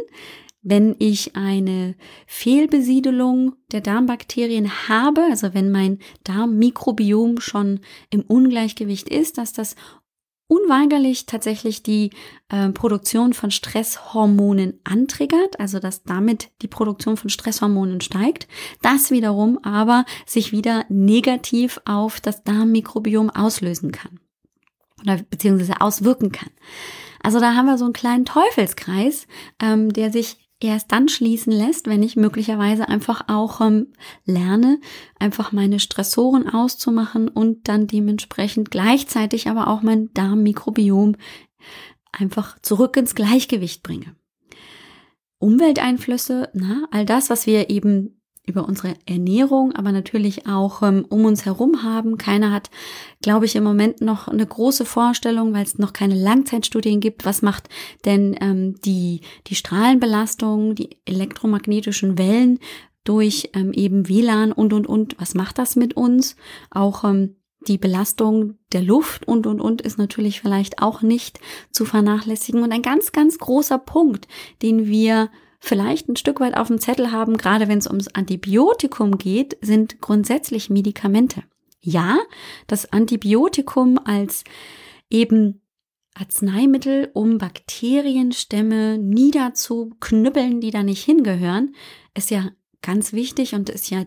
wenn 0.62 0.96
ich 0.98 1.36
eine 1.36 1.94
Fehlbesiedelung 2.26 3.54
der 3.72 3.80
Darmbakterien 3.80 4.88
habe, 4.88 5.22
also 5.30 5.54
wenn 5.54 5.70
mein 5.70 5.98
Darmmikrobiom 6.24 7.40
schon 7.40 7.80
im 8.10 8.22
Ungleichgewicht 8.22 9.08
ist, 9.08 9.38
dass 9.38 9.52
das 9.52 9.76
unweigerlich 10.48 11.26
tatsächlich 11.26 11.82
die 11.82 12.10
äh, 12.48 12.70
Produktion 12.70 13.34
von 13.34 13.50
Stresshormonen 13.50 14.80
antriggert, 14.82 15.60
also 15.60 15.78
dass 15.78 16.02
damit 16.02 16.50
die 16.62 16.68
Produktion 16.68 17.16
von 17.16 17.30
Stresshormonen 17.30 18.00
steigt, 18.00 18.48
das 18.82 19.10
wiederum 19.10 19.58
aber 19.62 20.04
sich 20.26 20.50
wieder 20.50 20.84
negativ 20.88 21.80
auf 21.84 22.20
das 22.20 22.42
Darmmikrobiom 22.42 23.30
auslösen 23.30 23.92
kann 23.92 24.20
oder 25.02 25.18
beziehungsweise 25.30 25.80
auswirken 25.80 26.32
kann. 26.32 26.50
Also 27.22 27.40
da 27.40 27.54
haben 27.54 27.66
wir 27.66 27.78
so 27.78 27.84
einen 27.84 27.92
kleinen 27.92 28.24
Teufelskreis, 28.24 29.26
ähm, 29.60 29.92
der 29.92 30.10
sich 30.10 30.47
erst 30.60 30.90
dann 30.92 31.08
schließen 31.08 31.52
lässt, 31.52 31.86
wenn 31.86 32.02
ich 32.02 32.16
möglicherweise 32.16 32.88
einfach 32.88 33.28
auch 33.28 33.60
ähm, 33.60 33.92
lerne, 34.24 34.80
einfach 35.18 35.52
meine 35.52 35.78
Stressoren 35.78 36.48
auszumachen 36.48 37.28
und 37.28 37.68
dann 37.68 37.86
dementsprechend 37.86 38.70
gleichzeitig 38.70 39.48
aber 39.48 39.68
auch 39.68 39.82
mein 39.82 40.12
Darmmikrobiom 40.14 41.16
einfach 42.12 42.58
zurück 42.60 42.96
ins 42.96 43.14
Gleichgewicht 43.14 43.82
bringe. 43.82 44.16
Umwelteinflüsse, 45.38 46.50
na, 46.52 46.88
all 46.90 47.06
das, 47.06 47.30
was 47.30 47.46
wir 47.46 47.70
eben 47.70 48.17
über 48.48 48.66
unsere 48.66 48.94
Ernährung, 49.06 49.72
aber 49.72 49.92
natürlich 49.92 50.46
auch 50.46 50.82
ähm, 50.82 51.04
um 51.08 51.24
uns 51.24 51.44
herum 51.44 51.82
haben. 51.82 52.18
Keiner 52.18 52.50
hat, 52.50 52.70
glaube 53.22 53.46
ich, 53.46 53.56
im 53.56 53.64
Moment 53.64 54.00
noch 54.00 54.28
eine 54.28 54.46
große 54.46 54.84
Vorstellung, 54.84 55.52
weil 55.54 55.64
es 55.64 55.78
noch 55.78 55.92
keine 55.92 56.14
Langzeitstudien 56.14 57.00
gibt. 57.00 57.24
Was 57.24 57.42
macht 57.42 57.68
denn 58.04 58.36
ähm, 58.40 58.80
die, 58.84 59.20
die 59.46 59.54
Strahlenbelastung, 59.54 60.74
die 60.74 60.98
elektromagnetischen 61.04 62.18
Wellen 62.18 62.58
durch 63.04 63.50
ähm, 63.54 63.72
eben 63.72 64.08
WLAN 64.08 64.52
und, 64.52 64.72
und, 64.72 64.86
und? 64.86 65.16
Was 65.18 65.34
macht 65.34 65.58
das 65.58 65.76
mit 65.76 65.96
uns? 65.96 66.36
Auch 66.70 67.04
ähm, 67.04 67.36
die 67.66 67.78
Belastung 67.78 68.58
der 68.72 68.82
Luft 68.82 69.26
und, 69.26 69.46
und, 69.46 69.60
und 69.60 69.82
ist 69.82 69.98
natürlich 69.98 70.40
vielleicht 70.40 70.80
auch 70.80 71.02
nicht 71.02 71.40
zu 71.70 71.84
vernachlässigen. 71.84 72.62
Und 72.62 72.72
ein 72.72 72.82
ganz, 72.82 73.12
ganz 73.12 73.38
großer 73.38 73.78
Punkt, 73.78 74.28
den 74.62 74.86
wir 74.86 75.30
vielleicht 75.58 76.08
ein 76.08 76.16
Stück 76.16 76.40
weit 76.40 76.56
auf 76.56 76.68
dem 76.68 76.78
Zettel 76.78 77.12
haben, 77.12 77.36
gerade 77.36 77.68
wenn 77.68 77.78
es 77.78 77.86
ums 77.86 78.08
Antibiotikum 78.08 79.18
geht, 79.18 79.56
sind 79.60 80.00
grundsätzlich 80.00 80.70
Medikamente. 80.70 81.42
Ja, 81.80 82.18
das 82.66 82.92
Antibiotikum 82.92 83.98
als 84.04 84.44
eben 85.10 85.62
Arzneimittel, 86.14 87.10
um 87.14 87.38
Bakterienstämme 87.38 88.98
niederzuknüppeln, 88.98 90.60
die 90.60 90.70
da 90.70 90.82
nicht 90.82 91.04
hingehören, 91.04 91.74
ist 92.14 92.30
ja 92.30 92.50
ganz 92.82 93.12
wichtig 93.12 93.54
und 93.54 93.70
ist 93.70 93.90
ja 93.90 94.04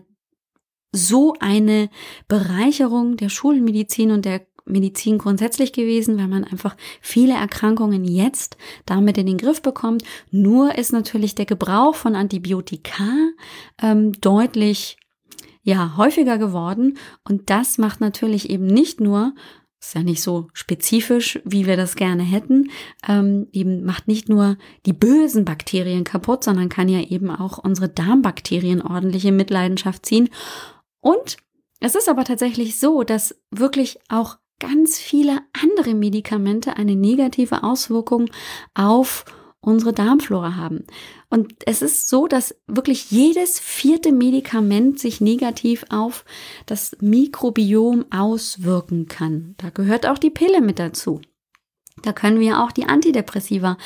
so 0.94 1.34
eine 1.40 1.88
Bereicherung 2.28 3.16
der 3.16 3.30
Schulmedizin 3.30 4.10
und 4.10 4.26
der 4.26 4.46
Medizin 4.64 5.18
grundsätzlich 5.18 5.72
gewesen, 5.72 6.18
weil 6.18 6.28
man 6.28 6.44
einfach 6.44 6.76
viele 7.00 7.34
Erkrankungen 7.34 8.04
jetzt 8.04 8.56
damit 8.86 9.18
in 9.18 9.26
den 9.26 9.38
Griff 9.38 9.62
bekommt. 9.62 10.04
Nur 10.30 10.76
ist 10.76 10.92
natürlich 10.92 11.34
der 11.34 11.46
Gebrauch 11.46 11.94
von 11.94 12.14
Antibiotika 12.14 13.08
ähm, 13.80 14.12
deutlich 14.20 14.98
ja 15.62 15.96
häufiger 15.96 16.38
geworden 16.38 16.98
und 17.28 17.48
das 17.50 17.78
macht 17.78 18.00
natürlich 18.00 18.50
eben 18.50 18.66
nicht 18.66 19.00
nur 19.00 19.32
ist 19.82 19.94
ja 19.94 20.02
nicht 20.02 20.22
so 20.22 20.48
spezifisch, 20.52 21.40
wie 21.44 21.66
wir 21.66 21.76
das 21.76 21.96
gerne 21.96 22.22
hätten, 22.22 22.70
ähm, 23.08 23.48
eben 23.52 23.84
macht 23.84 24.06
nicht 24.06 24.28
nur 24.28 24.56
die 24.86 24.92
bösen 24.92 25.44
Bakterien 25.44 26.04
kaputt, 26.04 26.44
sondern 26.44 26.68
kann 26.68 26.88
ja 26.88 27.00
eben 27.00 27.30
auch 27.30 27.58
unsere 27.58 27.88
Darmbakterien 27.88 28.80
ordentlich 28.80 29.24
in 29.24 29.36
Mitleidenschaft 29.36 30.06
ziehen. 30.06 30.28
Und 31.00 31.36
es 31.80 31.96
ist 31.96 32.08
aber 32.08 32.24
tatsächlich 32.24 32.78
so, 32.78 33.02
dass 33.02 33.34
wirklich 33.50 33.98
auch 34.08 34.38
ganz 34.62 34.96
viele 34.96 35.40
andere 35.60 35.92
Medikamente 35.92 36.76
eine 36.76 36.94
negative 36.94 37.64
Auswirkung 37.64 38.30
auf 38.74 39.24
unsere 39.60 39.92
Darmflora 39.92 40.54
haben. 40.54 40.84
Und 41.30 41.54
es 41.66 41.82
ist 41.82 42.08
so, 42.08 42.28
dass 42.28 42.54
wirklich 42.68 43.10
jedes 43.10 43.58
vierte 43.58 44.12
Medikament 44.12 45.00
sich 45.00 45.20
negativ 45.20 45.84
auf 45.88 46.24
das 46.66 46.96
Mikrobiom 47.00 48.04
auswirken 48.10 49.08
kann. 49.08 49.56
Da 49.58 49.70
gehört 49.70 50.06
auch 50.06 50.18
die 50.18 50.30
Pille 50.30 50.60
mit 50.60 50.78
dazu. 50.78 51.20
Da 52.02 52.12
können 52.12 52.38
wir 52.38 52.60
auch 52.60 52.70
die 52.70 52.86
Antidepressiva 52.86 53.76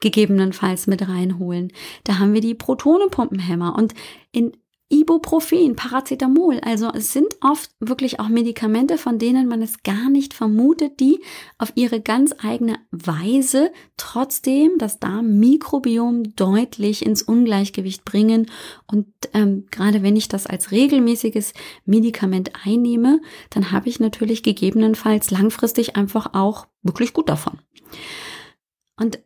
gegebenenfalls 0.00 0.86
mit 0.86 1.08
reinholen. 1.08 1.72
Da 2.04 2.18
haben 2.18 2.34
wir 2.34 2.42
die 2.42 2.54
Protonenpumpenhämmer. 2.54 3.74
Und 3.74 3.94
in 4.32 4.52
Ibuprofen, 4.88 5.74
Paracetamol. 5.74 6.60
Also 6.60 6.90
es 6.92 7.12
sind 7.12 7.26
oft 7.40 7.70
wirklich 7.80 8.20
auch 8.20 8.28
Medikamente, 8.28 8.98
von 8.98 9.18
denen 9.18 9.48
man 9.48 9.60
es 9.60 9.82
gar 9.82 10.08
nicht 10.08 10.32
vermutet, 10.32 11.00
die 11.00 11.20
auf 11.58 11.72
ihre 11.74 12.00
ganz 12.00 12.32
eigene 12.38 12.78
Weise 12.92 13.72
trotzdem 13.96 14.78
das 14.78 15.00
Darmmikrobiom 15.00 16.36
deutlich 16.36 17.04
ins 17.04 17.22
Ungleichgewicht 17.22 18.04
bringen. 18.04 18.48
Und 18.86 19.08
ähm, 19.34 19.66
gerade 19.72 20.04
wenn 20.04 20.14
ich 20.14 20.28
das 20.28 20.46
als 20.46 20.70
regelmäßiges 20.70 21.52
Medikament 21.84 22.52
einnehme, 22.64 23.20
dann 23.50 23.72
habe 23.72 23.88
ich 23.88 23.98
natürlich 23.98 24.44
gegebenenfalls 24.44 25.32
langfristig 25.32 25.96
einfach 25.96 26.34
auch 26.34 26.68
wirklich 26.82 27.12
gut 27.12 27.28
davon. 27.28 27.58
Und 28.98 29.18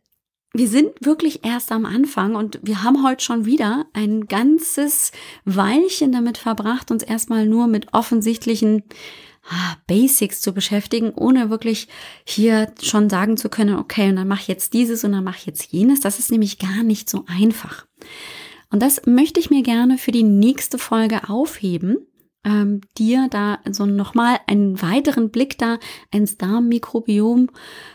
wir 0.53 0.67
sind 0.67 0.91
wirklich 0.99 1.45
erst 1.45 1.71
am 1.71 1.85
Anfang 1.85 2.35
und 2.35 2.59
wir 2.61 2.83
haben 2.83 3.03
heute 3.03 3.23
schon 3.23 3.45
wieder 3.45 3.85
ein 3.93 4.27
ganzes 4.27 5.11
Weilchen 5.45 6.11
damit 6.11 6.37
verbracht, 6.37 6.91
uns 6.91 7.03
erstmal 7.03 7.45
nur 7.45 7.67
mit 7.67 7.93
offensichtlichen 7.93 8.83
ah, 9.49 9.75
Basics 9.87 10.41
zu 10.41 10.53
beschäftigen, 10.53 11.11
ohne 11.11 11.49
wirklich 11.49 11.87
hier 12.25 12.73
schon 12.81 13.09
sagen 13.09 13.37
zu 13.37 13.47
können, 13.47 13.77
okay, 13.77 14.09
und 14.09 14.17
dann 14.17 14.27
mach 14.27 14.41
ich 14.41 14.47
jetzt 14.49 14.73
dieses 14.73 15.03
und 15.05 15.13
dann 15.13 15.23
mach 15.23 15.37
ich 15.37 15.45
jetzt 15.45 15.71
jenes. 15.71 16.01
Das 16.01 16.19
ist 16.19 16.31
nämlich 16.31 16.59
gar 16.59 16.83
nicht 16.83 17.09
so 17.09 17.23
einfach. 17.27 17.85
Und 18.69 18.81
das 18.81 19.05
möchte 19.05 19.39
ich 19.39 19.49
mir 19.49 19.63
gerne 19.63 19.97
für 19.97 20.11
die 20.11 20.23
nächste 20.23 20.77
Folge 20.77 21.29
aufheben 21.29 22.07
ähm, 22.43 22.81
dir 22.97 23.27
da 23.29 23.59
so 23.69 23.85
nochmal 23.85 24.39
einen 24.47 24.81
weiteren 24.81 25.29
Blick 25.29 25.57
da 25.57 25.77
ins 26.11 26.37
Darmmikrobiom 26.37 27.49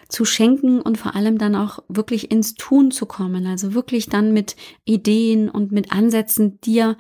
zu 0.09 0.25
schenken 0.25 0.81
und 0.81 0.99
vor 0.99 1.17
allem 1.17 1.39
dann 1.39 1.57
auch 1.57 1.81
wirklich 1.89 2.31
ins 2.31 2.55
Tun 2.55 2.91
zu 2.91 3.07
kommen. 3.07 3.47
Also 3.47 3.75
wirklich 3.75 4.09
dann 4.09 4.33
mit 4.33 4.57
Ideen 4.85 5.49
und 5.49 5.73
mit 5.73 5.93
Ansätzen 5.93 6.61
dir 6.61 6.97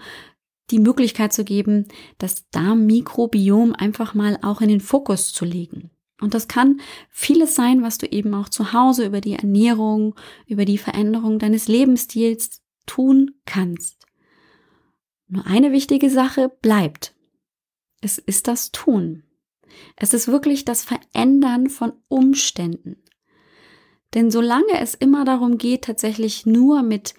die 0.70 0.80
Möglichkeit 0.80 1.32
zu 1.32 1.44
geben, 1.44 1.86
das 2.18 2.48
Darmmikrobiom 2.50 3.74
einfach 3.74 4.14
mal 4.14 4.38
auch 4.42 4.60
in 4.60 4.68
den 4.68 4.80
Fokus 4.80 5.32
zu 5.32 5.44
legen. 5.44 5.90
Und 6.20 6.34
das 6.34 6.48
kann 6.48 6.80
vieles 7.10 7.54
sein, 7.54 7.82
was 7.82 7.98
du 7.98 8.06
eben 8.06 8.34
auch 8.34 8.48
zu 8.48 8.72
Hause 8.72 9.06
über 9.06 9.20
die 9.20 9.34
Ernährung, 9.34 10.14
über 10.46 10.64
die 10.64 10.78
Veränderung 10.78 11.38
deines 11.38 11.68
Lebensstils 11.68 12.62
tun 12.86 13.32
kannst. 13.44 14.06
Nur 15.28 15.46
eine 15.46 15.72
wichtige 15.72 16.08
Sache 16.08 16.50
bleibt. 16.62 17.15
Es 18.06 18.18
ist 18.18 18.46
das 18.46 18.70
Tun. 18.70 19.24
Es 19.96 20.14
ist 20.14 20.28
wirklich 20.28 20.64
das 20.64 20.84
Verändern 20.84 21.68
von 21.68 21.92
Umständen. 22.06 23.02
Denn 24.14 24.30
solange 24.30 24.78
es 24.78 24.94
immer 24.94 25.24
darum 25.24 25.58
geht, 25.58 25.82
tatsächlich 25.82 26.46
nur 26.46 26.82
mit 26.82 27.14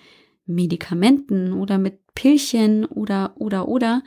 Medikamenten 0.45 1.51
oder 1.51 1.77
mit 1.77 1.99
Pillchen 2.15 2.85
oder 2.85 3.33
oder 3.35 3.67
oder 3.67 4.01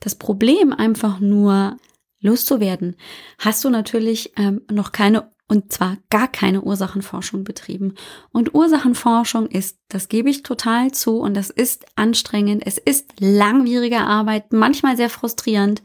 das 0.00 0.14
Problem 0.14 0.72
einfach 0.72 1.20
nur 1.20 1.76
loszuwerden, 2.20 2.96
hast 3.38 3.62
du 3.62 3.68
natürlich 3.68 4.32
ähm, 4.38 4.62
noch 4.70 4.92
keine 4.92 5.30
und 5.48 5.70
zwar 5.70 5.98
gar 6.08 6.28
keine 6.28 6.62
Ursachenforschung 6.62 7.44
betrieben. 7.44 7.96
Und 8.30 8.54
Ursachenforschung 8.54 9.48
ist, 9.48 9.76
das 9.88 10.08
gebe 10.08 10.30
ich 10.30 10.42
total 10.42 10.92
zu, 10.92 11.18
und 11.18 11.34
das 11.34 11.50
ist 11.50 11.84
anstrengend, 11.94 12.62
es 12.64 12.78
ist 12.78 13.20
langwierige 13.20 14.00
Arbeit, 14.00 14.54
manchmal 14.54 14.96
sehr 14.96 15.10
frustrierend 15.10 15.82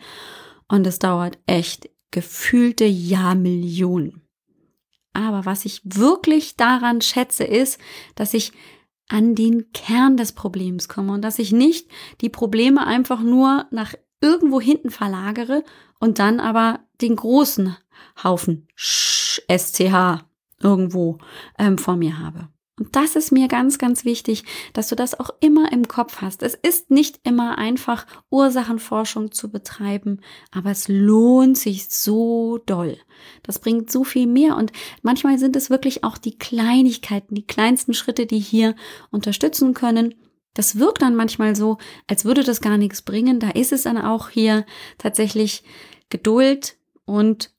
und 0.67 0.85
es 0.87 0.99
dauert 0.99 1.37
echt 1.45 1.89
gefühlte 2.11 2.85
Jahrmillionen. 2.85 4.21
Aber 5.13 5.45
was 5.45 5.65
ich 5.65 5.81
wirklich 5.83 6.55
daran 6.57 7.01
schätze, 7.01 7.43
ist, 7.43 7.79
dass 8.15 8.33
ich 8.33 8.51
an 9.07 9.35
den 9.35 9.71
Kern 9.71 10.17
des 10.17 10.33
Problems 10.33 10.89
komme 10.89 11.13
und 11.13 11.21
dass 11.21 11.39
ich 11.39 11.51
nicht 11.51 11.89
die 12.21 12.29
Probleme 12.29 12.85
einfach 12.85 13.21
nur 13.21 13.65
nach 13.71 13.93
irgendwo 14.21 14.59
hinten 14.59 14.89
verlagere 14.89 15.63
und 15.99 16.19
dann 16.19 16.39
aber 16.39 16.81
den 17.01 17.15
großen 17.15 17.75
Haufen 18.23 18.67
SCH 18.75 20.25
irgendwo 20.61 21.19
ähm, 21.57 21.77
vor 21.77 21.95
mir 21.95 22.19
habe. 22.19 22.49
Und 22.79 22.95
das 22.95 23.15
ist 23.15 23.31
mir 23.31 23.47
ganz, 23.47 23.79
ganz 23.79 24.05
wichtig, 24.05 24.43
dass 24.73 24.89
du 24.89 24.95
das 24.95 25.19
auch 25.19 25.31
immer 25.39 25.71
im 25.71 25.87
Kopf 25.87 26.21
hast. 26.21 26.43
Es 26.43 26.53
ist 26.53 26.91
nicht 26.91 27.19
immer 27.23 27.57
einfach, 27.57 28.05
Ursachenforschung 28.29 29.31
zu 29.31 29.49
betreiben, 29.49 30.21
aber 30.51 30.69
es 30.71 30.87
lohnt 30.87 31.57
sich 31.57 31.89
so 31.89 32.59
doll. 32.59 32.97
Das 33.41 33.57
bringt 33.57 33.91
so 33.91 34.03
viel 34.03 34.27
mehr 34.27 34.55
und 34.55 34.71
manchmal 35.01 35.39
sind 35.39 35.55
es 35.55 35.71
wirklich 35.71 36.03
auch 36.03 36.19
die 36.19 36.37
Kleinigkeiten, 36.37 37.33
die 37.33 37.47
kleinsten 37.47 37.95
Schritte, 37.95 38.27
die 38.27 38.39
hier 38.39 38.75
unterstützen 39.09 39.73
können. 39.73 40.13
Das 40.53 40.77
wirkt 40.77 41.01
dann 41.01 41.15
manchmal 41.15 41.55
so, 41.55 41.79
als 42.07 42.25
würde 42.25 42.43
das 42.43 42.61
gar 42.61 42.77
nichts 42.77 43.01
bringen. 43.01 43.39
Da 43.39 43.49
ist 43.49 43.71
es 43.71 43.83
dann 43.83 43.97
auch 43.97 44.29
hier 44.29 44.65
tatsächlich 44.99 45.63
Geduld 46.09 46.77
und 47.05 47.51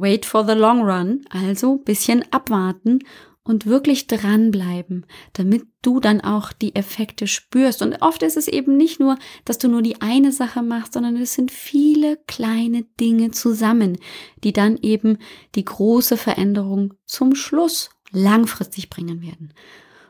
Wait 0.00 0.26
for 0.26 0.46
the 0.46 0.52
long 0.52 0.82
run, 0.82 1.24
also 1.30 1.78
bisschen 1.78 2.24
abwarten 2.30 3.00
und 3.48 3.64
wirklich 3.64 4.06
dranbleiben, 4.06 5.06
damit 5.32 5.66
du 5.80 6.00
dann 6.00 6.20
auch 6.20 6.52
die 6.52 6.76
Effekte 6.76 7.26
spürst. 7.26 7.80
Und 7.80 8.02
oft 8.02 8.22
ist 8.22 8.36
es 8.36 8.46
eben 8.46 8.76
nicht 8.76 9.00
nur, 9.00 9.16
dass 9.46 9.56
du 9.56 9.68
nur 9.68 9.80
die 9.80 10.02
eine 10.02 10.32
Sache 10.32 10.62
machst, 10.62 10.92
sondern 10.92 11.16
es 11.16 11.32
sind 11.32 11.50
viele 11.50 12.18
kleine 12.26 12.84
Dinge 13.00 13.30
zusammen, 13.30 13.96
die 14.44 14.52
dann 14.52 14.76
eben 14.82 15.16
die 15.54 15.64
große 15.64 16.18
Veränderung 16.18 16.92
zum 17.06 17.34
Schluss 17.34 17.88
langfristig 18.12 18.90
bringen 18.90 19.22
werden. 19.22 19.54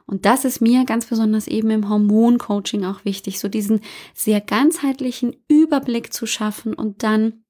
Und 0.04 0.24
das 0.24 0.44
ist 0.44 0.60
mir 0.60 0.84
ganz 0.84 1.06
besonders 1.06 1.46
eben 1.46 1.70
im 1.70 1.88
Hormoncoaching 1.88 2.84
auch 2.84 3.04
wichtig, 3.04 3.38
so 3.38 3.46
diesen 3.46 3.82
sehr 4.14 4.40
ganzheitlichen 4.40 5.36
Überblick 5.46 6.12
zu 6.12 6.26
schaffen 6.26 6.74
und 6.74 7.04
dann 7.04 7.44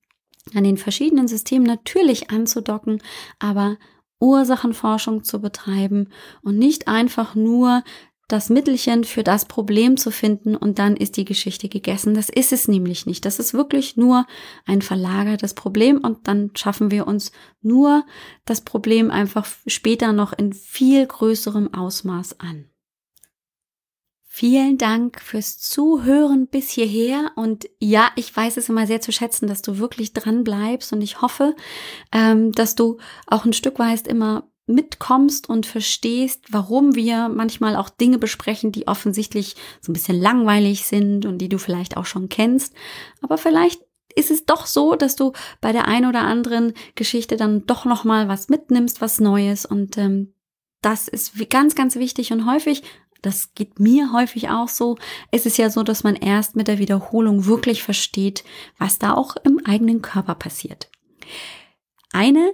an 0.55 0.65
den 0.65 0.77
verschiedenen 0.77 1.29
Systemen 1.29 1.67
natürlich 1.67 2.31
anzudocken, 2.31 3.01
aber 3.39 3.79
Ursachenforschung 4.21 5.25
zu 5.25 5.41
betreiben 5.41 6.09
und 6.43 6.59
nicht 6.59 6.89
einfach 6.89 7.35
nur 7.35 7.83
das 8.29 8.51
Mittelchen 8.51 9.05
für 9.05 9.25
das 9.25 9.47
Problem 9.47 9.97
zu 9.97 10.11
finden 10.11 10.55
und 10.55 10.79
dann 10.79 10.97
ist 10.97 11.17
die 11.17 11.25
Geschichte 11.25 11.71
gegessen. 11.71 12.13
Das 12.13 12.29
ist 12.29 12.53
es 12.53 12.69
nämlich 12.69 13.07
nicht. 13.07 13.25
Das 13.25 13.39
ist 13.39 13.55
wirklich 13.55 13.97
nur 13.97 14.27
ein 14.67 14.83
verlagertes 14.83 15.55
Problem 15.55 15.99
und 15.99 16.29
dann 16.29 16.51
schaffen 16.55 16.91
wir 16.91 17.07
uns 17.07 17.33
nur 17.63 18.05
das 18.45 18.61
Problem 18.61 19.11
einfach 19.11 19.47
später 19.67 20.13
noch 20.13 20.35
in 20.35 20.53
viel 20.53 21.07
größerem 21.07 21.73
Ausmaß 21.73 22.39
an. 22.39 22.67
Vielen 24.39 24.79
Dank 24.79 25.21
fürs 25.21 25.59
Zuhören 25.59 26.47
bis 26.47 26.71
hierher. 26.71 27.33
Und 27.35 27.69
ja, 27.81 28.13
ich 28.15 28.37
weiß 28.37 28.57
es 28.57 28.69
immer 28.69 28.87
sehr 28.87 29.01
zu 29.01 29.11
schätzen, 29.11 29.49
dass 29.49 29.63
du 29.63 29.79
wirklich 29.79 30.13
dran 30.13 30.45
bleibst. 30.45 30.93
Und 30.93 31.03
ich 31.03 31.21
hoffe, 31.21 31.57
ähm, 32.13 32.53
dass 32.53 32.77
du 32.77 32.99
auch 33.27 33.45
ein 33.45 33.53
Stück 33.53 33.81
weit 33.81 34.07
immer 34.07 34.49
mitkommst 34.69 35.49
und 35.49 35.67
verstehst, 35.67 36.45
warum 36.53 36.95
wir 36.95 37.29
manchmal 37.29 37.75
auch 37.75 37.91
Dinge 37.91 38.19
besprechen, 38.19 38.71
die 38.71 38.87
offensichtlich 38.87 39.57
so 39.81 39.91
ein 39.91 39.95
bisschen 39.95 40.21
langweilig 40.21 40.87
sind 40.87 41.27
und 41.27 41.39
die 41.39 41.49
du 41.49 41.59
vielleicht 41.59 41.97
auch 41.97 42.07
schon 42.07 42.29
kennst. 42.29 42.75
Aber 43.23 43.39
vielleicht 43.39 43.83
ist 44.15 44.31
es 44.31 44.47
doch 44.47 44.67
so, 44.67 44.95
dass 44.95 45.17
du 45.17 45.33
bei 45.61 45.73
der 45.73 45.89
ein 45.89 46.07
oder 46.07 46.21
anderen 46.21 46.75
Geschichte 46.95 47.37
dann 47.37 47.67
doch 47.67 47.87
noch 47.87 48.05
mal 48.05 48.29
was 48.29 48.49
mitnimmst, 48.49 49.01
was 49.01 49.19
Neues 49.19 49.67
und 49.67 49.99
ähm, 49.99 50.33
das 50.81 51.09
ist 51.09 51.51
ganz, 51.51 51.75
ganz 51.75 51.97
wichtig 51.97 52.33
und 52.33 52.47
häufig 52.47 52.83
das 53.23 53.55
geht 53.55 53.81
mir 53.81 54.13
häufig 54.13 54.49
auch 54.49 54.69
so. 54.69 54.97
Es 55.31 55.47
ist 55.47 55.59
ja 55.59 55.71
so, 55.71 55.83
dass 55.83 56.05
man 56.05 56.15
erst 56.15 56.57
mit 56.57 56.69
der 56.69 56.79
Wiederholung 56.79 57.47
wirklich 57.47 57.83
versteht, 57.83 58.45
was 58.79 58.99
da 58.99 59.15
auch 59.15 59.37
im 59.45 59.61
eigenen 59.65 60.03
Körper 60.03 60.35
passiert. 60.35 60.91
Eine 62.13 62.53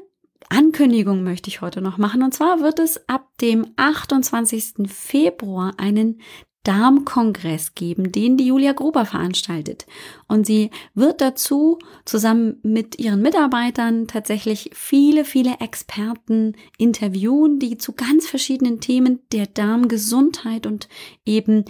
Ankündigung 0.49 1.23
möchte 1.23 1.49
ich 1.49 1.61
heute 1.61 1.81
noch 1.81 1.99
machen. 1.99 2.23
Und 2.23 2.35
zwar 2.35 2.61
wird 2.61 2.79
es 2.79 3.09
ab 3.09 3.29
dem 3.41 3.73
28. 3.77 4.89
Februar 4.89 5.75
einen 5.79 6.21
Darmkongress 6.65 7.75
geben, 7.75 8.11
den 8.11 8.37
die 8.37 8.47
Julia 8.47 8.73
Gruber 8.73 9.07
veranstaltet. 9.07 9.87
Und 10.27 10.47
sie 10.47 10.71
wird 10.95 11.21
dazu 11.21 11.79
zusammen 12.05 12.59
mit 12.63 12.99
ihren 12.99 13.23
Mitarbeitern 13.23 14.09
tatsächlich 14.09 14.71
viele, 14.73 15.25
viele 15.25 15.61
Experten 15.61 16.57
interviewen, 16.79 17.59
die 17.59 17.79
zu 17.79 17.93
ganz 17.93 18.27
verschiedenen 18.27 18.81
Themen 18.81 19.21
der 19.33 19.47
Darmgesundheit 19.47 20.67
und 20.67 20.89
eben 21.25 21.65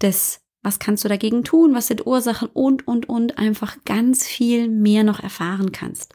des 0.00 0.42
was 0.64 0.78
kannst 0.78 1.04
du 1.04 1.08
dagegen 1.08 1.42
tun? 1.42 1.74
Was 1.74 1.88
sind 1.88 2.06
Ursachen? 2.06 2.48
Und, 2.52 2.86
und, 2.86 3.08
und 3.08 3.36
einfach 3.36 3.78
ganz 3.84 4.26
viel 4.26 4.68
mehr 4.68 5.02
noch 5.02 5.18
erfahren 5.18 5.72
kannst. 5.72 6.14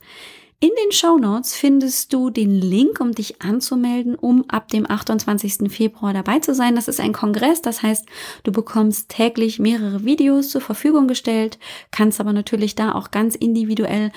In 0.60 0.72
den 0.84 0.92
Show 0.92 1.20
Notes 1.20 1.54
findest 1.54 2.12
du 2.14 2.32
den 2.32 2.50
Link, 2.50 3.00
um 3.00 3.12
dich 3.12 3.44
anzumelden, 3.44 4.16
um 4.16 4.50
ab 4.50 4.70
dem 4.70 4.90
28. 4.90 5.72
Februar 5.72 6.14
dabei 6.14 6.40
zu 6.40 6.56
sein. 6.56 6.74
Das 6.74 6.88
ist 6.88 7.00
ein 7.00 7.14
Kongress, 7.14 7.62
das 7.62 7.84
heißt, 7.84 8.08
du 8.42 8.52
bekommst 8.52 9.10
täglich 9.10 9.60
mehrere 9.60 10.04
Videos 10.04 10.50
zur 10.50 10.62
Verfügung 10.62 11.08
gestellt, 11.08 11.60
kannst 11.92 12.20
aber 12.20 12.34
natürlich 12.34 12.74
da 12.74 12.96
auch 12.96 13.12
ganz 13.12 13.36
individuell 13.36 14.12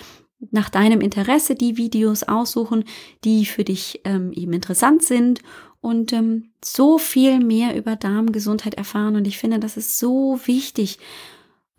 nach 0.50 0.70
deinem 0.70 1.02
Interesse 1.02 1.56
die 1.56 1.76
Videos 1.76 2.22
aussuchen, 2.22 2.84
die 3.22 3.44
für 3.44 3.64
dich 3.64 4.00
ähm, 4.04 4.32
eben 4.32 4.54
interessant 4.54 5.02
sind 5.02 5.42
und 5.82 6.14
ähm, 6.14 6.52
so 6.64 6.96
viel 6.96 7.40
mehr 7.40 7.76
über 7.76 7.96
Darmgesundheit 7.96 8.74
erfahren. 8.74 9.16
Und 9.16 9.26
ich 9.26 9.36
finde, 9.36 9.58
das 9.58 9.76
ist 9.76 9.98
so 9.98 10.40
wichtig. 10.46 10.98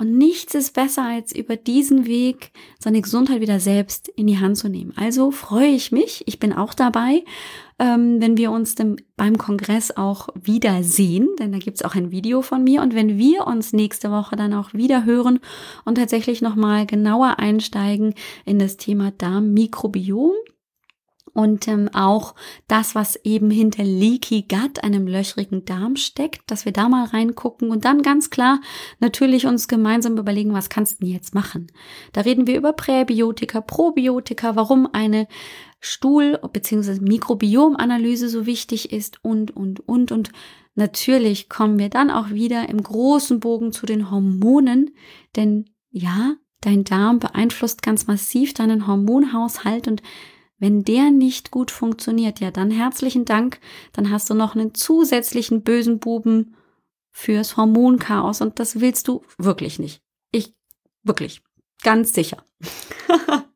Und 0.02 0.18
nichts 0.18 0.56
ist 0.56 0.74
besser, 0.74 1.04
als 1.04 1.32
über 1.32 1.56
diesen 1.56 2.08
Weg 2.08 2.54
seine 2.80 3.02
Gesundheit 3.02 3.40
wieder 3.40 3.60
selbst 3.60 4.08
in 4.08 4.26
die 4.26 4.40
Hand 4.40 4.58
zu 4.58 4.68
nehmen. 4.68 4.94
Also 4.96 5.30
freue 5.30 5.68
ich 5.68 5.92
mich, 5.92 6.24
ich 6.26 6.40
bin 6.40 6.54
auch 6.54 6.74
dabei, 6.74 7.24
ähm, 7.78 8.20
wenn 8.20 8.36
wir 8.36 8.50
uns 8.50 8.74
dann 8.74 8.96
beim 9.16 9.38
Kongress 9.38 9.96
auch 9.96 10.30
wiedersehen, 10.34 11.30
denn 11.38 11.52
da 11.52 11.60
gibt's 11.60 11.84
auch 11.84 11.94
ein 11.94 12.10
Video 12.10 12.42
von 12.42 12.64
mir. 12.64 12.82
Und 12.82 12.96
wenn 12.96 13.20
wir 13.20 13.46
uns 13.46 13.74
nächste 13.74 14.10
Woche 14.10 14.36
dann 14.36 14.56
auch 14.56 14.74
wieder 14.74 15.06
hören 15.06 15.40
und 15.86 16.00
tatsächlich 16.00 16.42
nochmal 16.42 16.88
genauer 16.88 17.38
einsteigen 17.38 18.16
in 18.44 18.58
das 18.58 18.78
Thema 18.78 19.12
Darmmikrobiom, 19.12 20.32
und 21.34 21.68
ähm, 21.68 21.90
auch 21.94 22.36
das, 22.68 22.96
was 22.96 23.16
eben 23.24 23.50
hinter 23.52 23.84
Leaky 23.84 24.44
Gut, 24.50 24.84
einem 24.84 25.08
löchrigen 25.08 25.66
Darm 25.66 25.96
steckt, 25.96 26.50
dass 26.50 26.66
wir 26.66 26.74
da 26.74 26.90
mal 26.90 27.06
reingucken 27.06 27.72
und 27.72 27.86
dann 27.86 28.02
ganz 28.02 28.30
klar 28.30 28.60
natürlich 29.00 29.46
uns 29.46 29.68
gemeinsam 29.68 30.18
überlegen, 30.18 30.54
was 30.54 30.70
kannst 30.70 31.02
du 31.02 31.06
denn 31.06 31.14
jetzt 31.14 31.34
machen? 31.34 31.68
Da 32.14 32.22
reden 32.22 32.48
wir 32.48 32.58
über 32.58 32.74
Präbiotika, 32.74 33.62
Probiotika, 33.62 34.56
warum 34.56 34.88
eine 34.92 35.28
Stuhl- 35.80 36.40
bzw. 36.54 37.00
Mikrobiomanalyse 37.02 38.30
so 38.30 38.46
wichtig 38.46 38.92
ist 38.92 39.24
und, 39.24 39.56
und, 39.56 39.80
und. 39.88 40.12
Und 40.12 40.32
natürlich 40.76 41.50
kommen 41.50 41.80
wir 41.80 41.90
dann 41.90 42.12
auch 42.12 42.30
wieder 42.30 42.70
im 42.70 42.82
großen 42.82 43.40
Bogen 43.40 43.72
zu 43.72 43.86
den 43.86 44.12
Hormonen, 44.12 44.92
denn 45.36 45.66
ja, 45.90 46.36
dein 46.62 46.84
Darm 46.84 47.20
beeinflusst 47.20 47.82
ganz 47.82 48.08
massiv 48.08 48.54
deinen 48.54 48.88
Hormonhaushalt 48.88 49.88
und 49.88 50.02
wenn 50.62 50.84
der 50.84 51.10
nicht 51.10 51.50
gut 51.50 51.72
funktioniert, 51.72 52.40
ja, 52.40 52.52
dann 52.52 52.70
herzlichen 52.70 53.26
Dank. 53.26 53.60
Dann 53.94 54.12
hast 54.12 54.30
du 54.30 54.36
noch 54.36 54.56
einen 54.56 54.76
zusätzlichen 54.76 55.64
bösen 55.64 56.00
Buben 56.00 56.56
fürs 57.10 57.58
Hormonchaos 57.58 58.42
und 58.42 58.60
das 58.60 58.80
willst 58.80 59.08
du 59.08 59.24
wirklich 59.40 59.80
nicht. 59.80 60.02
Ich 60.32 60.54
wirklich, 61.04 61.42
ganz 61.82 62.14
sicher. 62.14 62.46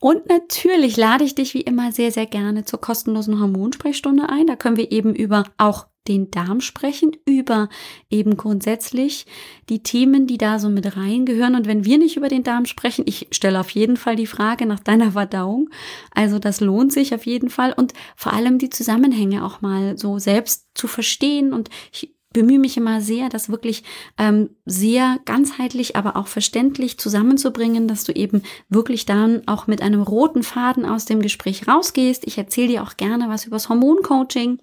Und 0.00 0.28
natürlich 0.28 0.96
lade 0.96 1.24
ich 1.24 1.34
dich 1.34 1.54
wie 1.54 1.60
immer 1.60 1.90
sehr, 1.90 2.12
sehr 2.12 2.26
gerne 2.26 2.64
zur 2.64 2.80
kostenlosen 2.80 3.40
Hormonsprechstunde 3.40 4.28
ein. 4.28 4.46
Da 4.46 4.54
können 4.54 4.76
wir 4.76 4.92
eben 4.92 5.14
über 5.14 5.44
auch 5.56 5.86
den 6.06 6.30
Darm 6.30 6.60
sprechen, 6.60 7.12
über 7.26 7.68
eben 8.08 8.36
grundsätzlich 8.36 9.26
die 9.68 9.82
Themen, 9.82 10.26
die 10.26 10.38
da 10.38 10.58
so 10.58 10.70
mit 10.70 10.96
reingehören. 10.96 11.54
Und 11.54 11.66
wenn 11.66 11.84
wir 11.84 11.98
nicht 11.98 12.16
über 12.16 12.28
den 12.28 12.44
Darm 12.44 12.64
sprechen, 12.64 13.04
ich 13.06 13.28
stelle 13.30 13.60
auf 13.60 13.70
jeden 13.70 13.96
Fall 13.96 14.16
die 14.16 14.26
Frage 14.26 14.66
nach 14.66 14.80
deiner 14.80 15.12
Verdauung. 15.12 15.68
Also 16.14 16.38
das 16.38 16.60
lohnt 16.60 16.92
sich 16.92 17.14
auf 17.14 17.26
jeden 17.26 17.50
Fall 17.50 17.74
und 17.76 17.92
vor 18.16 18.32
allem 18.32 18.58
die 18.58 18.70
Zusammenhänge 18.70 19.44
auch 19.44 19.60
mal 19.60 19.98
so 19.98 20.18
selbst 20.18 20.68
zu 20.74 20.88
verstehen. 20.88 21.52
Und 21.52 21.68
ich 21.92 22.14
bemühe 22.32 22.58
mich 22.58 22.76
immer 22.76 23.00
sehr, 23.00 23.28
das 23.28 23.48
wirklich 23.48 23.84
ähm, 24.18 24.50
sehr 24.64 25.18
ganzheitlich, 25.24 25.96
aber 25.96 26.16
auch 26.16 26.26
verständlich 26.26 26.98
zusammenzubringen, 26.98 27.88
dass 27.88 28.04
du 28.04 28.12
eben 28.12 28.42
wirklich 28.68 29.06
dann 29.06 29.46
auch 29.46 29.66
mit 29.66 29.80
einem 29.82 30.02
roten 30.02 30.42
Faden 30.42 30.84
aus 30.84 31.04
dem 31.04 31.20
Gespräch 31.20 31.66
rausgehst. 31.66 32.26
Ich 32.26 32.36
erzähle 32.36 32.68
dir 32.68 32.82
auch 32.82 32.96
gerne 32.96 33.28
was 33.28 33.46
übers 33.46 33.68
Hormoncoaching. 33.68 34.60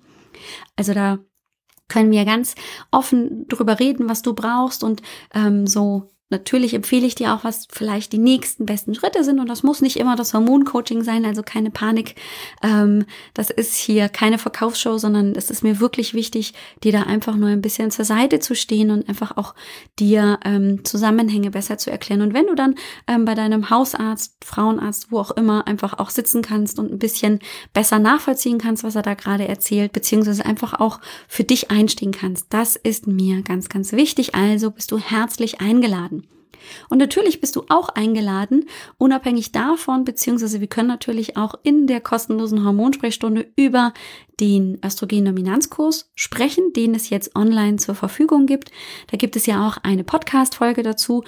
Also 0.76 0.94
da 0.94 1.20
können 1.88 2.12
wir 2.12 2.26
ganz 2.26 2.56
offen 2.92 3.48
drüber 3.48 3.80
reden, 3.80 4.10
was 4.10 4.22
du 4.22 4.34
brauchst 4.34 4.84
und 4.84 5.02
ähm, 5.34 5.68
so 5.68 6.15
Natürlich 6.32 6.74
empfehle 6.74 7.06
ich 7.06 7.14
dir 7.14 7.36
auch, 7.36 7.44
was 7.44 7.68
vielleicht 7.72 8.12
die 8.12 8.18
nächsten 8.18 8.66
besten 8.66 8.96
Schritte 8.96 9.24
sind. 9.24 9.40
Und 9.40 9.48
das 9.48 9.62
muss 9.62 9.82
nicht 9.82 9.98
immer 9.98 10.16
das 10.16 10.34
Hormoncoaching 10.34 11.04
sein, 11.04 11.24
also 11.24 11.44
keine 11.44 11.70
Panik. 11.70 12.16
Ähm, 12.64 13.06
das 13.36 13.52
ist 13.52 13.76
hier 13.76 14.10
keine 14.10 14.40
Verkaufsshow, 14.40 14.98
sondern 14.98 15.36
es 15.36 15.52
ist 15.52 15.62
mir 15.62 15.80
wirklich 15.80 16.16
wichtig, 16.16 16.56
dir 16.84 16.92
da 16.92 17.04
einfach 17.04 17.36
nur 17.36 17.50
ein 17.50 17.62
bisschen 17.62 17.92
zur 17.92 18.06
Seite 18.06 18.40
zu 18.40 18.56
stehen 18.56 18.90
und 18.90 19.08
einfach 19.08 19.38
auch 19.38 19.54
dir 20.00 20.40
ähm, 20.44 20.84
Zusammenhänge 20.84 21.52
besser 21.52 21.78
zu 21.78 21.92
erklären. 21.92 22.24
Und 22.24 22.34
wenn 22.34 22.48
du 22.48 22.56
dann 22.56 22.74
ähm, 23.06 23.26
bei 23.26 23.36
deinem 23.36 23.70
Hausarzt, 23.70 24.34
Frauenarzt, 24.44 25.12
wo 25.12 25.20
auch 25.20 25.32
immer, 25.32 25.68
einfach 25.68 26.00
auch 26.00 26.10
sitzen 26.10 26.42
kannst 26.42 26.80
und 26.80 26.92
ein 26.92 26.98
bisschen 26.98 27.40
besser 27.72 28.00
nachvollziehen 28.00 28.58
kannst, 28.58 28.84
was 28.84 28.96
er 28.96 29.04
da 29.04 29.14
gerade 29.14 29.48
erzählt, 29.48 29.94
beziehungsweise 29.94 30.44
einfach 30.44 30.74
auch 30.74 31.00
für 31.28 31.44
dich 31.44 31.70
einstehen 31.70 32.12
kannst, 32.12 32.48
das 32.50 32.76
ist 32.76 33.06
mir 33.06 33.44
ganz, 33.44 33.70
ganz 33.70 33.92
wichtig. 33.92 34.34
Also 34.34 34.72
bist 34.72 34.92
du 34.92 34.98
herzlich 34.98 35.62
eingeladen. 35.62 36.15
Und 36.90 36.98
natürlich 36.98 37.42
bist 37.42 37.56
du 37.56 37.64
auch 37.70 37.90
eingeladen, 37.90 38.68
unabhängig 38.98 39.52
davon, 39.52 40.06
beziehungsweise 40.06 40.62
wir 40.62 40.68
können 40.68 40.88
natürlich 40.88 41.38
auch 41.38 41.56
in 41.64 41.88
der 41.88 42.02
kostenlosen 42.02 42.64
Hormonsprechstunde 42.64 43.48
über 43.56 43.94
den 44.40 44.80
Östrogen-Dominanzkurs 44.84 46.12
sprechen, 46.16 46.74
den 46.74 46.96
es 46.96 47.10
jetzt 47.10 47.36
online 47.36 47.78
zur 47.78 47.96
Verfügung 47.96 48.46
gibt. 48.46 48.72
Da 49.12 49.18
gibt 49.18 49.36
es 49.36 49.46
ja 49.46 49.68
auch 49.68 49.78
eine 49.84 50.04
Podcast-Folge 50.04 50.84
dazu, 50.84 51.24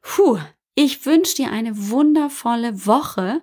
puh, 0.02 0.38
ich 0.74 1.06
wünsche 1.06 1.36
dir 1.36 1.52
eine 1.52 1.90
wundervolle 1.90 2.86
Woche. 2.86 3.42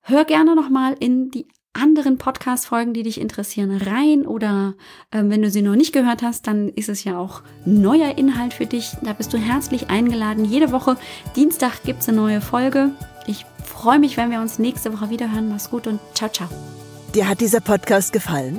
Hör 0.00 0.24
gerne 0.24 0.54
nochmal 0.54 0.96
in 0.98 1.30
die 1.30 1.46
anderen 1.74 2.16
Podcast-Folgen, 2.16 2.94
die 2.94 3.02
dich 3.02 3.20
interessieren, 3.20 3.76
rein 3.76 4.26
oder 4.26 4.76
äh, 5.10 5.22
wenn 5.24 5.42
du 5.42 5.50
sie 5.50 5.60
noch 5.60 5.76
nicht 5.76 5.92
gehört 5.92 6.22
hast, 6.22 6.46
dann 6.46 6.70
ist 6.70 6.88
es 6.88 7.04
ja 7.04 7.18
auch 7.18 7.42
neuer 7.66 8.16
Inhalt 8.16 8.54
für 8.54 8.66
dich. 8.66 8.92
Da 9.02 9.12
bist 9.12 9.34
du 9.34 9.36
herzlich 9.36 9.90
eingeladen. 9.90 10.46
Jede 10.46 10.72
Woche 10.72 10.96
Dienstag 11.36 11.82
gibt 11.84 12.00
es 12.00 12.08
eine 12.08 12.16
neue 12.16 12.40
Folge. 12.40 12.92
Ich 13.26 13.44
freue 13.62 13.98
mich, 13.98 14.16
wenn 14.16 14.30
wir 14.30 14.40
uns 14.40 14.58
nächste 14.58 14.94
Woche 14.94 15.10
wieder 15.10 15.30
hören. 15.30 15.50
Mach's 15.50 15.68
gut 15.68 15.86
und 15.86 16.00
ciao, 16.14 16.30
ciao. 16.30 16.48
Dir 17.14 17.28
hat 17.28 17.42
dieser 17.42 17.60
Podcast 17.60 18.14
gefallen? 18.14 18.58